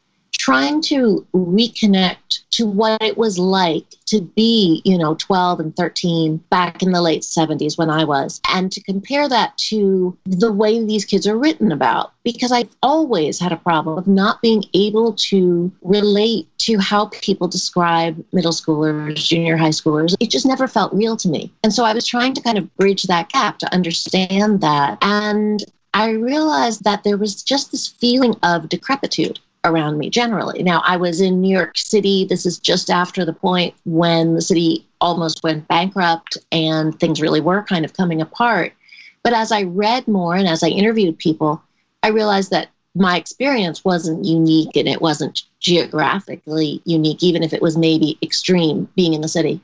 trying 0.43 0.81
to 0.81 1.25
reconnect 1.33 2.41
to 2.51 2.65
what 2.65 3.01
it 3.01 3.17
was 3.17 3.39
like 3.39 3.85
to 4.07 4.19
be, 4.19 4.81
you 4.83 4.97
know, 4.97 5.15
12 5.15 5.61
and 5.61 5.73
13 5.73 6.35
back 6.49 6.83
in 6.83 6.91
the 6.91 7.01
late 7.01 7.21
70s 7.21 7.77
when 7.77 7.89
I 7.89 8.03
was, 8.03 8.41
and 8.49 8.69
to 8.73 8.83
compare 8.83 9.29
that 9.29 9.57
to 9.69 10.17
the 10.25 10.51
way 10.51 10.83
these 10.83 11.05
kids 11.05 11.25
are 11.27 11.37
written 11.37 11.71
about. 11.71 12.11
Because 12.23 12.51
I've 12.51 12.75
always 12.83 13.39
had 13.39 13.53
a 13.53 13.57
problem 13.57 13.97
of 13.97 14.05
not 14.05 14.41
being 14.41 14.65
able 14.73 15.13
to 15.29 15.71
relate 15.81 16.49
to 16.57 16.77
how 16.77 17.05
people 17.05 17.47
describe 17.47 18.21
middle 18.33 18.51
schoolers, 18.51 19.15
junior 19.15 19.55
high 19.55 19.69
schoolers. 19.69 20.13
It 20.19 20.29
just 20.29 20.45
never 20.45 20.67
felt 20.67 20.93
real 20.93 21.15
to 21.17 21.29
me. 21.29 21.53
And 21.63 21.73
so 21.73 21.85
I 21.85 21.93
was 21.93 22.05
trying 22.05 22.33
to 22.33 22.41
kind 22.41 22.57
of 22.57 22.75
bridge 22.75 23.03
that 23.03 23.29
gap 23.29 23.59
to 23.59 23.73
understand 23.73 24.59
that. 24.59 24.97
And 25.01 25.63
I 25.93 26.09
realized 26.09 26.83
that 26.83 27.05
there 27.05 27.17
was 27.17 27.43
just 27.43 27.71
this 27.71 27.87
feeling 27.87 28.35
of 28.43 28.67
decrepitude 28.67 29.39
around 29.65 29.97
me 29.97 30.09
generally. 30.09 30.61
Now, 30.63 30.81
I 30.85 30.97
was 30.97 31.21
in 31.21 31.41
New 31.41 31.55
York 31.55 31.77
City. 31.77 32.25
This 32.25 32.45
is 32.45 32.59
just 32.59 32.89
after 32.89 33.23
the 33.23 33.33
point 33.33 33.73
when 33.85 34.35
the 34.35 34.41
city 34.41 34.85
almost 34.99 35.43
went 35.43 35.67
bankrupt 35.67 36.37
and 36.51 36.97
things 36.99 37.21
really 37.21 37.41
were 37.41 37.63
kind 37.63 37.85
of 37.85 37.93
coming 37.93 38.21
apart. 38.21 38.73
But 39.23 39.33
as 39.33 39.51
I 39.51 39.63
read 39.63 40.07
more 40.07 40.35
and 40.35 40.47
as 40.47 40.63
I 40.63 40.67
interviewed 40.67 41.17
people, 41.17 41.61
I 42.03 42.09
realized 42.09 42.51
that 42.51 42.69
my 42.95 43.17
experience 43.17 43.83
wasn't 43.83 44.25
unique 44.25 44.75
and 44.75 44.87
it 44.87 45.01
wasn't 45.01 45.43
geographically 45.59 46.81
unique, 46.85 47.23
even 47.23 47.41
if 47.41 47.53
it 47.53 47.61
was 47.61 47.77
maybe 47.77 48.17
extreme 48.21 48.87
being 48.95 49.13
in 49.13 49.21
the 49.21 49.27
city. 49.27 49.61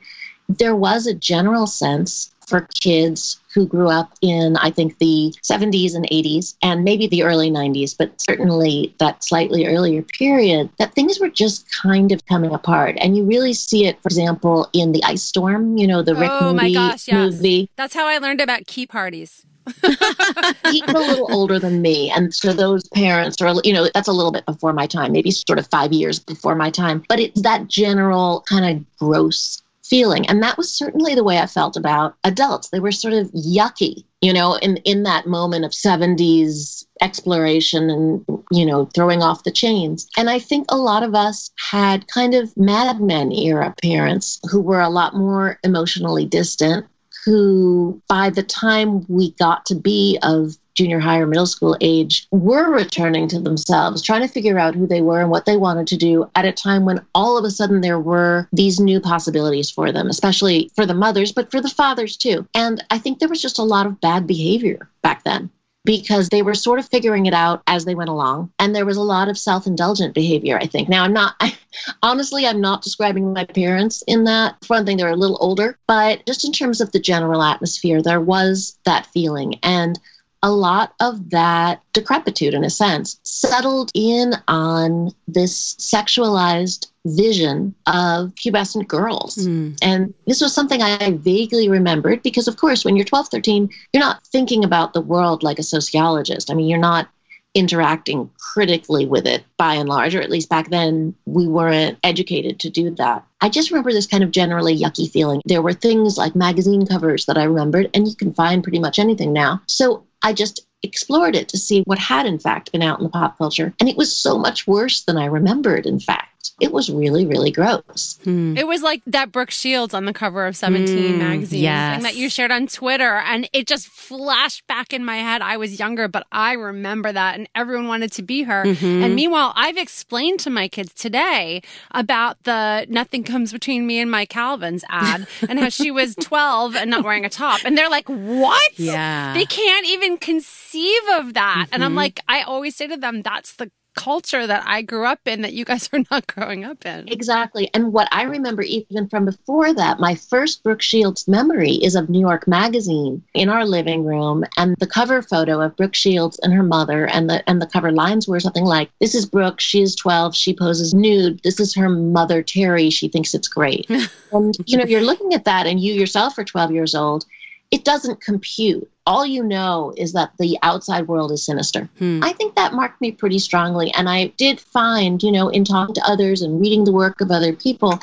There 0.48 0.74
was 0.74 1.06
a 1.06 1.14
general 1.14 1.66
sense 1.66 2.34
for 2.50 2.66
kids 2.74 3.40
who 3.54 3.66
grew 3.66 3.88
up 3.88 4.12
in, 4.20 4.56
I 4.56 4.70
think, 4.70 4.98
the 4.98 5.34
70s 5.42 5.94
and 5.94 6.04
80s 6.10 6.56
and 6.62 6.84
maybe 6.84 7.06
the 7.06 7.22
early 7.22 7.50
90s, 7.50 7.96
but 7.96 8.20
certainly 8.20 8.94
that 8.98 9.24
slightly 9.24 9.66
earlier 9.66 10.02
period, 10.02 10.68
that 10.78 10.94
things 10.94 11.18
were 11.18 11.30
just 11.30 11.66
kind 11.70 12.12
of 12.12 12.26
coming 12.26 12.52
apart. 12.52 12.96
And 13.00 13.16
you 13.16 13.24
really 13.24 13.54
see 13.54 13.86
it, 13.86 14.00
for 14.02 14.08
example, 14.08 14.68
in 14.72 14.92
the 14.92 15.02
Ice 15.04 15.22
Storm, 15.22 15.78
you 15.78 15.86
know, 15.86 16.02
the 16.02 16.14
Rick 16.14 16.30
oh 16.30 16.52
Moody 16.52 16.74
my 16.74 16.90
gosh, 16.90 17.08
yes. 17.08 17.34
movie. 17.34 17.70
That's 17.76 17.94
how 17.94 18.06
I 18.06 18.18
learned 18.18 18.40
about 18.40 18.66
key 18.66 18.86
parties. 18.86 19.46
He's 19.82 20.82
a 20.82 20.92
little 20.92 21.32
older 21.32 21.58
than 21.58 21.80
me. 21.80 22.10
And 22.10 22.34
so 22.34 22.52
those 22.52 22.88
parents 22.88 23.40
are, 23.40 23.54
you 23.62 23.72
know, 23.72 23.88
that's 23.94 24.08
a 24.08 24.12
little 24.12 24.32
bit 24.32 24.44
before 24.46 24.72
my 24.72 24.86
time, 24.86 25.12
maybe 25.12 25.30
sort 25.30 25.58
of 25.58 25.68
five 25.68 25.92
years 25.92 26.18
before 26.18 26.54
my 26.54 26.70
time. 26.70 27.04
But 27.08 27.20
it's 27.20 27.42
that 27.42 27.68
general 27.68 28.44
kind 28.48 28.76
of 28.76 28.98
gross 28.98 29.62
feeling. 29.90 30.26
And 30.28 30.42
that 30.42 30.56
was 30.56 30.72
certainly 30.72 31.14
the 31.14 31.24
way 31.24 31.38
I 31.38 31.46
felt 31.46 31.76
about 31.76 32.14
adults. 32.24 32.68
They 32.68 32.80
were 32.80 32.92
sort 32.92 33.12
of 33.12 33.30
yucky, 33.32 34.04
you 34.22 34.32
know, 34.32 34.54
in, 34.54 34.76
in 34.78 35.02
that 35.02 35.26
moment 35.26 35.64
of 35.64 35.72
70s 35.72 36.86
exploration 37.02 37.90
and, 37.90 38.24
you 38.52 38.64
know, 38.64 38.86
throwing 38.94 39.22
off 39.22 39.44
the 39.44 39.50
chains. 39.50 40.08
And 40.16 40.30
I 40.30 40.38
think 40.38 40.66
a 40.68 40.76
lot 40.76 41.02
of 41.02 41.14
us 41.14 41.50
had 41.70 42.06
kind 42.06 42.34
of 42.34 42.56
Mad 42.56 43.00
Men 43.00 43.32
era 43.32 43.74
parents 43.82 44.40
who 44.50 44.60
were 44.60 44.80
a 44.80 44.88
lot 44.88 45.14
more 45.14 45.58
emotionally 45.64 46.24
distant 46.24 46.86
who, 47.24 48.00
by 48.08 48.30
the 48.30 48.42
time 48.42 49.04
we 49.08 49.32
got 49.32 49.66
to 49.66 49.74
be 49.74 50.18
of 50.22 50.56
junior 50.80 50.98
high 50.98 51.18
or 51.18 51.26
middle 51.26 51.46
school 51.46 51.76
age, 51.82 52.26
were 52.30 52.70
returning 52.70 53.28
to 53.28 53.38
themselves, 53.38 54.00
trying 54.00 54.22
to 54.22 54.32
figure 54.32 54.58
out 54.58 54.74
who 54.74 54.86
they 54.86 55.02
were 55.02 55.20
and 55.20 55.30
what 55.30 55.44
they 55.44 55.58
wanted 55.58 55.86
to 55.86 55.96
do 55.96 56.30
at 56.34 56.46
a 56.46 56.52
time 56.52 56.86
when 56.86 57.04
all 57.14 57.36
of 57.36 57.44
a 57.44 57.50
sudden 57.50 57.82
there 57.82 58.00
were 58.00 58.48
these 58.50 58.80
new 58.80 58.98
possibilities 58.98 59.70
for 59.70 59.92
them, 59.92 60.08
especially 60.08 60.70
for 60.74 60.86
the 60.86 60.94
mothers, 60.94 61.32
but 61.32 61.50
for 61.50 61.60
the 61.60 61.68
fathers 61.68 62.16
too. 62.16 62.48
And 62.54 62.82
I 62.90 62.96
think 62.96 63.18
there 63.18 63.28
was 63.28 63.42
just 63.42 63.58
a 63.58 63.62
lot 63.62 63.84
of 63.84 64.00
bad 64.00 64.26
behavior 64.26 64.88
back 65.02 65.22
then 65.24 65.50
because 65.84 66.28
they 66.28 66.42
were 66.42 66.54
sort 66.54 66.78
of 66.78 66.88
figuring 66.88 67.26
it 67.26 67.34
out 67.34 67.62
as 67.66 67.84
they 67.84 67.94
went 67.94 68.10
along. 68.10 68.52
And 68.58 68.74
there 68.74 68.86
was 68.86 68.96
a 68.96 69.02
lot 69.02 69.28
of 69.28 69.38
self 69.38 69.66
indulgent 69.66 70.14
behavior, 70.14 70.58
I 70.58 70.66
think. 70.66 70.88
Now, 70.88 71.04
I'm 71.04 71.12
not, 71.12 71.34
I, 71.40 71.56
honestly, 72.02 72.46
I'm 72.46 72.60
not 72.60 72.82
describing 72.82 73.32
my 73.32 73.44
parents 73.44 74.02
in 74.06 74.24
that. 74.24 74.56
For 74.64 74.76
one 74.76 74.86
thing, 74.86 74.96
they're 74.96 75.10
a 75.10 75.16
little 75.16 75.38
older, 75.40 75.78
but 75.86 76.24
just 76.26 76.44
in 76.44 76.52
terms 76.52 76.80
of 76.80 76.92
the 76.92 77.00
general 77.00 77.42
atmosphere, 77.42 78.02
there 78.02 78.20
was 78.20 78.78
that 78.84 79.06
feeling. 79.06 79.58
And 79.62 79.98
a 80.42 80.50
lot 80.50 80.94
of 81.00 81.30
that 81.30 81.82
decrepitude, 81.92 82.54
in 82.54 82.64
a 82.64 82.70
sense, 82.70 83.20
settled 83.22 83.90
in 83.94 84.34
on 84.48 85.12
this 85.28 85.74
sexualized 85.74 86.90
vision 87.06 87.74
of 87.86 88.34
pubescent 88.36 88.88
girls. 88.88 89.36
Mm. 89.36 89.78
And 89.82 90.14
this 90.26 90.40
was 90.40 90.54
something 90.54 90.82
I 90.82 91.12
vaguely 91.12 91.68
remembered 91.68 92.22
because, 92.22 92.48
of 92.48 92.56
course, 92.56 92.84
when 92.84 92.96
you're 92.96 93.04
12, 93.04 93.28
13, 93.28 93.70
you're 93.92 94.02
not 94.02 94.26
thinking 94.28 94.64
about 94.64 94.92
the 94.92 95.00
world 95.00 95.42
like 95.42 95.58
a 95.58 95.62
sociologist. 95.62 96.50
I 96.50 96.54
mean, 96.54 96.68
you're 96.68 96.78
not 96.78 97.08
interacting 97.54 98.30
critically 98.38 99.06
with 99.06 99.26
it 99.26 99.42
by 99.56 99.74
and 99.74 99.88
large, 99.88 100.14
or 100.14 100.20
at 100.20 100.30
least 100.30 100.48
back 100.48 100.70
then 100.70 101.14
we 101.26 101.48
weren't 101.48 101.98
educated 102.04 102.60
to 102.60 102.70
do 102.70 102.90
that. 102.90 103.24
I 103.40 103.48
just 103.48 103.70
remember 103.70 103.92
this 103.92 104.06
kind 104.06 104.22
of 104.22 104.30
generally 104.30 104.78
yucky 104.78 105.10
feeling. 105.10 105.42
There 105.44 105.62
were 105.62 105.72
things 105.72 106.16
like 106.16 106.36
magazine 106.36 106.86
covers 106.86 107.26
that 107.26 107.36
I 107.36 107.44
remembered, 107.44 107.90
and 107.92 108.06
you 108.06 108.14
can 108.14 108.32
find 108.32 108.62
pretty 108.62 108.78
much 108.78 108.98
anything 108.98 109.32
now. 109.32 109.60
So 109.66 110.04
I 110.22 110.32
just 110.32 110.60
explored 110.82 111.36
it 111.36 111.48
to 111.48 111.58
see 111.58 111.82
what 111.82 111.98
had 111.98 112.26
in 112.26 112.38
fact 112.38 112.72
been 112.72 112.82
out 112.82 112.98
in 112.98 113.04
the 113.04 113.10
pop 113.10 113.38
culture. 113.38 113.74
And 113.80 113.88
it 113.88 113.96
was 113.96 114.14
so 114.14 114.38
much 114.38 114.66
worse 114.66 115.02
than 115.02 115.16
I 115.16 115.26
remembered, 115.26 115.86
in 115.86 116.00
fact. 116.00 116.26
It 116.58 116.72
was 116.72 116.90
really, 116.90 117.26
really 117.26 117.50
gross. 117.50 118.18
Hmm. 118.24 118.56
It 118.56 118.66
was 118.66 118.82
like 118.82 119.02
that 119.06 119.32
Brooke 119.32 119.50
Shields 119.50 119.94
on 119.94 120.04
the 120.04 120.12
cover 120.12 120.46
of 120.46 120.56
17 120.56 121.14
mm, 121.14 121.18
magazine 121.18 121.62
yes. 121.62 121.96
and 121.96 122.04
that 122.04 122.16
you 122.16 122.28
shared 122.28 122.50
on 122.50 122.66
Twitter. 122.66 123.16
And 123.18 123.48
it 123.52 123.66
just 123.66 123.88
flashed 123.88 124.66
back 124.66 124.92
in 124.92 125.04
my 125.04 125.16
head. 125.16 125.42
I 125.42 125.56
was 125.56 125.78
younger, 125.78 126.08
but 126.08 126.26
I 126.32 126.52
remember 126.52 127.12
that. 127.12 127.38
And 127.38 127.48
everyone 127.54 127.88
wanted 127.88 128.12
to 128.12 128.22
be 128.22 128.42
her. 128.42 128.64
Mm-hmm. 128.64 129.02
And 129.02 129.14
meanwhile, 129.14 129.52
I've 129.54 129.78
explained 129.78 130.40
to 130.40 130.50
my 130.50 130.68
kids 130.68 130.92
today 130.94 131.62
about 131.92 132.42
the 132.44 132.86
Nothing 132.88 133.24
Comes 133.24 133.52
Between 133.52 133.86
Me 133.86 133.98
and 133.98 134.10
My 134.10 134.24
Calvins 134.24 134.84
ad 134.88 135.26
and 135.48 135.58
how 135.58 135.68
she 135.68 135.90
was 135.90 136.14
12 136.14 136.76
and 136.76 136.90
not 136.90 137.04
wearing 137.04 137.24
a 137.24 137.30
top. 137.30 137.60
And 137.64 137.76
they're 137.76 137.90
like, 137.90 138.08
what? 138.08 138.78
Yeah. 138.78 139.34
They 139.34 139.46
can't 139.46 139.86
even 139.86 140.18
conceive 140.18 140.69
of 140.74 141.34
that. 141.34 141.64
Mm-hmm. 141.66 141.74
And 141.74 141.84
I'm 141.84 141.90
mm-hmm. 141.90 141.96
like, 141.98 142.20
I 142.28 142.42
always 142.42 142.76
say 142.76 142.86
to 142.86 142.96
them, 142.96 143.22
that's 143.22 143.56
the 143.56 143.70
culture 143.96 144.46
that 144.46 144.62
I 144.66 144.82
grew 144.82 145.04
up 145.04 145.20
in 145.26 145.42
that 145.42 145.52
you 145.52 145.64
guys 145.64 145.88
are 145.92 146.02
not 146.10 146.26
growing 146.26 146.64
up 146.64 146.84
in. 146.86 147.08
Exactly. 147.08 147.70
And 147.74 147.92
what 147.92 148.08
I 148.12 148.22
remember 148.22 148.62
even 148.62 149.08
from 149.08 149.24
before 149.24 149.72
that, 149.74 149.98
my 149.98 150.14
first 150.14 150.62
Brooke 150.62 150.82
Shields 150.82 151.26
memory 151.28 151.72
is 151.72 151.94
of 151.94 152.08
New 152.08 152.20
York 152.20 152.46
Magazine 152.46 153.22
in 153.34 153.48
our 153.48 153.64
living 153.64 154.04
room 154.04 154.44
and 154.56 154.76
the 154.78 154.86
cover 154.86 155.22
photo 155.22 155.60
of 155.60 155.76
Brooke 155.76 155.94
Shields 155.94 156.38
and 156.40 156.52
her 156.52 156.62
mother 156.62 157.06
and 157.06 157.28
the 157.28 157.48
and 157.48 157.60
the 157.60 157.66
cover 157.66 157.92
lines 157.92 158.26
were 158.26 158.40
something 158.40 158.64
like 158.64 158.90
this 159.00 159.14
is 159.14 159.26
Brooke, 159.26 159.60
she 159.60 159.82
is 159.82 159.94
12, 159.96 160.36
she 160.36 160.54
poses 160.54 160.94
nude. 160.94 161.40
This 161.42 161.60
is 161.60 161.74
her 161.74 161.88
mother 161.88 162.42
Terry, 162.42 162.90
she 162.90 163.08
thinks 163.08 163.34
it's 163.34 163.48
great. 163.48 163.88
and 164.32 164.56
you 164.66 164.78
know, 164.78 164.84
you're 164.84 165.00
looking 165.00 165.34
at 165.34 165.44
that 165.44 165.66
and 165.66 165.80
you 165.80 165.92
yourself 165.92 166.38
are 166.38 166.44
12 166.44 166.72
years 166.72 166.94
old 166.94 167.24
it 167.70 167.84
doesn't 167.84 168.20
compute. 168.20 168.90
All 169.06 169.24
you 169.24 169.42
know 169.42 169.94
is 169.96 170.12
that 170.12 170.32
the 170.38 170.58
outside 170.62 171.08
world 171.08 171.32
is 171.32 171.44
sinister. 171.44 171.88
Hmm. 171.98 172.20
I 172.22 172.32
think 172.32 172.54
that 172.56 172.72
marked 172.72 173.00
me 173.00 173.12
pretty 173.12 173.38
strongly. 173.38 173.92
And 173.92 174.08
I 174.08 174.26
did 174.36 174.60
find, 174.60 175.22
you 175.22 175.32
know, 175.32 175.48
in 175.48 175.64
talking 175.64 175.94
to 175.94 176.08
others 176.08 176.42
and 176.42 176.60
reading 176.60 176.84
the 176.84 176.92
work 176.92 177.20
of 177.20 177.30
other 177.30 177.52
people, 177.52 177.98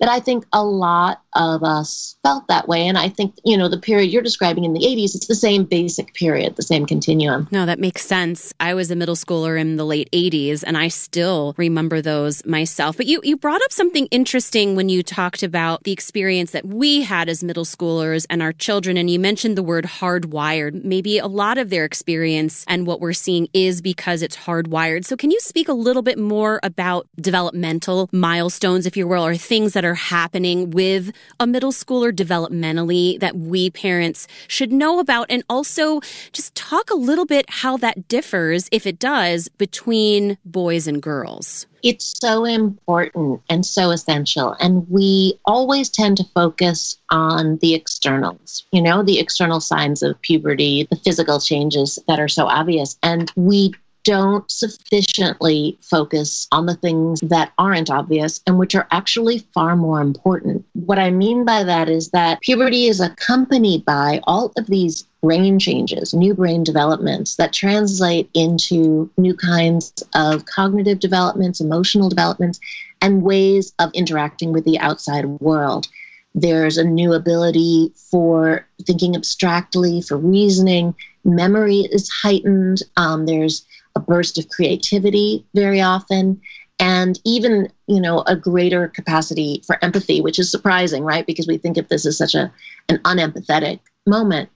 that 0.00 0.08
I 0.08 0.18
think 0.18 0.44
a 0.52 0.64
lot 0.64 1.22
of 1.34 1.62
us 1.62 2.16
felt 2.24 2.48
that 2.48 2.66
way. 2.66 2.86
And 2.86 2.98
I 2.98 3.08
think, 3.08 3.38
you 3.44 3.56
know, 3.56 3.68
the 3.68 3.78
period 3.78 4.10
you're 4.10 4.22
describing 4.22 4.64
in 4.64 4.72
the 4.72 4.80
80s, 4.80 5.14
it's 5.14 5.26
the 5.26 5.34
same 5.34 5.64
basic 5.64 6.14
period, 6.14 6.56
the 6.56 6.62
same 6.62 6.84
continuum. 6.84 7.48
No, 7.52 7.64
that 7.66 7.78
makes 7.78 8.04
sense. 8.04 8.52
I 8.58 8.74
was 8.74 8.90
a 8.90 8.96
middle 8.96 9.14
schooler 9.14 9.60
in 9.60 9.76
the 9.76 9.86
late 9.86 10.10
80s 10.12 10.64
and 10.66 10.76
I 10.76 10.88
still 10.88 11.54
remember 11.56 12.02
those 12.02 12.44
myself. 12.44 12.96
But 12.96 13.06
you, 13.06 13.20
you 13.22 13.36
brought 13.36 13.62
up 13.62 13.72
something 13.72 14.06
interesting 14.06 14.74
when 14.74 14.88
you 14.88 15.02
talked 15.04 15.42
about 15.42 15.84
the 15.84 15.92
experience 15.92 16.50
that 16.50 16.66
we 16.66 17.02
had 17.02 17.28
as 17.28 17.44
middle 17.44 17.64
schoolers 17.64 18.26
and 18.28 18.42
our 18.42 18.52
children. 18.52 18.96
And 18.96 19.08
you 19.08 19.20
mentioned 19.20 19.56
the 19.56 19.62
word 19.62 19.84
hardwired. 19.84 20.84
Maybe 20.84 21.18
a 21.18 21.28
lot 21.28 21.58
of 21.58 21.70
their 21.70 21.84
experience 21.84 22.64
and 22.66 22.86
what 22.86 23.00
we're 23.00 23.12
seeing 23.12 23.48
is 23.52 23.80
because 23.80 24.22
it's 24.22 24.36
hardwired. 24.36 25.04
So 25.04 25.16
can 25.16 25.30
you 25.30 25.38
speak 25.40 25.68
a 25.68 25.72
little 25.72 26.02
bit 26.02 26.18
more 26.18 26.58
about 26.64 27.06
developmental 27.16 28.08
milestones, 28.12 28.84
if 28.86 28.96
you 28.96 29.06
will, 29.06 29.24
or 29.24 29.36
things 29.36 29.74
that 29.74 29.84
are 29.84 29.92
are 29.92 29.94
happening 29.94 30.70
with 30.70 31.12
a 31.40 31.46
middle 31.46 31.72
schooler 31.72 32.12
developmentally 32.12 33.18
that 33.20 33.36
we 33.36 33.70
parents 33.70 34.26
should 34.48 34.72
know 34.72 34.98
about? 34.98 35.26
And 35.30 35.42
also 35.48 36.00
just 36.32 36.54
talk 36.54 36.90
a 36.90 36.94
little 36.94 37.26
bit 37.26 37.46
how 37.48 37.76
that 37.78 38.08
differs, 38.08 38.68
if 38.72 38.86
it 38.86 38.98
does, 38.98 39.48
between 39.48 40.38
boys 40.44 40.86
and 40.86 41.02
girls. 41.02 41.66
It's 41.82 42.14
so 42.20 42.44
important 42.44 43.42
and 43.50 43.66
so 43.66 43.90
essential. 43.90 44.52
And 44.60 44.88
we 44.88 45.40
always 45.44 45.90
tend 45.90 46.18
to 46.18 46.24
focus 46.32 46.96
on 47.10 47.58
the 47.58 47.74
externals, 47.74 48.64
you 48.70 48.80
know, 48.80 49.02
the 49.02 49.18
external 49.18 49.60
signs 49.60 50.02
of 50.02 50.20
puberty, 50.22 50.86
the 50.88 50.96
physical 50.96 51.40
changes 51.40 51.98
that 52.06 52.20
are 52.20 52.28
so 52.28 52.46
obvious. 52.46 52.96
And 53.02 53.32
we 53.34 53.74
don't 54.04 54.50
sufficiently 54.50 55.78
focus 55.80 56.48
on 56.52 56.66
the 56.66 56.74
things 56.74 57.20
that 57.20 57.52
aren't 57.58 57.90
obvious 57.90 58.40
and 58.46 58.58
which 58.58 58.74
are 58.74 58.88
actually 58.90 59.38
far 59.54 59.76
more 59.76 60.00
important. 60.00 60.64
What 60.72 60.98
I 60.98 61.10
mean 61.10 61.44
by 61.44 61.62
that 61.64 61.88
is 61.88 62.10
that 62.10 62.40
puberty 62.40 62.86
is 62.86 63.00
accompanied 63.00 63.84
by 63.84 64.20
all 64.24 64.52
of 64.56 64.66
these 64.66 65.06
brain 65.22 65.58
changes, 65.58 66.12
new 66.12 66.34
brain 66.34 66.64
developments 66.64 67.36
that 67.36 67.52
translate 67.52 68.28
into 68.34 69.10
new 69.16 69.34
kinds 69.34 69.92
of 70.14 70.46
cognitive 70.46 70.98
developments, 70.98 71.60
emotional 71.60 72.08
developments, 72.08 72.58
and 73.00 73.22
ways 73.22 73.72
of 73.78 73.90
interacting 73.94 74.52
with 74.52 74.64
the 74.64 74.78
outside 74.80 75.26
world. 75.26 75.88
There's 76.34 76.78
a 76.78 76.84
new 76.84 77.12
ability 77.12 77.92
for 77.94 78.66
thinking 78.84 79.14
abstractly, 79.14 80.00
for 80.00 80.16
reasoning. 80.16 80.94
Memory 81.24 81.88
is 81.92 82.08
heightened. 82.08 82.82
Um, 82.96 83.26
there's 83.26 83.64
a 83.94 84.00
burst 84.00 84.38
of 84.38 84.48
creativity 84.48 85.44
very 85.54 85.80
often 85.80 86.40
and 86.78 87.20
even 87.24 87.68
you 87.86 88.00
know 88.00 88.22
a 88.26 88.36
greater 88.36 88.88
capacity 88.88 89.62
for 89.66 89.82
empathy 89.84 90.20
which 90.20 90.38
is 90.38 90.50
surprising 90.50 91.04
right? 91.04 91.26
Because 91.26 91.46
we 91.46 91.58
think 91.58 91.76
of 91.76 91.88
this 91.88 92.06
as 92.06 92.18
such 92.18 92.34
a 92.34 92.52
an 92.88 92.98
unempathetic 92.98 93.80
moment. 94.06 94.48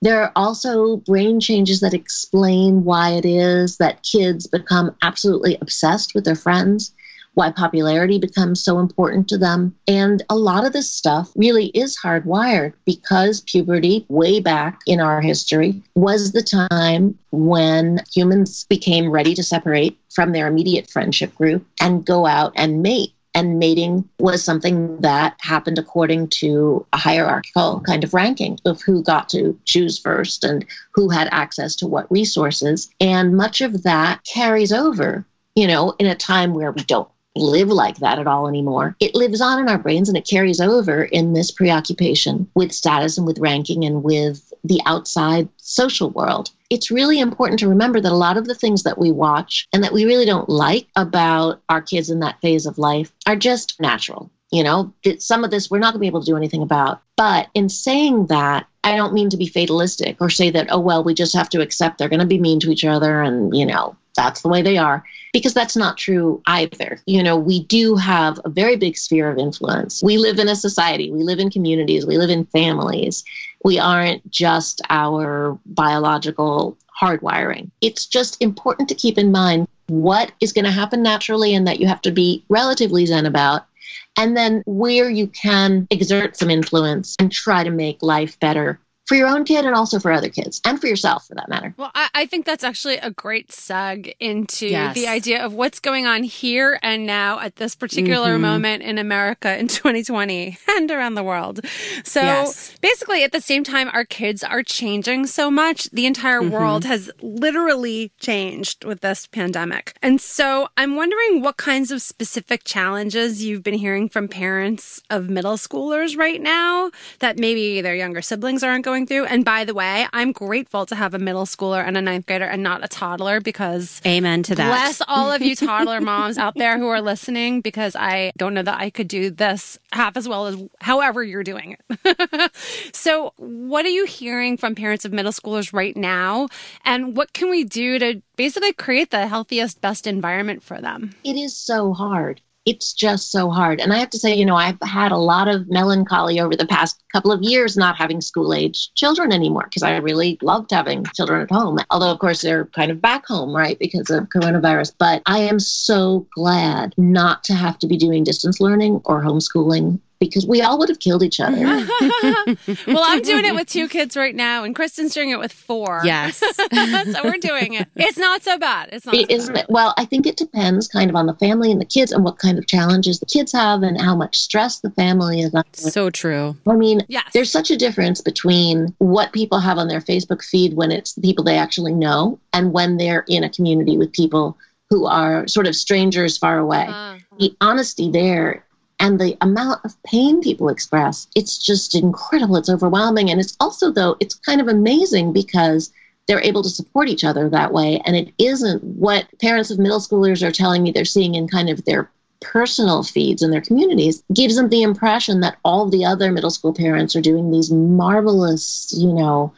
There 0.00 0.20
are 0.20 0.32
also 0.34 0.96
brain 0.96 1.38
changes 1.38 1.80
that 1.80 1.94
explain 1.94 2.84
why 2.84 3.10
it 3.10 3.24
is 3.24 3.76
that 3.76 4.02
kids 4.02 4.46
become 4.46 4.96
absolutely 5.02 5.56
obsessed 5.60 6.14
with 6.14 6.24
their 6.24 6.34
friends 6.34 6.92
why 7.34 7.50
popularity 7.50 8.18
becomes 8.18 8.62
so 8.62 8.78
important 8.78 9.28
to 9.28 9.38
them. 9.38 9.74
And 9.88 10.22
a 10.28 10.36
lot 10.36 10.66
of 10.66 10.72
this 10.72 10.90
stuff 10.90 11.32
really 11.36 11.66
is 11.68 11.98
hardwired 11.98 12.74
because 12.84 13.40
puberty, 13.42 14.04
way 14.08 14.40
back 14.40 14.80
in 14.86 15.00
our 15.00 15.20
history, 15.20 15.82
was 15.94 16.32
the 16.32 16.42
time 16.42 17.18
when 17.30 18.02
humans 18.12 18.64
became 18.68 19.10
ready 19.10 19.34
to 19.34 19.42
separate 19.42 19.98
from 20.10 20.32
their 20.32 20.46
immediate 20.46 20.90
friendship 20.90 21.34
group 21.34 21.66
and 21.80 22.04
go 22.04 22.26
out 22.26 22.52
and 22.56 22.82
mate 22.82 23.14
and 23.34 23.58
mating 23.58 24.06
was 24.18 24.44
something 24.44 25.00
that 25.00 25.36
happened 25.40 25.78
according 25.78 26.28
to 26.28 26.84
a 26.92 26.98
hierarchical 26.98 27.80
kind 27.80 28.04
of 28.04 28.12
ranking 28.12 28.58
of 28.66 28.82
who 28.82 29.02
got 29.02 29.28
to 29.30 29.58
choose 29.64 29.98
first 29.98 30.44
and 30.44 30.66
who 30.92 31.08
had 31.08 31.28
access 31.32 31.74
to 31.76 31.86
what 31.86 32.10
resources. 32.12 32.90
And 33.00 33.36
much 33.36 33.62
of 33.62 33.84
that 33.84 34.20
carries 34.24 34.70
over, 34.70 35.24
you 35.54 35.66
know, 35.66 35.94
in 35.98 36.06
a 36.06 36.14
time 36.14 36.52
where 36.52 36.72
we 36.72 36.82
don't 36.84 37.08
live 37.34 37.68
like 37.68 37.98
that 37.98 38.18
at 38.18 38.26
all 38.26 38.48
anymore. 38.48 38.96
It 39.00 39.14
lives 39.14 39.40
on 39.40 39.58
in 39.58 39.68
our 39.68 39.78
brains 39.78 40.08
and 40.08 40.18
it 40.18 40.28
carries 40.28 40.60
over 40.60 41.04
in 41.04 41.32
this 41.32 41.50
preoccupation 41.50 42.48
with 42.54 42.72
status 42.72 43.16
and 43.16 43.26
with 43.26 43.38
ranking 43.38 43.84
and 43.84 44.02
with 44.02 44.52
the 44.64 44.80
outside 44.86 45.48
social 45.56 46.10
world. 46.10 46.50
It's 46.70 46.90
really 46.90 47.20
important 47.20 47.58
to 47.60 47.68
remember 47.68 48.00
that 48.00 48.12
a 48.12 48.16
lot 48.16 48.36
of 48.36 48.46
the 48.46 48.54
things 48.54 48.82
that 48.84 48.98
we 48.98 49.10
watch 49.12 49.68
and 49.72 49.82
that 49.84 49.92
we 49.92 50.04
really 50.04 50.24
don't 50.24 50.48
like 50.48 50.88
about 50.96 51.60
our 51.68 51.82
kids 51.82 52.10
in 52.10 52.20
that 52.20 52.40
phase 52.40 52.66
of 52.66 52.78
life 52.78 53.12
are 53.26 53.36
just 53.36 53.80
natural. 53.80 54.30
You 54.52 54.62
know, 54.62 54.92
some 55.18 55.44
of 55.44 55.50
this 55.50 55.70
we're 55.70 55.78
not 55.78 55.92
going 55.92 55.94
to 55.94 56.00
be 56.00 56.06
able 56.06 56.20
to 56.20 56.30
do 56.30 56.36
anything 56.36 56.62
about. 56.62 57.02
But 57.16 57.48
in 57.54 57.68
saying 57.68 58.26
that, 58.26 58.66
I 58.84 58.96
don't 58.96 59.14
mean 59.14 59.30
to 59.30 59.36
be 59.36 59.46
fatalistic 59.46 60.16
or 60.20 60.28
say 60.28 60.50
that, 60.50 60.66
oh, 60.70 60.80
well, 60.80 61.02
we 61.02 61.14
just 61.14 61.34
have 61.34 61.48
to 61.50 61.60
accept 61.60 61.98
they're 61.98 62.08
going 62.08 62.20
to 62.20 62.26
be 62.26 62.38
mean 62.38 62.60
to 62.60 62.70
each 62.70 62.84
other 62.84 63.22
and, 63.22 63.56
you 63.56 63.64
know, 63.64 63.96
that's 64.16 64.42
the 64.42 64.48
way 64.48 64.60
they 64.60 64.76
are 64.76 65.04
because 65.32 65.54
that's 65.54 65.76
not 65.76 65.96
true 65.96 66.42
either. 66.46 67.00
You 67.06 67.22
know, 67.22 67.36
we 67.36 67.64
do 67.64 67.96
have 67.96 68.38
a 68.44 68.50
very 68.50 68.76
big 68.76 68.96
sphere 68.96 69.30
of 69.30 69.38
influence. 69.38 70.02
We 70.02 70.18
live 70.18 70.38
in 70.38 70.48
a 70.48 70.56
society, 70.56 71.10
we 71.10 71.22
live 71.22 71.38
in 71.38 71.50
communities, 71.50 72.06
we 72.06 72.18
live 72.18 72.30
in 72.30 72.44
families. 72.46 73.24
We 73.64 73.78
aren't 73.78 74.28
just 74.30 74.82
our 74.90 75.58
biological 75.66 76.76
hardwiring. 77.00 77.70
It's 77.80 78.06
just 78.06 78.40
important 78.42 78.88
to 78.88 78.94
keep 78.94 79.16
in 79.16 79.32
mind 79.32 79.68
what 79.88 80.32
is 80.40 80.52
going 80.52 80.64
to 80.64 80.70
happen 80.70 81.02
naturally 81.02 81.54
and 81.54 81.66
that 81.66 81.80
you 81.80 81.86
have 81.86 82.02
to 82.02 82.10
be 82.10 82.44
relatively 82.48 83.06
zen 83.06 83.26
about. 83.26 83.66
And 84.16 84.36
then 84.36 84.62
where 84.66 85.08
you 85.08 85.26
can 85.28 85.86
exert 85.90 86.36
some 86.36 86.50
influence 86.50 87.16
and 87.18 87.32
try 87.32 87.64
to 87.64 87.70
make 87.70 88.02
life 88.02 88.38
better 88.38 88.80
for 89.06 89.16
your 89.16 89.26
own 89.26 89.44
kid 89.44 89.64
and 89.64 89.74
also 89.74 89.98
for 89.98 90.12
other 90.12 90.28
kids 90.28 90.60
and 90.64 90.80
for 90.80 90.86
yourself 90.86 91.26
for 91.26 91.34
that 91.34 91.48
matter. 91.48 91.74
Well, 91.76 91.90
I, 91.94 92.08
I 92.14 92.26
think 92.26 92.46
that's 92.46 92.62
actually 92.62 92.98
a 92.98 93.10
great 93.10 93.48
seg 93.48 94.14
into 94.20 94.68
yes. 94.68 94.94
the 94.94 95.08
idea 95.08 95.44
of 95.44 95.54
what's 95.54 95.80
going 95.80 96.06
on 96.06 96.22
here 96.22 96.78
and 96.82 97.04
now 97.04 97.40
at 97.40 97.56
this 97.56 97.74
particular 97.74 98.34
mm-hmm. 98.34 98.42
moment 98.42 98.82
in 98.82 98.98
America 98.98 99.58
in 99.58 99.68
2020 99.68 100.58
and 100.68 100.90
around 100.90 101.14
the 101.14 101.22
world. 101.22 101.60
So 102.04 102.20
yes. 102.20 102.76
basically, 102.80 103.24
at 103.24 103.32
the 103.32 103.40
same 103.40 103.64
time, 103.64 103.90
our 103.92 104.04
kids 104.04 104.44
are 104.44 104.62
changing 104.62 105.26
so 105.26 105.50
much. 105.50 105.90
The 105.90 106.06
entire 106.06 106.40
mm-hmm. 106.40 106.50
world 106.50 106.84
has 106.84 107.10
literally 107.20 108.12
changed 108.20 108.84
with 108.84 109.00
this 109.00 109.26
pandemic. 109.26 109.96
And 110.00 110.20
so 110.20 110.68
I'm 110.76 110.94
wondering 110.94 111.42
what 111.42 111.56
kinds 111.56 111.90
of 111.90 112.02
specific 112.02 112.62
challenges 112.64 113.44
you've 113.44 113.62
been 113.62 113.74
hearing 113.74 114.08
from 114.08 114.28
parents 114.28 115.02
of 115.10 115.28
middle 115.28 115.56
schoolers 115.56 116.16
right 116.16 116.40
now 116.40 116.90
that 117.18 117.38
maybe 117.38 117.80
their 117.80 117.96
younger 117.96 118.22
siblings 118.22 118.62
aren't 118.62 118.84
going 118.84 118.91
going 118.92 119.06
through. 119.06 119.24
And 119.24 119.42
by 119.42 119.64
the 119.64 119.72
way, 119.72 120.06
I'm 120.12 120.32
grateful 120.32 120.84
to 120.84 120.94
have 120.94 121.14
a 121.14 121.18
middle 121.18 121.46
schooler 121.46 121.82
and 121.82 121.96
a 121.96 122.02
ninth 122.02 122.26
grader 122.26 122.44
and 122.44 122.62
not 122.62 122.84
a 122.84 122.88
toddler 122.88 123.40
because 123.40 124.02
amen 124.04 124.42
to 124.44 124.54
that. 124.54 124.68
Bless 124.68 125.00
all 125.08 125.32
of 125.32 125.40
you 125.40 125.56
toddler 125.66 125.98
moms 126.02 126.36
out 126.36 126.56
there 126.56 126.78
who 126.78 126.88
are 126.88 127.00
listening 127.00 127.62
because 127.62 127.96
I 127.96 128.32
don't 128.36 128.52
know 128.52 128.62
that 128.62 128.78
I 128.78 128.90
could 128.90 129.08
do 129.08 129.30
this 129.30 129.78
half 129.92 130.18
as 130.18 130.28
well 130.28 130.46
as 130.46 130.62
however 130.82 131.24
you're 131.24 131.42
doing 131.42 131.78
it. 131.78 132.50
so, 132.92 133.32
what 133.36 133.86
are 133.86 133.90
you 133.90 134.04
hearing 134.04 134.58
from 134.58 134.74
parents 134.74 135.06
of 135.06 135.12
middle 135.12 135.32
schoolers 135.32 135.72
right 135.72 135.96
now? 135.96 136.48
And 136.84 137.16
what 137.16 137.32
can 137.32 137.48
we 137.48 137.64
do 137.64 137.98
to 137.98 138.20
basically 138.36 138.74
create 138.74 139.10
the 139.10 139.26
healthiest, 139.26 139.80
best 139.80 140.06
environment 140.06 140.62
for 140.62 140.82
them? 140.82 141.14
It 141.24 141.36
is 141.36 141.56
so 141.56 141.94
hard 141.94 142.42
it's 142.64 142.92
just 142.92 143.30
so 143.30 143.50
hard. 143.50 143.80
And 143.80 143.92
I 143.92 143.98
have 143.98 144.10
to 144.10 144.18
say, 144.18 144.34
you 144.34 144.44
know, 144.44 144.54
I've 144.54 144.78
had 144.82 145.10
a 145.10 145.16
lot 145.16 145.48
of 145.48 145.68
melancholy 145.68 146.38
over 146.38 146.54
the 146.54 146.66
past 146.66 147.02
couple 147.12 147.32
of 147.32 147.42
years 147.42 147.76
not 147.76 147.96
having 147.96 148.20
school 148.20 148.54
age 148.54 148.92
children 148.94 149.32
anymore 149.32 149.64
because 149.64 149.82
I 149.82 149.96
really 149.96 150.38
loved 150.42 150.70
having 150.70 151.04
children 151.14 151.42
at 151.42 151.50
home. 151.50 151.78
Although, 151.90 152.10
of 152.10 152.18
course, 152.20 152.42
they're 152.42 152.66
kind 152.66 152.90
of 152.90 153.00
back 153.00 153.26
home, 153.26 153.54
right, 153.54 153.78
because 153.78 154.10
of 154.10 154.28
coronavirus. 154.28 154.94
But 154.98 155.22
I 155.26 155.40
am 155.40 155.58
so 155.58 156.26
glad 156.34 156.94
not 156.96 157.42
to 157.44 157.54
have 157.54 157.78
to 157.80 157.86
be 157.86 157.96
doing 157.96 158.22
distance 158.22 158.60
learning 158.60 159.00
or 159.04 159.22
homeschooling 159.22 159.98
because 160.26 160.46
we 160.46 160.62
all 160.62 160.78
would 160.78 160.88
have 160.88 161.00
killed 161.00 161.22
each 161.22 161.40
other. 161.40 161.56
well, 162.86 163.04
I'm 163.04 163.22
doing 163.22 163.44
it 163.44 163.54
with 163.54 163.68
two 163.68 163.88
kids 163.88 164.16
right 164.16 164.34
now, 164.34 164.62
and 164.64 164.74
Kristen's 164.74 165.12
doing 165.14 165.30
it 165.30 165.38
with 165.38 165.52
four. 165.52 166.00
Yes. 166.04 166.36
so 166.72 167.24
we're 167.24 167.38
doing 167.38 167.74
it. 167.74 167.88
It's 167.96 168.18
not 168.18 168.42
so 168.42 168.58
bad. 168.58 168.90
It's 168.92 169.04
not. 169.04 169.14
It, 169.14 169.42
so 169.42 169.52
bad. 169.52 169.64
It? 169.64 169.66
Well, 169.68 169.94
I 169.96 170.04
think 170.04 170.26
it 170.26 170.36
depends 170.36 170.86
kind 170.86 171.10
of 171.10 171.16
on 171.16 171.26
the 171.26 171.34
family 171.34 171.72
and 171.72 171.80
the 171.80 171.86
kids 171.86 172.12
and 172.12 172.24
what 172.24 172.38
kind 172.38 172.58
of 172.58 172.66
challenges 172.66 173.18
the 173.18 173.26
kids 173.26 173.52
have 173.52 173.82
and 173.82 174.00
how 174.00 174.14
much 174.14 174.38
stress 174.38 174.80
the 174.80 174.90
family 174.90 175.40
is 175.40 175.54
under. 175.54 175.68
So 175.72 176.10
true. 176.10 176.56
I 176.68 176.74
mean, 176.74 177.02
yes. 177.08 177.24
there's 177.34 177.50
such 177.50 177.70
a 177.70 177.76
difference 177.76 178.20
between 178.20 178.94
what 178.98 179.32
people 179.32 179.58
have 179.58 179.78
on 179.78 179.88
their 179.88 180.00
Facebook 180.00 180.44
feed 180.44 180.74
when 180.74 180.92
it's 180.92 181.14
the 181.14 181.22
people 181.22 181.44
they 181.44 181.58
actually 181.58 181.94
know 181.94 182.38
and 182.52 182.72
when 182.72 182.96
they're 182.96 183.24
in 183.28 183.44
a 183.44 183.50
community 183.50 183.96
with 183.96 184.12
people 184.12 184.56
who 184.90 185.06
are 185.06 185.48
sort 185.48 185.66
of 185.66 185.74
strangers 185.74 186.36
far 186.36 186.58
away. 186.58 186.86
Uh-huh. 186.86 187.18
The 187.38 187.56
honesty 187.60 188.10
there 188.10 188.64
and 189.02 189.18
the 189.18 189.36
amount 189.40 189.84
of 189.84 190.00
pain 190.04 190.40
people 190.40 190.68
express 190.68 191.26
it's 191.34 191.58
just 191.58 191.96
incredible. 191.96 192.56
It's 192.56 192.70
overwhelming. 192.70 193.30
And 193.30 193.40
it's 193.40 193.56
also 193.60 193.90
though 193.90 194.16
it's 194.20 194.36
kind 194.36 194.60
of 194.60 194.68
amazing 194.68 195.32
because 195.32 195.92
they're 196.28 196.40
able 196.40 196.62
to 196.62 196.70
support 196.70 197.08
each 197.08 197.24
other 197.24 197.50
that 197.50 197.72
way. 197.72 198.00
And 198.06 198.14
it 198.14 198.32
isn't 198.38 198.82
what 198.84 199.26
parents 199.40 199.72
of 199.72 199.80
middle 199.80 199.98
schoolers 199.98 200.46
are 200.46 200.52
telling 200.52 200.84
me 200.84 200.92
they're 200.92 201.04
seeing 201.04 201.34
in 201.34 201.48
kind 201.48 201.68
of 201.68 201.84
their 201.84 202.10
personal 202.40 203.02
feeds 203.02 203.42
in 203.42 203.50
their 203.50 203.60
communities 203.60 204.22
gives 204.32 204.56
them 204.56 204.68
the 204.68 204.82
impression 204.82 205.40
that 205.40 205.58
all 205.64 205.88
the 205.88 206.04
other 206.04 206.32
middle 206.32 206.50
school 206.50 206.72
parents 206.72 207.14
are 207.14 207.20
doing 207.20 207.52
these 207.52 207.70
marvelous 207.70 208.92
you 208.96 209.12
know 209.12 209.54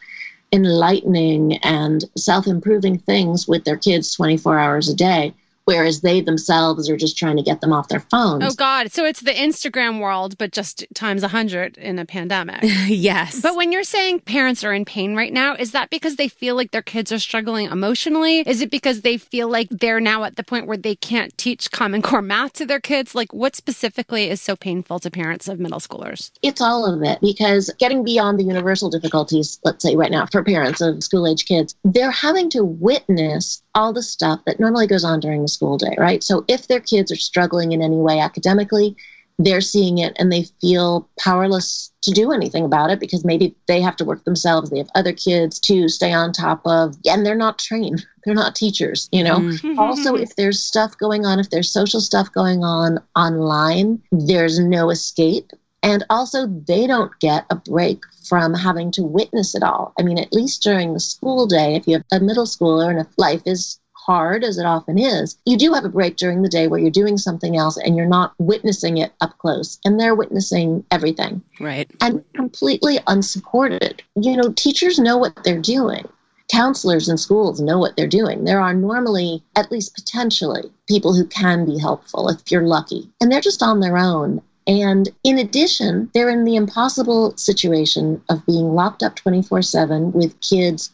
enlightening 0.53 1.57
and 1.65 2.05
self-improving 2.15 2.99
things 2.99 3.49
with 3.49 3.65
their 3.65 3.79
kids 3.79 4.13
24 4.15 4.59
hours 4.59 4.91
a 4.91 4.95
day 4.95 5.33
whereas 5.64 6.00
they 6.00 6.20
themselves 6.20 6.88
are 6.88 6.96
just 6.96 7.16
trying 7.16 7.37
to 7.37 7.42
get 7.42 7.61
them 7.61 7.72
off 7.72 7.88
their 7.88 8.00
phones. 8.00 8.44
Oh 8.44 8.55
God! 8.55 8.92
So 8.92 9.05
it's 9.05 9.20
the 9.20 9.33
Instagram 9.33 10.00
world, 10.00 10.37
but 10.38 10.53
just 10.53 10.85
times 10.94 11.22
a 11.22 11.29
hundred 11.29 11.77
in 11.79 11.98
a 11.98 12.05
pandemic. 12.05 12.61
yes. 12.87 13.40
But 13.40 13.57
when 13.57 13.72
you're 13.72 13.85
saying 13.85 14.20
parents 14.20 14.64
are 14.64 14.72
in 14.72 14.85
pain 14.85 15.16
right 15.16 15.33
now, 15.33 15.55
is 15.55 15.72
that 15.72 15.90
because 15.90 16.16
they 16.16 16.29
feel 16.29 16.55
like 16.55 16.70
their 16.70 16.83
kids 16.83 17.12
are 17.12 17.18
struggling 17.18 17.66
emotionally? 17.66 18.40
Is 18.40 18.61
it 18.61 18.70
because 18.70 19.00
they 19.00 19.16
feel 19.16 19.48
like 19.48 19.68
they're 19.70 20.00
now 20.00 20.24
at 20.24 20.37
the 20.37 20.44
point 20.44 20.66
where 20.66 20.77
they 20.77 20.94
can't 20.94 21.37
teach 21.38 21.70
Common 21.70 22.03
Core 22.03 22.22
math 22.22 22.55
to 22.55 22.66
their 22.66 22.81
kids? 22.81 23.14
Like, 23.14 23.33
what 23.33 23.57
specifically 23.57 24.31
is 24.31 24.40
so 24.40 24.57
painful 24.57 24.98
to 25.00 25.11
parents 25.11 25.48
of 25.48 25.59
middle 25.59 25.81
schoolers? 25.81 26.31
It's 26.42 26.61
all 26.61 26.85
of 26.85 27.03
it 27.03 27.20
because 27.20 27.72
getting 27.79 28.05
beyond 28.05 28.38
the 28.38 28.44
universal 28.44 28.90
difficulties, 28.90 29.59
let's 29.64 29.83
say 29.83 29.96
right 29.96 30.11
now 30.11 30.27
for 30.27 30.42
parents 30.42 30.81
of 30.81 31.03
school 31.03 31.27
age 31.27 31.46
kids, 31.46 31.74
they're 31.85 32.11
having 32.11 32.50
to 32.50 32.64
witness 32.64 33.62
all 33.74 33.92
the 33.92 34.03
stuff 34.03 34.40
that 34.46 34.61
normally 34.61 34.87
goes 34.87 35.05
on 35.05 35.20
during 35.20 35.42
the 35.42 35.48
school 35.55 35.79
day, 35.79 35.95
right? 35.99 36.23
So 36.23 36.45
if 36.49 36.69
their 36.69 36.81
kids 36.81 37.11
are 37.11 37.17
struggling 37.17 37.73
in 37.73 37.83
any 37.83 37.97
way 37.97 38.19
academically, 38.21 38.97
they're 39.38 39.61
seeing 39.61 39.99
it 39.99 40.14
and 40.19 40.31
they 40.31 40.45
feel 40.61 41.09
powerless 41.19 41.90
to 42.03 42.12
do 42.12 42.33
anything 42.33 42.64
about 42.64 42.90
it 42.90 43.01
because 43.01 43.25
maybe 43.25 43.57
they 43.67 43.81
have 43.81 43.97
to 43.97 44.05
work 44.05 44.25
themselves. 44.25 44.71
They 44.71 44.79
have 44.79 44.90
other 44.95 45.12
kids 45.12 45.59
to 45.61 45.88
stay 45.88 46.12
on 46.12 46.33
top 46.33 46.61
of, 46.64 46.97
and 47.07 47.25
they're 47.25 47.35
not 47.35 47.59
trained. 47.59 48.07
They're 48.25 48.35
not 48.35 48.57
teachers, 48.57 49.07
you 49.12 49.23
know. 49.23 49.37
Mm-hmm. 49.37 49.79
also, 49.79 50.14
if 50.14 50.35
there's 50.37 50.64
stuff 50.64 50.97
going 50.97 51.27
on, 51.27 51.38
if 51.38 51.51
there's 51.51 51.71
social 51.71 52.01
stuff 52.01 52.33
going 52.33 52.64
on 52.64 52.99
online, 53.14 54.01
there's 54.12 54.59
no 54.59 54.88
escape. 54.88 55.51
And 55.83 56.07
also, 56.09 56.47
they 56.47 56.87
don't 56.87 57.12
get 57.21 57.45
a 57.51 57.57
break 57.57 58.01
from 58.27 58.55
having 58.55 58.90
to 58.93 59.03
witness 59.03 59.55
it 59.55 59.62
all. 59.62 59.93
I 59.99 60.03
mean, 60.05 60.19
at 60.19 60.33
least 60.33 60.62
during 60.62 60.95
the 60.95 61.01
school 61.01 61.47
day, 61.47 61.75
if 61.75 61.87
you 61.87 61.97
have 61.97 62.05
a 62.11 62.25
middle 62.25 62.47
schooler 62.47 62.88
and 62.88 62.99
if 62.99 63.09
life 63.19 63.43
is 63.45 63.79
hard 64.05 64.45
as 64.45 64.59
it 64.59 64.67
often 64.67 64.99
is, 64.99 65.37
you 65.47 65.57
do 65.57 65.73
have 65.73 65.85
a 65.85 65.88
break 65.88 66.17
during 66.17 66.43
the 66.43 66.49
day 66.49 66.69
where 66.69 66.81
you're 66.81 66.90
doing 66.90 67.17
something 67.17 67.57
else 67.57 67.77
and 67.77 67.97
you're 67.97 68.07
not 68.07 68.35
witnessing 68.38 68.99
it 68.99 69.12
up 69.21 69.38
close. 69.38 69.79
And 69.85 69.99
they're 69.99 70.14
witnessing 70.14 70.85
everything. 70.90 71.43
Right. 71.59 71.90
And 72.01 72.25
completely 72.35 72.99
unsupported. 73.07 74.03
You 74.21 74.37
know, 74.37 74.53
teachers 74.53 74.99
know 74.99 75.17
what 75.17 75.43
they're 75.45 75.61
doing. 75.61 76.07
Counselors 76.53 77.09
in 77.09 77.17
schools 77.17 77.61
know 77.61 77.79
what 77.79 77.97
they're 77.97 78.07
doing. 78.07 78.45
There 78.45 78.61
are 78.61 78.75
normally, 78.75 79.43
at 79.57 79.73
least 79.73 79.95
potentially, 79.95 80.71
people 80.87 81.14
who 81.14 81.25
can 81.25 81.64
be 81.64 81.79
helpful 81.79 82.29
if 82.29 82.51
you're 82.51 82.67
lucky. 82.67 83.09
And 83.21 83.33
they're 83.33 83.40
just 83.40 83.62
on 83.62 83.81
their 83.81 83.97
own 83.97 84.43
And 84.67 85.09
in 85.23 85.38
addition, 85.38 86.11
they're 86.14 86.31
in 86.31 86.45
the 86.45 86.57
impossible 86.57 87.37
situation 87.37 88.23
of 88.29 88.47
being 88.47 88.75
locked 88.75 89.03
up 89.03 89.17
24 89.17 89.62
7 89.62 90.12
with 90.12 90.40
kids 90.40 90.90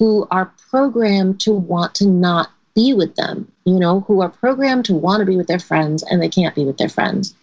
who 0.00 0.26
are 0.30 0.50
programmed 0.70 1.38
to 1.38 1.52
want 1.52 1.94
to 1.94 2.06
not 2.06 2.50
be 2.74 2.94
with 2.94 3.14
them, 3.16 3.52
you 3.66 3.78
know, 3.78 4.00
who 4.00 4.22
are 4.22 4.30
programmed 4.30 4.86
to 4.86 4.94
want 4.94 5.20
to 5.20 5.26
be 5.26 5.36
with 5.36 5.46
their 5.46 5.58
friends 5.58 6.02
and 6.02 6.22
they 6.22 6.28
can't 6.28 6.54
be 6.54 6.64
with 6.64 6.78
their 6.78 6.88
friends. 6.88 7.34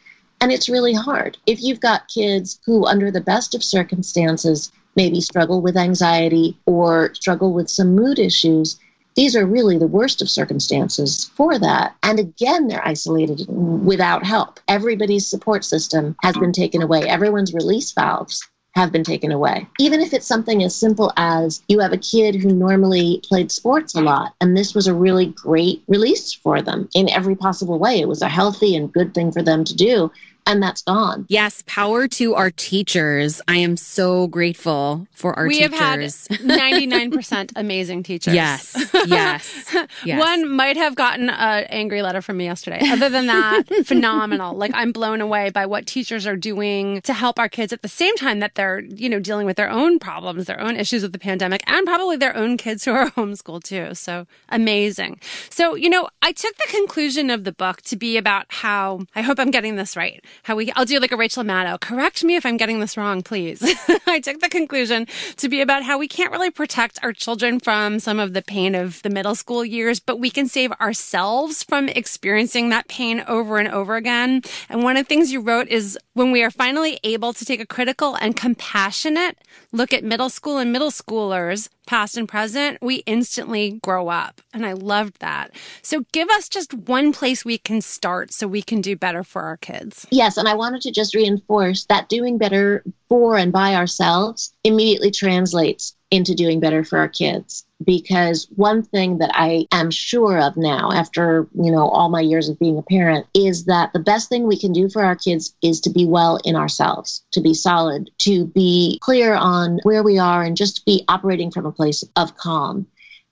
And 0.41 0.51
it's 0.51 0.67
really 0.67 0.93
hard. 0.93 1.37
If 1.45 1.61
you've 1.61 1.79
got 1.79 2.07
kids 2.07 2.59
who, 2.65 2.83
under 2.87 3.11
the 3.11 3.21
best 3.21 3.53
of 3.53 3.63
circumstances, 3.63 4.71
maybe 4.95 5.21
struggle 5.21 5.61
with 5.61 5.77
anxiety 5.77 6.57
or 6.65 7.13
struggle 7.13 7.53
with 7.53 7.69
some 7.69 7.93
mood 7.93 8.17
issues, 8.17 8.79
these 9.15 9.35
are 9.35 9.45
really 9.45 9.77
the 9.77 9.85
worst 9.85 10.23
of 10.23 10.29
circumstances 10.29 11.29
for 11.35 11.59
that. 11.59 11.95
And 12.01 12.17
again, 12.17 12.67
they're 12.67 12.87
isolated 12.87 13.45
without 13.47 14.25
help. 14.25 14.59
Everybody's 14.67 15.27
support 15.27 15.63
system 15.63 16.15
has 16.23 16.35
been 16.35 16.53
taken 16.53 16.81
away, 16.81 17.01
everyone's 17.01 17.53
release 17.53 17.91
valves 17.91 18.47
have 18.75 18.91
been 18.91 19.03
taken 19.03 19.31
away. 19.31 19.67
Even 19.79 20.01
if 20.01 20.13
it's 20.13 20.27
something 20.27 20.63
as 20.63 20.75
simple 20.75 21.11
as 21.17 21.63
you 21.67 21.79
have 21.79 21.93
a 21.93 21.97
kid 21.97 22.35
who 22.35 22.53
normally 22.53 23.21
played 23.23 23.51
sports 23.51 23.95
a 23.95 24.01
lot, 24.01 24.35
and 24.39 24.55
this 24.55 24.75
was 24.75 24.87
a 24.87 24.93
really 24.93 25.27
great 25.27 25.83
release 25.87 26.33
for 26.33 26.61
them 26.61 26.87
in 26.93 27.09
every 27.09 27.35
possible 27.35 27.79
way. 27.79 27.99
It 27.99 28.07
was 28.07 28.21
a 28.21 28.29
healthy 28.29 28.75
and 28.75 28.93
good 28.93 29.13
thing 29.13 29.31
for 29.31 29.41
them 29.41 29.63
to 29.63 29.75
do 29.75 30.11
and 30.47 30.63
that's 30.63 30.81
gone. 30.81 31.25
Yes, 31.29 31.63
power 31.67 32.07
to 32.07 32.35
our 32.35 32.51
teachers. 32.51 33.41
I 33.47 33.57
am 33.57 33.77
so 33.77 34.27
grateful 34.27 35.07
for 35.11 35.37
our 35.37 35.47
we 35.47 35.59
teachers. 35.59 36.27
We 36.29 36.37
have 36.37 36.59
had 36.59 37.11
99% 37.11 37.51
amazing 37.55 38.03
teachers. 38.03 38.33
Yes. 38.33 38.75
Yes. 39.05 39.75
yes. 40.05 40.19
One 40.19 40.49
might 40.49 40.77
have 40.77 40.95
gotten 40.95 41.29
an 41.29 41.65
angry 41.65 42.01
letter 42.01 42.21
from 42.21 42.37
me 42.37 42.45
yesterday. 42.45 42.79
Other 42.89 43.09
than 43.09 43.27
that, 43.27 43.63
phenomenal. 43.85 44.55
Like 44.55 44.71
I'm 44.73 44.91
blown 44.91 45.21
away 45.21 45.49
by 45.49 45.65
what 45.65 45.85
teachers 45.85 46.25
are 46.25 46.37
doing 46.37 47.01
to 47.01 47.13
help 47.13 47.39
our 47.39 47.49
kids 47.49 47.73
at 47.73 47.81
the 47.81 47.87
same 47.87 48.15
time 48.15 48.39
that 48.39 48.55
they're, 48.55 48.79
you 48.79 49.09
know, 49.09 49.19
dealing 49.19 49.45
with 49.45 49.57
their 49.57 49.69
own 49.69 49.99
problems, 49.99 50.45
their 50.45 50.59
own 50.59 50.77
issues 50.77 51.03
with 51.03 51.11
the 51.11 51.19
pandemic 51.19 51.61
and 51.67 51.85
probably 51.85 52.15
their 52.15 52.35
own 52.35 52.57
kids 52.57 52.85
who 52.85 52.91
are 52.91 53.09
homeschooled 53.11 53.63
too. 53.63 53.93
So 53.93 54.25
amazing. 54.49 55.19
So, 55.49 55.75
you 55.75 55.89
know, 55.89 56.07
I 56.21 56.31
took 56.31 56.55
the 56.55 56.67
conclusion 56.69 57.29
of 57.29 57.43
the 57.43 57.51
book 57.51 57.81
to 57.83 57.95
be 57.95 58.17
about 58.17 58.45
how 58.49 59.01
I 59.15 59.21
hope 59.21 59.39
I'm 59.39 59.51
getting 59.51 59.75
this 59.75 59.97
right 59.97 60.23
how 60.43 60.55
we, 60.55 60.71
I'll 60.75 60.85
do 60.85 60.99
like 60.99 61.11
a 61.11 61.17
Rachel 61.17 61.43
Maddow. 61.43 61.79
Correct 61.79 62.23
me 62.23 62.35
if 62.35 62.45
I'm 62.45 62.57
getting 62.57 62.79
this 62.79 62.97
wrong, 62.97 63.21
please. 63.21 63.61
I 64.07 64.19
took 64.19 64.39
the 64.39 64.49
conclusion 64.49 65.07
to 65.37 65.49
be 65.49 65.61
about 65.61 65.83
how 65.83 65.97
we 65.97 66.07
can't 66.07 66.31
really 66.31 66.51
protect 66.51 66.99
our 67.03 67.13
children 67.13 67.59
from 67.59 67.99
some 67.99 68.19
of 68.19 68.33
the 68.33 68.41
pain 68.41 68.75
of 68.75 69.01
the 69.01 69.09
middle 69.09 69.35
school 69.35 69.65
years, 69.65 69.99
but 69.99 70.19
we 70.19 70.29
can 70.29 70.47
save 70.47 70.71
ourselves 70.73 71.63
from 71.63 71.89
experiencing 71.89 72.69
that 72.69 72.87
pain 72.87 73.23
over 73.27 73.57
and 73.57 73.67
over 73.69 73.95
again. 73.95 74.41
And 74.69 74.83
one 74.83 74.97
of 74.97 75.05
the 75.05 75.07
things 75.07 75.31
you 75.31 75.41
wrote 75.41 75.67
is 75.67 75.97
when 76.13 76.31
we 76.31 76.43
are 76.43 76.51
finally 76.51 76.99
able 77.03 77.33
to 77.33 77.45
take 77.45 77.59
a 77.59 77.65
critical 77.65 78.15
and 78.15 78.35
compassionate 78.35 79.37
look 79.71 79.93
at 79.93 80.03
middle 80.03 80.29
school 80.29 80.57
and 80.57 80.71
middle 80.71 80.91
schoolers, 80.91 81.69
past 81.87 82.17
and 82.17 82.29
present, 82.29 82.77
we 82.81 82.97
instantly 83.07 83.79
grow 83.81 84.09
up. 84.09 84.41
And 84.53 84.65
I 84.65 84.73
loved 84.73 85.19
that. 85.19 85.51
So 85.81 86.05
give 86.11 86.29
us 86.29 86.47
just 86.47 86.73
one 86.73 87.11
place 87.11 87.43
we 87.43 87.57
can 87.57 87.81
start 87.81 88.31
so 88.31 88.47
we 88.47 88.61
can 88.61 88.81
do 88.81 88.95
better 88.95 89.23
for 89.23 89.41
our 89.41 89.57
kids. 89.57 90.05
Yes. 90.11 90.37
And 90.37 90.47
I 90.47 90.53
wanted 90.53 90.81
to 90.83 90.91
just 90.91 91.15
reinforce 91.15 91.85
that 91.85 92.09
doing 92.09 92.37
better 92.37 92.83
for 93.09 93.37
and 93.37 93.51
by 93.51 93.73
ourselves 93.75 94.53
immediately 94.63 95.09
translates 95.09 95.95
into 96.09 96.33
doing 96.33 96.59
better 96.59 96.83
for 96.83 96.99
our 96.99 97.09
kids 97.09 97.65
because 97.83 98.47
one 98.55 98.81
thing 98.81 99.17
that 99.17 99.31
I 99.33 99.67
am 99.71 99.91
sure 99.91 100.39
of 100.39 100.55
now 100.57 100.91
after, 100.91 101.47
you 101.53 101.71
know, 101.71 101.87
all 101.87 102.09
my 102.09 102.21
years 102.21 102.49
of 102.49 102.57
being 102.57 102.77
a 102.77 102.81
parent 102.81 103.27
is 103.33 103.65
that 103.65 103.93
the 103.93 103.99
best 103.99 104.29
thing 104.29 104.47
we 104.47 104.59
can 104.59 104.71
do 104.71 104.89
for 104.89 105.03
our 105.03 105.15
kids 105.15 105.53
is 105.61 105.81
to 105.81 105.89
be 105.89 106.05
well 106.05 106.39
in 106.43 106.55
ourselves, 106.55 107.23
to 107.31 107.41
be 107.41 107.53
solid, 107.53 108.09
to 108.19 108.45
be 108.45 108.99
clear 109.01 109.35
on 109.35 109.79
where 109.83 110.01
we 110.01 110.17
are 110.17 110.43
and 110.43 110.57
just 110.57 110.85
be 110.85 111.03
operating 111.07 111.51
from 111.51 111.65
a 111.65 111.71
place 111.71 112.03
of 112.15 112.37
calm. 112.37 112.87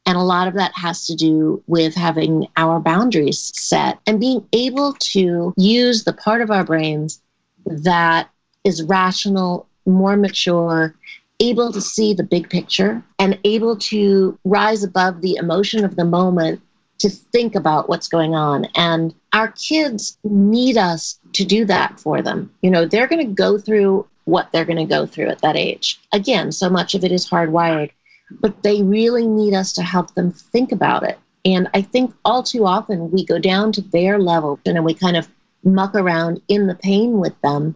And 0.05 0.17
a 0.17 0.21
lot 0.21 0.47
of 0.47 0.53
that 0.55 0.73
has 0.75 1.07
to 1.07 1.15
do 1.15 1.63
with 1.65 1.95
having 1.95 2.47
our 2.57 2.79
boundaries 2.79 3.51
set 3.55 3.99
and 4.05 4.19
being 4.19 4.47
able 4.53 4.93
to 4.93 5.53
use 5.57 6.03
the 6.03 6.13
part 6.13 6.41
of 6.41 6.51
our 6.51 6.63
brains 6.63 7.21
that 7.65 8.29
is 8.63 8.83
rational, 8.83 9.67
more 9.87 10.15
mature, 10.15 10.95
able 11.39 11.71
to 11.71 11.81
see 11.81 12.13
the 12.13 12.23
big 12.23 12.49
picture 12.49 13.03
and 13.19 13.39
able 13.43 13.75
to 13.75 14.39
rise 14.45 14.83
above 14.83 15.21
the 15.21 15.35
emotion 15.35 15.83
of 15.83 15.95
the 15.95 16.05
moment 16.05 16.61
to 16.99 17.09
think 17.09 17.55
about 17.55 17.89
what's 17.89 18.07
going 18.07 18.35
on. 18.35 18.65
And 18.75 19.13
our 19.33 19.49
kids 19.51 20.17
need 20.23 20.77
us 20.77 21.19
to 21.33 21.43
do 21.43 21.65
that 21.65 21.99
for 21.99 22.21
them. 22.21 22.51
You 22.61 22.71
know, 22.71 22.85
they're 22.85 23.07
going 23.07 23.25
to 23.27 23.33
go 23.33 23.57
through 23.57 24.07
what 24.23 24.51
they're 24.51 24.65
going 24.65 24.77
to 24.77 24.85
go 24.85 25.05
through 25.05 25.27
at 25.27 25.41
that 25.41 25.57
age. 25.57 25.99
Again, 26.13 26.51
so 26.51 26.69
much 26.69 26.95
of 26.95 27.03
it 27.03 27.11
is 27.11 27.29
hardwired, 27.29 27.91
but 28.31 28.63
they 28.63 28.81
really 28.81 29.27
need 29.27 29.53
us 29.53 29.73
to 29.73 29.83
help 29.83 30.13
them 30.15 30.31
think 30.31 30.71
about 30.71 31.03
it. 31.03 31.19
And 31.43 31.69
I 31.73 31.81
think 31.81 32.13
all 32.23 32.41
too 32.41 32.65
often 32.65 33.11
we 33.11 33.23
go 33.23 33.37
down 33.37 33.71
to 33.73 33.81
their 33.81 34.17
level 34.17 34.59
and 34.65 34.83
we 34.83 34.93
kind 34.93 35.15
of 35.15 35.29
muck 35.63 35.95
around 35.95 36.41
in 36.47 36.67
the 36.67 36.75
pain 36.75 37.19
with 37.19 37.39
them 37.41 37.75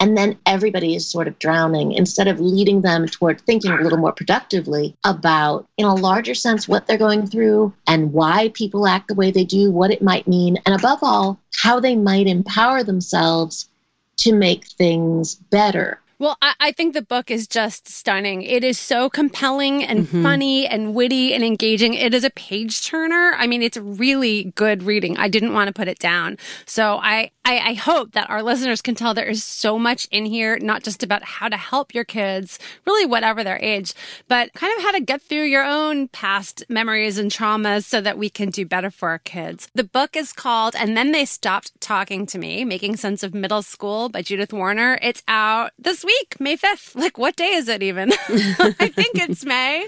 and 0.00 0.16
then 0.16 0.38
everybody 0.46 0.94
is 0.94 1.06
sort 1.06 1.28
of 1.28 1.38
drowning 1.38 1.92
instead 1.92 2.26
of 2.26 2.40
leading 2.40 2.80
them 2.80 3.06
toward 3.06 3.40
thinking 3.42 3.70
a 3.70 3.82
little 3.82 3.98
more 3.98 4.12
productively 4.12 4.96
about, 5.04 5.68
in 5.76 5.84
a 5.84 5.94
larger 5.94 6.34
sense, 6.34 6.66
what 6.66 6.86
they're 6.86 6.96
going 6.96 7.26
through 7.26 7.72
and 7.86 8.12
why 8.12 8.48
people 8.54 8.86
act 8.86 9.08
the 9.08 9.14
way 9.14 9.30
they 9.30 9.44
do, 9.44 9.70
what 9.70 9.90
it 9.90 10.02
might 10.02 10.26
mean, 10.26 10.56
and 10.64 10.74
above 10.74 11.00
all, 11.02 11.38
how 11.54 11.78
they 11.78 11.94
might 11.94 12.26
empower 12.26 12.82
themselves 12.82 13.68
to 14.16 14.32
make 14.32 14.66
things 14.66 15.34
better. 15.34 16.00
Well, 16.20 16.36
I, 16.42 16.52
I, 16.60 16.72
think 16.72 16.92
the 16.92 17.00
book 17.00 17.30
is 17.30 17.48
just 17.48 17.88
stunning. 17.88 18.42
It 18.42 18.62
is 18.62 18.78
so 18.78 19.08
compelling 19.08 19.82
and 19.82 20.00
mm-hmm. 20.00 20.22
funny 20.22 20.66
and 20.66 20.94
witty 20.94 21.32
and 21.32 21.42
engaging. 21.42 21.94
It 21.94 22.12
is 22.12 22.24
a 22.24 22.30
page 22.30 22.86
turner. 22.86 23.32
I 23.38 23.46
mean, 23.46 23.62
it's 23.62 23.78
really 23.78 24.52
good 24.54 24.82
reading. 24.82 25.16
I 25.16 25.28
didn't 25.28 25.54
want 25.54 25.68
to 25.68 25.72
put 25.72 25.88
it 25.88 25.98
down. 25.98 26.36
So 26.66 26.98
I, 26.98 27.30
I, 27.46 27.70
I 27.70 27.72
hope 27.72 28.12
that 28.12 28.28
our 28.28 28.42
listeners 28.42 28.82
can 28.82 28.94
tell 28.94 29.14
there 29.14 29.24
is 29.24 29.42
so 29.42 29.78
much 29.78 30.06
in 30.10 30.26
here, 30.26 30.58
not 30.58 30.82
just 30.82 31.02
about 31.02 31.24
how 31.24 31.48
to 31.48 31.56
help 31.56 31.94
your 31.94 32.04
kids, 32.04 32.58
really 32.86 33.06
whatever 33.06 33.42
their 33.42 33.58
age, 33.62 33.94
but 34.28 34.52
kind 34.52 34.76
of 34.76 34.84
how 34.84 34.92
to 34.92 35.00
get 35.00 35.22
through 35.22 35.44
your 35.44 35.64
own 35.64 36.08
past 36.08 36.64
memories 36.68 37.16
and 37.16 37.30
traumas 37.30 37.84
so 37.84 37.98
that 38.02 38.18
we 38.18 38.28
can 38.28 38.50
do 38.50 38.66
better 38.66 38.90
for 38.90 39.08
our 39.08 39.20
kids. 39.20 39.70
The 39.74 39.84
book 39.84 40.16
is 40.16 40.34
called 40.34 40.74
And 40.76 40.98
Then 40.98 41.12
They 41.12 41.24
Stopped 41.24 41.80
Talking 41.80 42.26
to 42.26 42.36
Me, 42.36 42.62
Making 42.66 42.98
Sense 42.98 43.22
of 43.22 43.32
Middle 43.32 43.62
School 43.62 44.10
by 44.10 44.20
Judith 44.20 44.52
Warner. 44.52 44.98
It's 45.00 45.22
out 45.26 45.70
this 45.78 46.04
week 46.04 46.09
week, 46.10 46.40
May 46.40 46.56
5th. 46.56 46.94
Like, 46.94 47.18
what 47.18 47.36
day 47.36 47.52
is 47.52 47.68
it 47.68 47.82
even? 47.82 48.12
I 48.28 48.90
think 48.94 49.16
it's 49.16 49.44
May. 49.44 49.86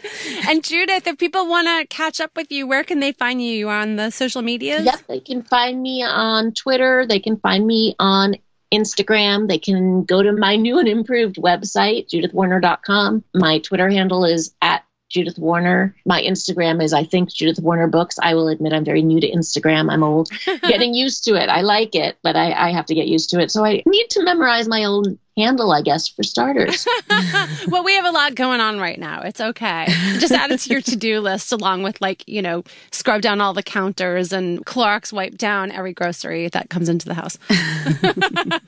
And 0.48 0.62
Judith, 0.62 1.06
if 1.06 1.18
people 1.18 1.48
want 1.48 1.68
to 1.68 1.86
catch 1.94 2.20
up 2.20 2.30
with 2.36 2.50
you, 2.50 2.66
where 2.66 2.84
can 2.84 3.00
they 3.00 3.12
find 3.12 3.42
you? 3.42 3.52
You 3.52 3.68
on 3.68 3.96
the 3.96 4.10
social 4.10 4.42
medias? 4.42 4.84
Yep, 4.84 5.06
they 5.08 5.20
can 5.20 5.42
find 5.42 5.82
me 5.82 6.02
on 6.02 6.52
Twitter. 6.52 7.06
They 7.06 7.20
can 7.20 7.38
find 7.38 7.66
me 7.66 7.94
on 7.98 8.36
Instagram. 8.72 9.48
They 9.48 9.58
can 9.58 10.04
go 10.04 10.22
to 10.22 10.32
my 10.32 10.56
new 10.56 10.78
and 10.78 10.88
improved 10.88 11.36
website, 11.36 12.08
judithwarner.com. 12.08 13.24
My 13.34 13.58
Twitter 13.58 13.90
handle 13.90 14.24
is 14.24 14.54
at 14.62 14.84
Judith 15.12 15.38
Warner. 15.38 15.94
My 16.06 16.22
Instagram 16.22 16.82
is, 16.82 16.92
I 16.92 17.04
think, 17.04 17.32
Judith 17.32 17.60
Warner 17.62 17.86
Books. 17.86 18.18
I 18.22 18.34
will 18.34 18.48
admit 18.48 18.72
I'm 18.72 18.84
very 18.84 19.02
new 19.02 19.20
to 19.20 19.30
Instagram. 19.30 19.92
I'm 19.92 20.02
old, 20.02 20.30
getting 20.62 20.94
used 20.94 21.24
to 21.24 21.34
it. 21.34 21.48
I 21.48 21.60
like 21.60 21.94
it, 21.94 22.16
but 22.22 22.34
I, 22.34 22.52
I 22.52 22.72
have 22.72 22.86
to 22.86 22.94
get 22.94 23.06
used 23.06 23.28
to 23.30 23.40
it. 23.40 23.50
So 23.50 23.64
I 23.64 23.82
need 23.86 24.08
to 24.10 24.22
memorize 24.22 24.68
my 24.68 24.84
own 24.84 25.18
handle, 25.36 25.70
I 25.70 25.82
guess, 25.82 26.08
for 26.08 26.22
starters. 26.22 26.86
well, 27.68 27.84
we 27.84 27.94
have 27.94 28.06
a 28.06 28.10
lot 28.10 28.34
going 28.34 28.60
on 28.60 28.78
right 28.80 28.98
now. 28.98 29.20
It's 29.20 29.40
okay. 29.40 29.84
Just 30.18 30.32
add 30.32 30.50
it 30.50 30.60
to 30.60 30.70
your 30.70 30.80
to 30.80 30.96
do 30.96 31.20
list, 31.20 31.52
along 31.52 31.82
with 31.82 32.00
like, 32.00 32.26
you 32.26 32.40
know, 32.40 32.64
scrub 32.90 33.20
down 33.20 33.40
all 33.40 33.52
the 33.52 33.62
counters 33.62 34.32
and 34.32 34.64
Clorox 34.64 35.12
wipe 35.12 35.36
down 35.36 35.70
every 35.70 35.92
grocery 35.92 36.48
that 36.48 36.70
comes 36.70 36.88
into 36.88 37.06
the 37.06 37.14
house. 37.14 37.38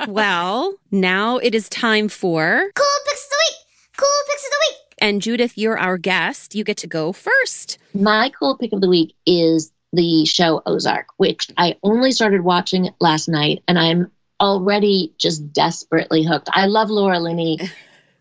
well, 0.08 0.74
now 0.90 1.38
it 1.38 1.54
is 1.54 1.70
time 1.70 2.08
for 2.08 2.70
Cool 2.74 2.86
Picks 3.06 3.24
of 3.24 3.30
the 3.30 3.36
Week. 3.38 3.66
Cool 3.96 4.08
Picks 4.28 4.44
of 4.44 4.50
the 4.50 4.56
Week. 4.68 4.74
And 5.04 5.20
Judith, 5.20 5.58
you're 5.58 5.78
our 5.78 5.98
guest. 5.98 6.54
You 6.54 6.64
get 6.64 6.78
to 6.78 6.86
go 6.86 7.12
first. 7.12 7.76
My 7.92 8.30
cool 8.30 8.56
pick 8.56 8.72
of 8.72 8.80
the 8.80 8.88
week 8.88 9.14
is 9.26 9.70
the 9.92 10.24
show 10.24 10.62
Ozark, 10.64 11.08
which 11.18 11.50
I 11.58 11.76
only 11.82 12.10
started 12.10 12.40
watching 12.40 12.88
last 13.00 13.28
night, 13.28 13.62
and 13.68 13.78
I'm 13.78 14.10
already 14.40 15.12
just 15.18 15.52
desperately 15.52 16.24
hooked. 16.24 16.48
I 16.50 16.68
love 16.68 16.88
Laura 16.88 17.20
Linney 17.20 17.58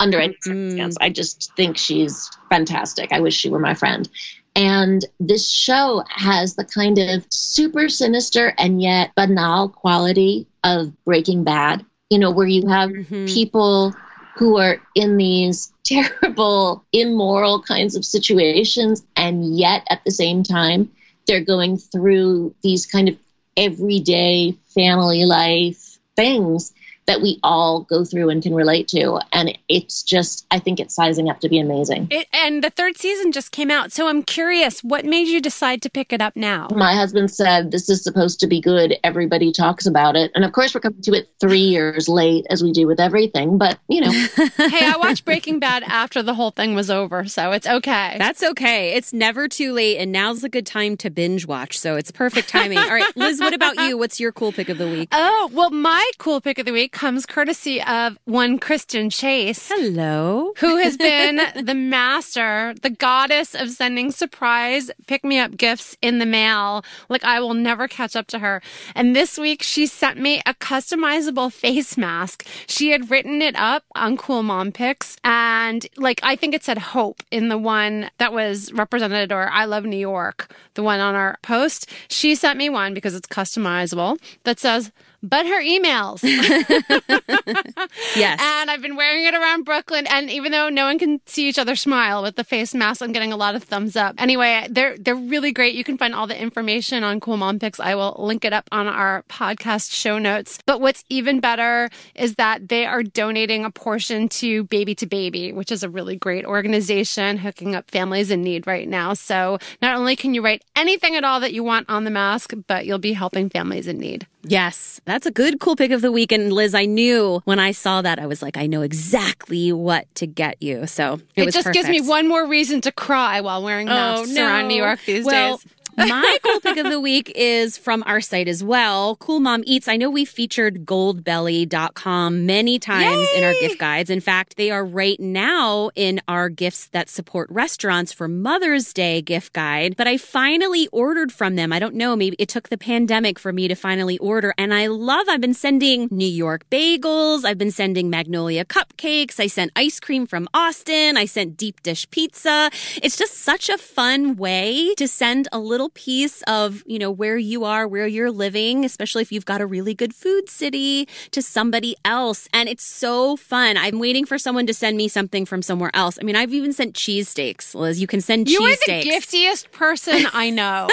under 0.01 0.19
any 0.19 0.33
mm. 0.33 0.43
circumstance. 0.43 0.97
I 0.99 1.07
just 1.09 1.53
think 1.55 1.77
she's 1.77 2.29
fantastic. 2.49 3.13
I 3.13 3.21
wish 3.21 3.33
she 3.33 3.49
were 3.49 3.59
my 3.59 3.75
friend. 3.75 4.09
And 4.53 5.05
this 5.21 5.49
show 5.49 6.03
has 6.09 6.55
the 6.55 6.65
kind 6.65 6.97
of 6.97 7.25
super 7.29 7.87
sinister 7.87 8.53
and 8.57 8.81
yet 8.81 9.15
banal 9.15 9.69
quality 9.69 10.47
of 10.65 10.91
Breaking 11.05 11.45
Bad, 11.45 11.85
you 12.09 12.19
know, 12.19 12.31
where 12.31 12.45
you 12.45 12.67
have 12.67 12.89
mm-hmm. 12.89 13.27
people 13.27 13.95
who 14.35 14.57
are 14.57 14.81
in 14.95 15.17
these 15.17 15.71
terrible, 15.83 16.83
immoral 16.91 17.61
kinds 17.61 17.95
of 17.95 18.05
situations, 18.05 19.03
and 19.15 19.57
yet 19.57 19.85
at 19.89 20.03
the 20.03 20.11
same 20.11 20.43
time, 20.43 20.91
they're 21.27 21.43
going 21.43 21.77
through 21.77 22.53
these 22.61 22.85
kind 22.85 23.09
of 23.09 23.17
everyday 23.55 24.55
family 24.73 25.25
life 25.25 25.99
things 26.15 26.73
that 27.05 27.21
we 27.21 27.39
all 27.43 27.81
go 27.83 28.05
through 28.05 28.29
and 28.29 28.41
can 28.41 28.53
relate 28.53 28.87
to. 28.89 29.19
And 29.31 29.57
it's 29.67 30.03
just, 30.03 30.45
I 30.51 30.59
think 30.59 30.79
it's 30.79 30.95
sizing 30.95 31.29
up 31.29 31.39
to 31.41 31.49
be 31.49 31.59
amazing. 31.59 32.07
It, 32.11 32.27
and 32.33 32.63
the 32.63 32.69
third 32.69 32.97
season 32.97 33.31
just 33.31 33.51
came 33.51 33.69
out. 33.69 33.91
So 33.91 34.07
I'm 34.07 34.23
curious, 34.23 34.83
what 34.83 35.05
made 35.05 35.27
you 35.27 35.41
decide 35.41 35.81
to 35.83 35.89
pick 35.89 36.13
it 36.13 36.21
up 36.21 36.35
now? 36.35 36.67
My 36.75 36.95
husband 36.95 37.31
said, 37.31 37.71
This 37.71 37.89
is 37.89 38.03
supposed 38.03 38.39
to 38.39 38.47
be 38.47 38.61
good. 38.61 38.95
Everybody 39.03 39.51
talks 39.51 39.85
about 39.85 40.15
it. 40.15 40.31
And 40.35 40.45
of 40.45 40.51
course, 40.51 40.73
we're 40.73 40.81
coming 40.81 41.01
to 41.01 41.13
it 41.13 41.29
three 41.39 41.59
years 41.59 42.07
late, 42.07 42.45
as 42.49 42.63
we 42.63 42.71
do 42.71 42.87
with 42.87 42.99
everything. 42.99 43.57
But, 43.57 43.79
you 43.87 44.01
know. 44.01 44.11
hey, 44.57 44.85
I 44.85 44.95
watched 44.97 45.25
Breaking 45.25 45.59
Bad 45.59 45.83
after 45.83 46.23
the 46.23 46.33
whole 46.33 46.51
thing 46.51 46.75
was 46.75 46.89
over. 46.89 47.25
So 47.25 47.51
it's 47.51 47.67
okay. 47.67 48.15
That's 48.17 48.43
okay. 48.43 48.93
It's 48.93 49.13
never 49.13 49.47
too 49.47 49.73
late. 49.73 49.97
And 49.97 50.11
now's 50.11 50.43
a 50.43 50.49
good 50.49 50.65
time 50.65 50.97
to 50.97 51.09
binge 51.09 51.45
watch. 51.45 51.77
So 51.77 51.95
it's 51.95 52.11
perfect 52.11 52.49
timing. 52.49 52.77
All 52.77 52.89
right, 52.89 53.05
Liz, 53.15 53.39
what 53.39 53.53
about 53.53 53.77
you? 53.77 53.97
What's 53.97 54.19
your 54.19 54.31
cool 54.31 54.51
pick 54.51 54.69
of 54.69 54.77
the 54.77 54.87
week? 54.87 55.09
Oh, 55.25 55.49
well, 55.53 55.69
my 55.69 56.09
cool 56.17 56.41
pick 56.41 56.57
of 56.57 56.65
the 56.65 56.73
week 56.73 56.92
comes 56.93 57.25
courtesy 57.25 57.81
of 57.81 58.17
one 58.25 58.59
Kristen 58.59 59.09
Chase. 59.09 59.67
Hello. 59.67 60.53
Who 60.59 60.77
has 60.77 60.95
been 60.95 61.41
the 61.65 61.73
master, 61.73 62.73
the 62.81 62.89
goddess 62.89 63.53
of 63.55 63.71
sending 63.71 64.11
surprise 64.11 64.89
pick 65.07 65.25
me 65.25 65.39
up 65.39 65.57
gifts 65.57 65.97
in 66.01 66.19
the 66.19 66.25
mail. 66.25 66.85
Like, 67.09 67.23
I 67.23 67.39
will 67.39 67.55
never 67.55 67.87
catch 67.87 68.15
up 68.15 68.27
to 68.27 68.39
her. 68.39 68.61
And 68.95 69.15
this 69.15 69.37
week, 69.37 69.63
she 69.63 69.87
sent 69.87 70.19
me 70.19 70.41
a 70.45 70.53
customizable 70.53 71.51
face 71.51 71.97
mask. 71.97 72.47
She 72.67 72.91
had 72.91 73.11
written 73.11 73.41
it 73.41 73.55
up 73.57 73.83
on 73.95 74.15
Cool 74.15 74.43
Mom 74.43 74.71
Picks. 74.71 75.17
And, 75.23 75.85
like, 75.97 76.19
I 76.23 76.35
think 76.35 76.53
it 76.53 76.63
said 76.63 76.77
hope 76.77 77.23
in 77.31 77.49
the 77.49 77.57
one 77.57 78.09
that 78.19 78.31
was 78.31 78.71
represented, 78.71 79.31
or 79.31 79.49
I 79.49 79.65
love 79.65 79.83
New 79.83 79.97
York, 79.97 80.53
the 80.75 80.83
one 80.83 80.99
on 80.99 81.15
our 81.15 81.37
post. 81.41 81.89
She 82.07 82.35
sent 82.35 82.57
me 82.57 82.69
one 82.69 82.93
because 82.93 83.15
it's 83.15 83.27
customizable 83.27 84.17
that 84.43 84.59
says, 84.59 84.91
but 85.23 85.45
her 85.45 85.61
emails. 85.61 86.21
yes. 88.15 88.39
And 88.41 88.69
I've 88.69 88.81
been 88.81 88.97
wearing 88.97 89.23
it 89.23 89.33
around 89.33 89.63
Brooklyn. 89.63 90.05
And 90.07 90.29
even 90.29 90.51
though 90.51 90.67
no 90.69 90.85
one 90.85 90.99
can 90.99 91.21
see 91.25 91.47
each 91.47 91.57
other 91.57 91.77
smile 91.77 92.21
with 92.21 92.35
the 92.35 92.43
face 92.43 92.75
mask, 92.75 93.01
I'm 93.01 93.13
getting 93.13 93.31
a 93.31 93.37
lot 93.37 93.55
of 93.55 93.63
thumbs 93.63 93.95
up. 93.95 94.15
Anyway, 94.17 94.67
they're 94.69 94.97
they're 94.97 95.15
really 95.15 95.53
great. 95.53 95.75
You 95.75 95.85
can 95.85 95.97
find 95.97 96.13
all 96.13 96.27
the 96.27 96.39
information 96.39 97.03
on 97.03 97.21
Cool 97.21 97.37
Mom 97.37 97.57
Picks. 97.57 97.79
I 97.79 97.95
will 97.95 98.15
link 98.19 98.43
it 98.43 98.51
up 98.51 98.67
on 98.71 98.87
our 98.87 99.23
podcast 99.29 99.93
show 99.93 100.19
notes. 100.19 100.59
But 100.65 100.81
what's 100.81 101.05
even 101.09 101.39
better 101.39 101.89
is 102.15 102.35
that 102.35 102.67
they 102.67 102.85
are 102.85 103.01
donating 103.01 103.63
a 103.63 103.71
portion 103.71 104.27
to 104.29 104.65
Baby 104.65 104.93
to 104.95 105.07
Baby, 105.07 105.53
which 105.53 105.71
is 105.71 105.83
a 105.83 105.89
really 105.89 106.17
great 106.17 106.45
organization 106.45 107.37
hooking 107.37 107.75
up 107.75 107.89
families 107.89 108.29
in 108.29 108.43
need 108.43 108.67
right 108.67 108.89
now. 108.89 109.13
So 109.13 109.57
not 109.81 109.95
only 109.95 110.17
can 110.17 110.33
you 110.33 110.43
write 110.43 110.63
anything 110.75 111.15
at 111.15 111.23
all 111.23 111.39
that 111.39 111.53
you 111.53 111.63
want 111.63 111.89
on 111.89 112.03
the 112.03 112.11
mask, 112.11 112.53
but 112.67 112.85
you'll 112.85 112.99
be 112.99 113.13
helping 113.13 113.49
families 113.49 113.87
in 113.87 113.99
need. 113.99 114.27
Yes, 114.45 114.99
that's 115.05 115.25
a 115.25 115.31
good 115.31 115.59
cool 115.59 115.75
pick 115.75 115.91
of 115.91 116.01
the 116.01 116.11
week. 116.11 116.31
And 116.31 116.51
Liz, 116.51 116.75
I 116.75 116.85
knew 116.85 117.41
when 117.45 117.59
I 117.59 117.71
saw 117.71 118.01
that, 118.01 118.19
I 118.19 118.27
was 118.27 118.41
like, 118.41 118.57
I 118.57 118.67
know 118.67 118.81
exactly 118.81 119.71
what 119.71 120.13
to 120.15 120.27
get 120.27 120.61
you. 120.61 120.85
So 120.85 121.21
it, 121.35 121.43
it 121.43 121.53
just 121.53 121.65
perfect. 121.65 121.73
gives 121.75 121.89
me 121.89 122.01
one 122.01 122.27
more 122.27 122.45
reason 122.45 122.81
to 122.81 122.91
cry 122.91 123.41
while 123.41 123.63
wearing 123.63 123.87
oh, 123.87 123.93
masks 123.93 124.31
oh, 124.31 124.33
no. 124.33 124.45
around 124.45 124.67
New 124.67 124.75
York 124.75 124.99
these 125.05 125.25
well, 125.25 125.57
days. 125.57 125.65
My 125.95 126.37
cool 126.43 126.59
pick 126.59 126.77
of 126.77 126.89
the 126.89 126.99
week 126.99 127.31
is 127.35 127.77
from 127.77 128.03
our 128.05 128.19
site 128.21 128.47
as 128.47 128.63
well. 128.63 129.15
Cool 129.17 129.39
Mom 129.39 129.63
Eats. 129.65 129.87
I 129.87 129.97
know 129.97 130.09
we 130.09 130.25
featured 130.25 130.85
goldbelly.com 130.85 132.45
many 132.45 132.79
times 132.79 133.27
Yay! 133.33 133.37
in 133.37 133.43
our 133.43 133.53
gift 133.53 133.79
guides. 133.79 134.09
In 134.09 134.19
fact, 134.19 134.57
they 134.57 134.71
are 134.71 134.83
right 134.83 135.19
now 135.19 135.91
in 135.95 136.19
our 136.27 136.49
gifts 136.49 136.87
that 136.87 137.09
support 137.09 137.49
restaurants 137.51 138.11
for 138.11 138.27
Mother's 138.27 138.91
Day 138.93 139.21
gift 139.21 139.53
guide. 139.53 139.95
But 139.95 140.07
I 140.07 140.17
finally 140.17 140.87
ordered 140.91 141.31
from 141.31 141.55
them. 141.55 141.71
I 141.71 141.79
don't 141.79 141.95
know, 141.95 142.15
maybe 142.15 142.35
it 142.39 142.49
took 142.49 142.69
the 142.69 142.77
pandemic 142.77 143.37
for 143.37 143.53
me 143.53 143.67
to 143.67 143.75
finally 143.75 144.17
order. 144.17 144.53
And 144.57 144.73
I 144.73 144.87
love, 144.87 145.27
I've 145.29 145.41
been 145.41 145.53
sending 145.53 146.07
New 146.11 146.25
York 146.25 146.69
bagels. 146.69 147.45
I've 147.45 147.57
been 147.57 147.71
sending 147.71 148.09
Magnolia 148.09 148.65
cupcakes. 148.65 149.39
I 149.39 149.47
sent 149.47 149.71
ice 149.75 149.99
cream 149.99 150.25
from 150.25 150.47
Austin. 150.53 151.17
I 151.17 151.25
sent 151.25 151.57
deep 151.57 151.83
dish 151.83 152.09
pizza. 152.09 152.71
It's 153.01 153.17
just 153.17 153.35
such 153.35 153.69
a 153.69 153.77
fun 153.77 154.35
way 154.35 154.93
to 154.95 155.07
send 155.07 155.47
a 155.51 155.59
little 155.59 155.82
piece 155.89 156.41
of, 156.43 156.83
you 156.85 156.99
know, 156.99 157.11
where 157.11 157.37
you 157.37 157.63
are, 157.63 157.87
where 157.87 158.07
you're 158.07 158.31
living, 158.31 158.85
especially 158.85 159.21
if 159.21 159.31
you've 159.31 159.45
got 159.45 159.61
a 159.61 159.65
really 159.65 159.93
good 159.93 160.13
food 160.13 160.49
city 160.49 161.07
to 161.31 161.41
somebody 161.41 161.95
else. 162.05 162.47
And 162.53 162.67
it's 162.69 162.83
so 162.83 163.35
fun. 163.37 163.77
I'm 163.77 163.99
waiting 163.99 164.25
for 164.25 164.37
someone 164.37 164.65
to 164.67 164.73
send 164.73 164.97
me 164.97 165.07
something 165.07 165.45
from 165.45 165.61
somewhere 165.61 165.91
else. 165.93 166.17
I 166.19 166.23
mean, 166.23 166.35
I've 166.35 166.53
even 166.53 166.73
sent 166.73 166.95
cheesesteaks, 166.95 167.75
Liz. 167.75 167.99
You 167.99 168.07
can 168.07 168.21
send 168.21 168.49
you 168.49 168.61
are 168.63 168.75
the 168.85 169.03
giftiest 169.03 169.71
person 169.71 170.25
I 170.33 170.49
know. 170.49 170.87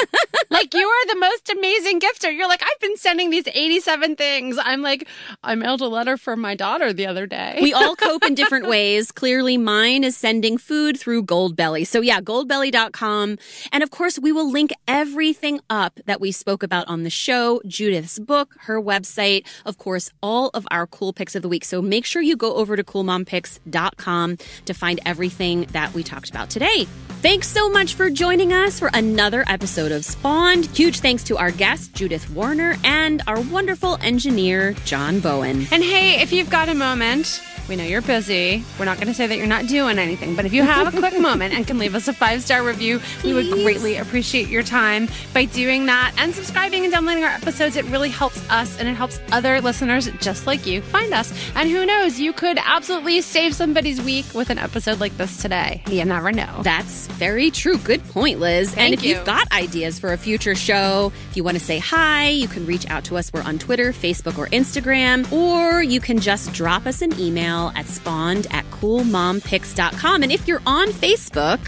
like 0.51 0.75
you 0.75 0.87
are 0.87 1.07
the 1.07 1.21
most 1.21 1.51
amazing 1.51 2.01
gifter. 2.01 2.35
You're 2.37 2.49
like, 2.49 2.63
I've 2.63 2.81
been 2.81 2.97
sending 2.97 3.31
these 3.31 3.47
87 3.47 4.17
things. 4.17 4.59
I'm 4.61 4.83
like, 4.83 5.07
I 5.43 5.55
mailed 5.55 5.81
a 5.81 5.89
letter 5.89 6.17
for 6.17 6.37
my 6.37 6.55
daughter 6.55 6.93
the 6.93 7.07
other 7.07 7.27
day. 7.27 7.59
we 7.63 7.73
all 7.73 7.97
cope 7.97 8.25
in 8.25 8.35
different 8.35 8.69
ways. 8.69 9.11
Clearly, 9.13 9.57
mine 9.57 10.05
is 10.05 10.17
sending 10.17 10.59
food 10.59 10.99
through 10.99 11.25
Goldbelly. 11.25 11.87
So, 11.87 12.01
yeah, 12.01 12.21
goldbelly.com. 12.21 13.39
And 13.73 13.83
of 13.83 13.91
course, 13.91 14.19
we 14.19 14.33
will 14.33 14.51
link 14.51 14.71
everything 14.87 15.61
up 15.71 15.99
that 16.07 16.21
we 16.21 16.33
spoke 16.33 16.63
about 16.63 16.89
on 16.89 17.03
the 17.03 17.11
show 17.11 17.61
Judith's 17.67 18.19
book, 18.19 18.55
her 18.61 18.81
website, 18.81 19.47
of 19.65 19.79
course, 19.79 20.11
all 20.23 20.51
of 20.55 20.67
our 20.71 20.87
cool 20.87 21.13
picks 21.13 21.35
of 21.35 21.43
the 21.43 21.49
week. 21.49 21.65
So, 21.65 21.81
make 21.81 22.05
sure 22.05 22.23
you 22.23 22.37
go 22.37 22.55
over 22.55 22.77
to 22.77 22.85
coolmompicks.com 22.85 24.39
to 24.65 24.75
find 24.75 25.01
everything 25.07 25.67
that 25.73 25.95
we 25.95 26.03
talked 26.03 26.31
about 26.31 26.51
today. 26.51 26.87
Thanks 27.23 27.49
so 27.49 27.69
much 27.69 27.95
for 27.95 28.09
joining 28.09 28.53
us 28.53 28.79
for 28.79 28.91
another 28.95 29.45
episode 29.47 29.93
of 29.93 30.05
Spawned. 30.05 30.65
Huge 30.67 31.01
thanks 31.01 31.23
to 31.25 31.37
our 31.37 31.51
guest, 31.51 31.93
Judith 31.93 32.31
Warner, 32.31 32.77
and 32.83 33.23
our 33.27 33.41
wonderful 33.41 33.99
engineer, 34.01 34.73
John 34.87 35.21
Bowen. 35.21 35.67
And 35.71 35.85
hey, 35.85 36.23
if 36.23 36.33
you've 36.33 36.49
got 36.49 36.71
a 36.71 36.75
moment, 36.75 37.43
we 37.69 37.77
know 37.77 37.85
you're 37.85 38.01
busy. 38.01 38.65
We're 38.79 38.87
not 38.87 38.97
going 38.97 39.09
to 39.09 39.15
say 39.15 39.27
that 39.27 39.37
you're 39.37 39.47
not 39.47 39.67
doing 39.67 39.99
anything, 39.99 40.35
but 40.35 40.47
if 40.47 40.53
you 40.53 40.63
have 40.63 40.93
a 40.93 40.99
quick 40.99 41.21
moment 41.21 41.55
and 41.55 41.67
can 41.67 41.79
leave 41.79 41.95
us 41.95 42.09
a 42.09 42.13
five 42.13 42.43
star 42.43 42.63
review, 42.63 43.01
we 43.23 43.35
would 43.35 43.51
greatly 43.51 43.97
appreciate 43.97 44.49
your 44.49 44.63
time 44.63 44.70
by 44.71 45.45
doing 45.53 45.87
that 45.87 46.15
and 46.17 46.35
subscribing 46.35 46.85
and 46.85 46.93
downloading 46.93 47.25
our 47.25 47.31
episodes. 47.31 47.77
It 47.77 47.85
really 47.87 48.09
helps 48.09 48.49
us 48.51 48.79
and 48.79 48.89
it 48.89 48.95
helps 48.95 49.19
other 49.33 49.61
listeners 49.61 50.09
just 50.21 50.47
like 50.47 50.67
you 50.67 50.81
find 50.81 51.13
us. 51.13 51.33
And 51.57 51.69
who 51.69 51.85
knows, 51.85 52.21
you 52.21 52.33
could 52.33 52.59
absolutely 52.65 53.21
save 53.21 53.55
somebody's 53.55 54.01
week 54.01 54.27
with 54.35 54.51
an 54.51 54.59
episode 54.59 55.01
like 55.01 55.17
this 55.17 55.43
today. 55.43 55.83
You 55.89 56.05
never 56.05 56.31
know. 56.31 56.61
That's 56.63 57.09
very 57.09 57.51
true. 57.51 57.79
Good 57.79 58.05
point, 58.09 58.39
Liz. 58.39 58.75
Thank 58.75 58.85
and 58.85 58.95
if 58.95 59.05
you. 59.05 59.17
have 59.17 59.27
got 59.27 59.51
ideas 59.53 59.99
for 59.99 60.13
a 60.13 60.17
future 60.17 60.55
show, 60.55 61.13
if 61.31 61.37
you 61.37 61.43
want 61.43 61.59
to 61.59 61.65
say 61.65 61.79
hi, 61.79 62.29
you 62.29 62.47
can 62.47 62.65
reach 62.67 62.89
out 62.89 63.05
to 63.05 63.17
us. 63.17 63.33
We're 63.33 63.43
on 63.43 63.59
Twitter, 63.59 63.93
Facebook, 63.93 64.39
or 64.39 64.47
Instagram, 64.49 65.31
or 65.33 65.83
you 65.83 66.01
can 66.01 66.21
just 66.21 66.53
drop 66.53 66.87
us 66.87 67.03
an 67.03 67.19
email 67.19 67.73
at 67.75 67.87
spawned 67.87 68.47
at 68.51 68.65
coolmompicks.com. 68.71 70.23
And 70.23 70.31
if 70.31 70.47
you're 70.47 70.63
on 70.65 70.89
Facebook, 70.89 71.59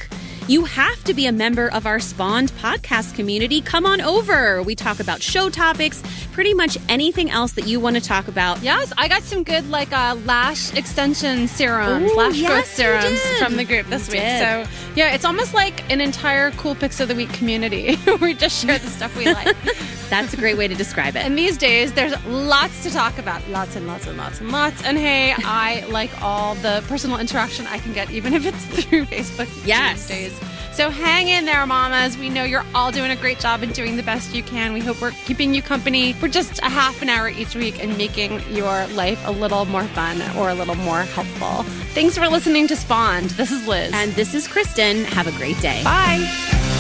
you 0.48 0.64
have 0.64 1.02
to 1.04 1.14
be 1.14 1.26
a 1.26 1.32
member 1.32 1.68
of 1.72 1.86
our 1.86 2.00
Spawned 2.00 2.50
podcast 2.52 3.14
community. 3.14 3.60
Come 3.60 3.86
on 3.86 4.00
over. 4.00 4.62
We 4.62 4.74
talk 4.74 4.98
about 5.00 5.22
show 5.22 5.48
topics, 5.50 6.02
pretty 6.32 6.52
much 6.54 6.76
anything 6.88 7.30
else 7.30 7.52
that 7.52 7.66
you 7.66 7.78
want 7.80 7.96
to 7.96 8.02
talk 8.02 8.28
about. 8.28 8.62
Yes, 8.62 8.92
I 8.98 9.08
got 9.08 9.22
some 9.22 9.44
good 9.44 9.68
like 9.70 9.92
uh, 9.92 10.16
lash 10.24 10.74
extension 10.74 11.46
serums, 11.48 12.10
Ooh, 12.10 12.16
lash 12.16 12.36
yes, 12.36 12.50
growth 12.50 12.66
serums 12.66 13.20
from 13.38 13.56
the 13.56 13.64
group 13.64 13.86
this 13.88 14.08
You 14.08 14.12
week. 14.14 14.22
did. 14.22 14.66
So 14.66 14.72
yeah, 14.96 15.14
it's 15.14 15.24
almost 15.24 15.54
like 15.54 15.90
an 15.90 16.00
entire 16.00 16.50
cool 16.52 16.74
picks 16.74 17.00
of 17.00 17.08
the 17.08 17.14
week 17.14 17.32
community. 17.32 17.96
we 18.20 18.34
just 18.34 18.64
share 18.64 18.78
the 18.78 18.88
stuff 18.88 19.16
we 19.16 19.26
like. 19.32 19.56
That's 20.10 20.34
a 20.34 20.36
great 20.36 20.58
way 20.58 20.68
to 20.68 20.74
describe 20.74 21.16
it. 21.16 21.20
and 21.24 21.38
these 21.38 21.56
days, 21.56 21.92
there's 21.94 22.12
lots 22.26 22.82
to 22.82 22.90
talk 22.90 23.16
about, 23.16 23.48
lots 23.48 23.76
and 23.76 23.86
lots 23.86 24.06
and 24.06 24.18
lots 24.18 24.40
and 24.40 24.52
lots. 24.52 24.82
And 24.84 24.98
hey, 24.98 25.32
I 25.38 25.86
like 25.88 26.10
all 26.20 26.54
the 26.56 26.84
personal 26.86 27.18
interaction 27.18 27.66
I 27.68 27.78
can 27.78 27.94
get, 27.94 28.10
even 28.10 28.34
if 28.34 28.44
it's 28.44 28.62
through 28.84 29.06
Facebook 29.06 29.48
Yes. 29.66 30.06
these 30.08 30.30
days. 30.32 30.40
So 30.72 30.88
hang 30.88 31.28
in 31.28 31.44
there, 31.44 31.64
mamas. 31.66 32.16
We 32.16 32.30
know 32.30 32.44
you're 32.44 32.64
all 32.74 32.90
doing 32.90 33.10
a 33.10 33.16
great 33.16 33.38
job 33.38 33.62
and 33.62 33.74
doing 33.74 33.96
the 33.96 34.02
best 34.02 34.34
you 34.34 34.42
can. 34.42 34.72
We 34.72 34.80
hope 34.80 35.02
we're 35.02 35.10
keeping 35.10 35.52
you 35.54 35.60
company 35.60 36.14
for 36.14 36.28
just 36.28 36.60
a 36.60 36.68
half 36.70 37.02
an 37.02 37.10
hour 37.10 37.28
each 37.28 37.54
week 37.54 37.82
and 37.82 37.96
making 37.98 38.40
your 38.50 38.86
life 38.88 39.22
a 39.26 39.32
little 39.32 39.66
more 39.66 39.84
fun 39.88 40.22
or 40.36 40.48
a 40.48 40.54
little 40.54 40.76
more 40.76 41.02
helpful. 41.02 41.64
Thanks 41.92 42.16
for 42.16 42.26
listening 42.26 42.66
to 42.68 42.76
Spawned. 42.76 43.30
This 43.30 43.52
is 43.52 43.68
Liz. 43.68 43.92
And 43.94 44.12
this 44.12 44.32
is 44.34 44.48
Kristen. 44.48 45.04
Have 45.04 45.26
a 45.26 45.32
great 45.32 45.60
day. 45.60 45.82
bye. 45.84 46.71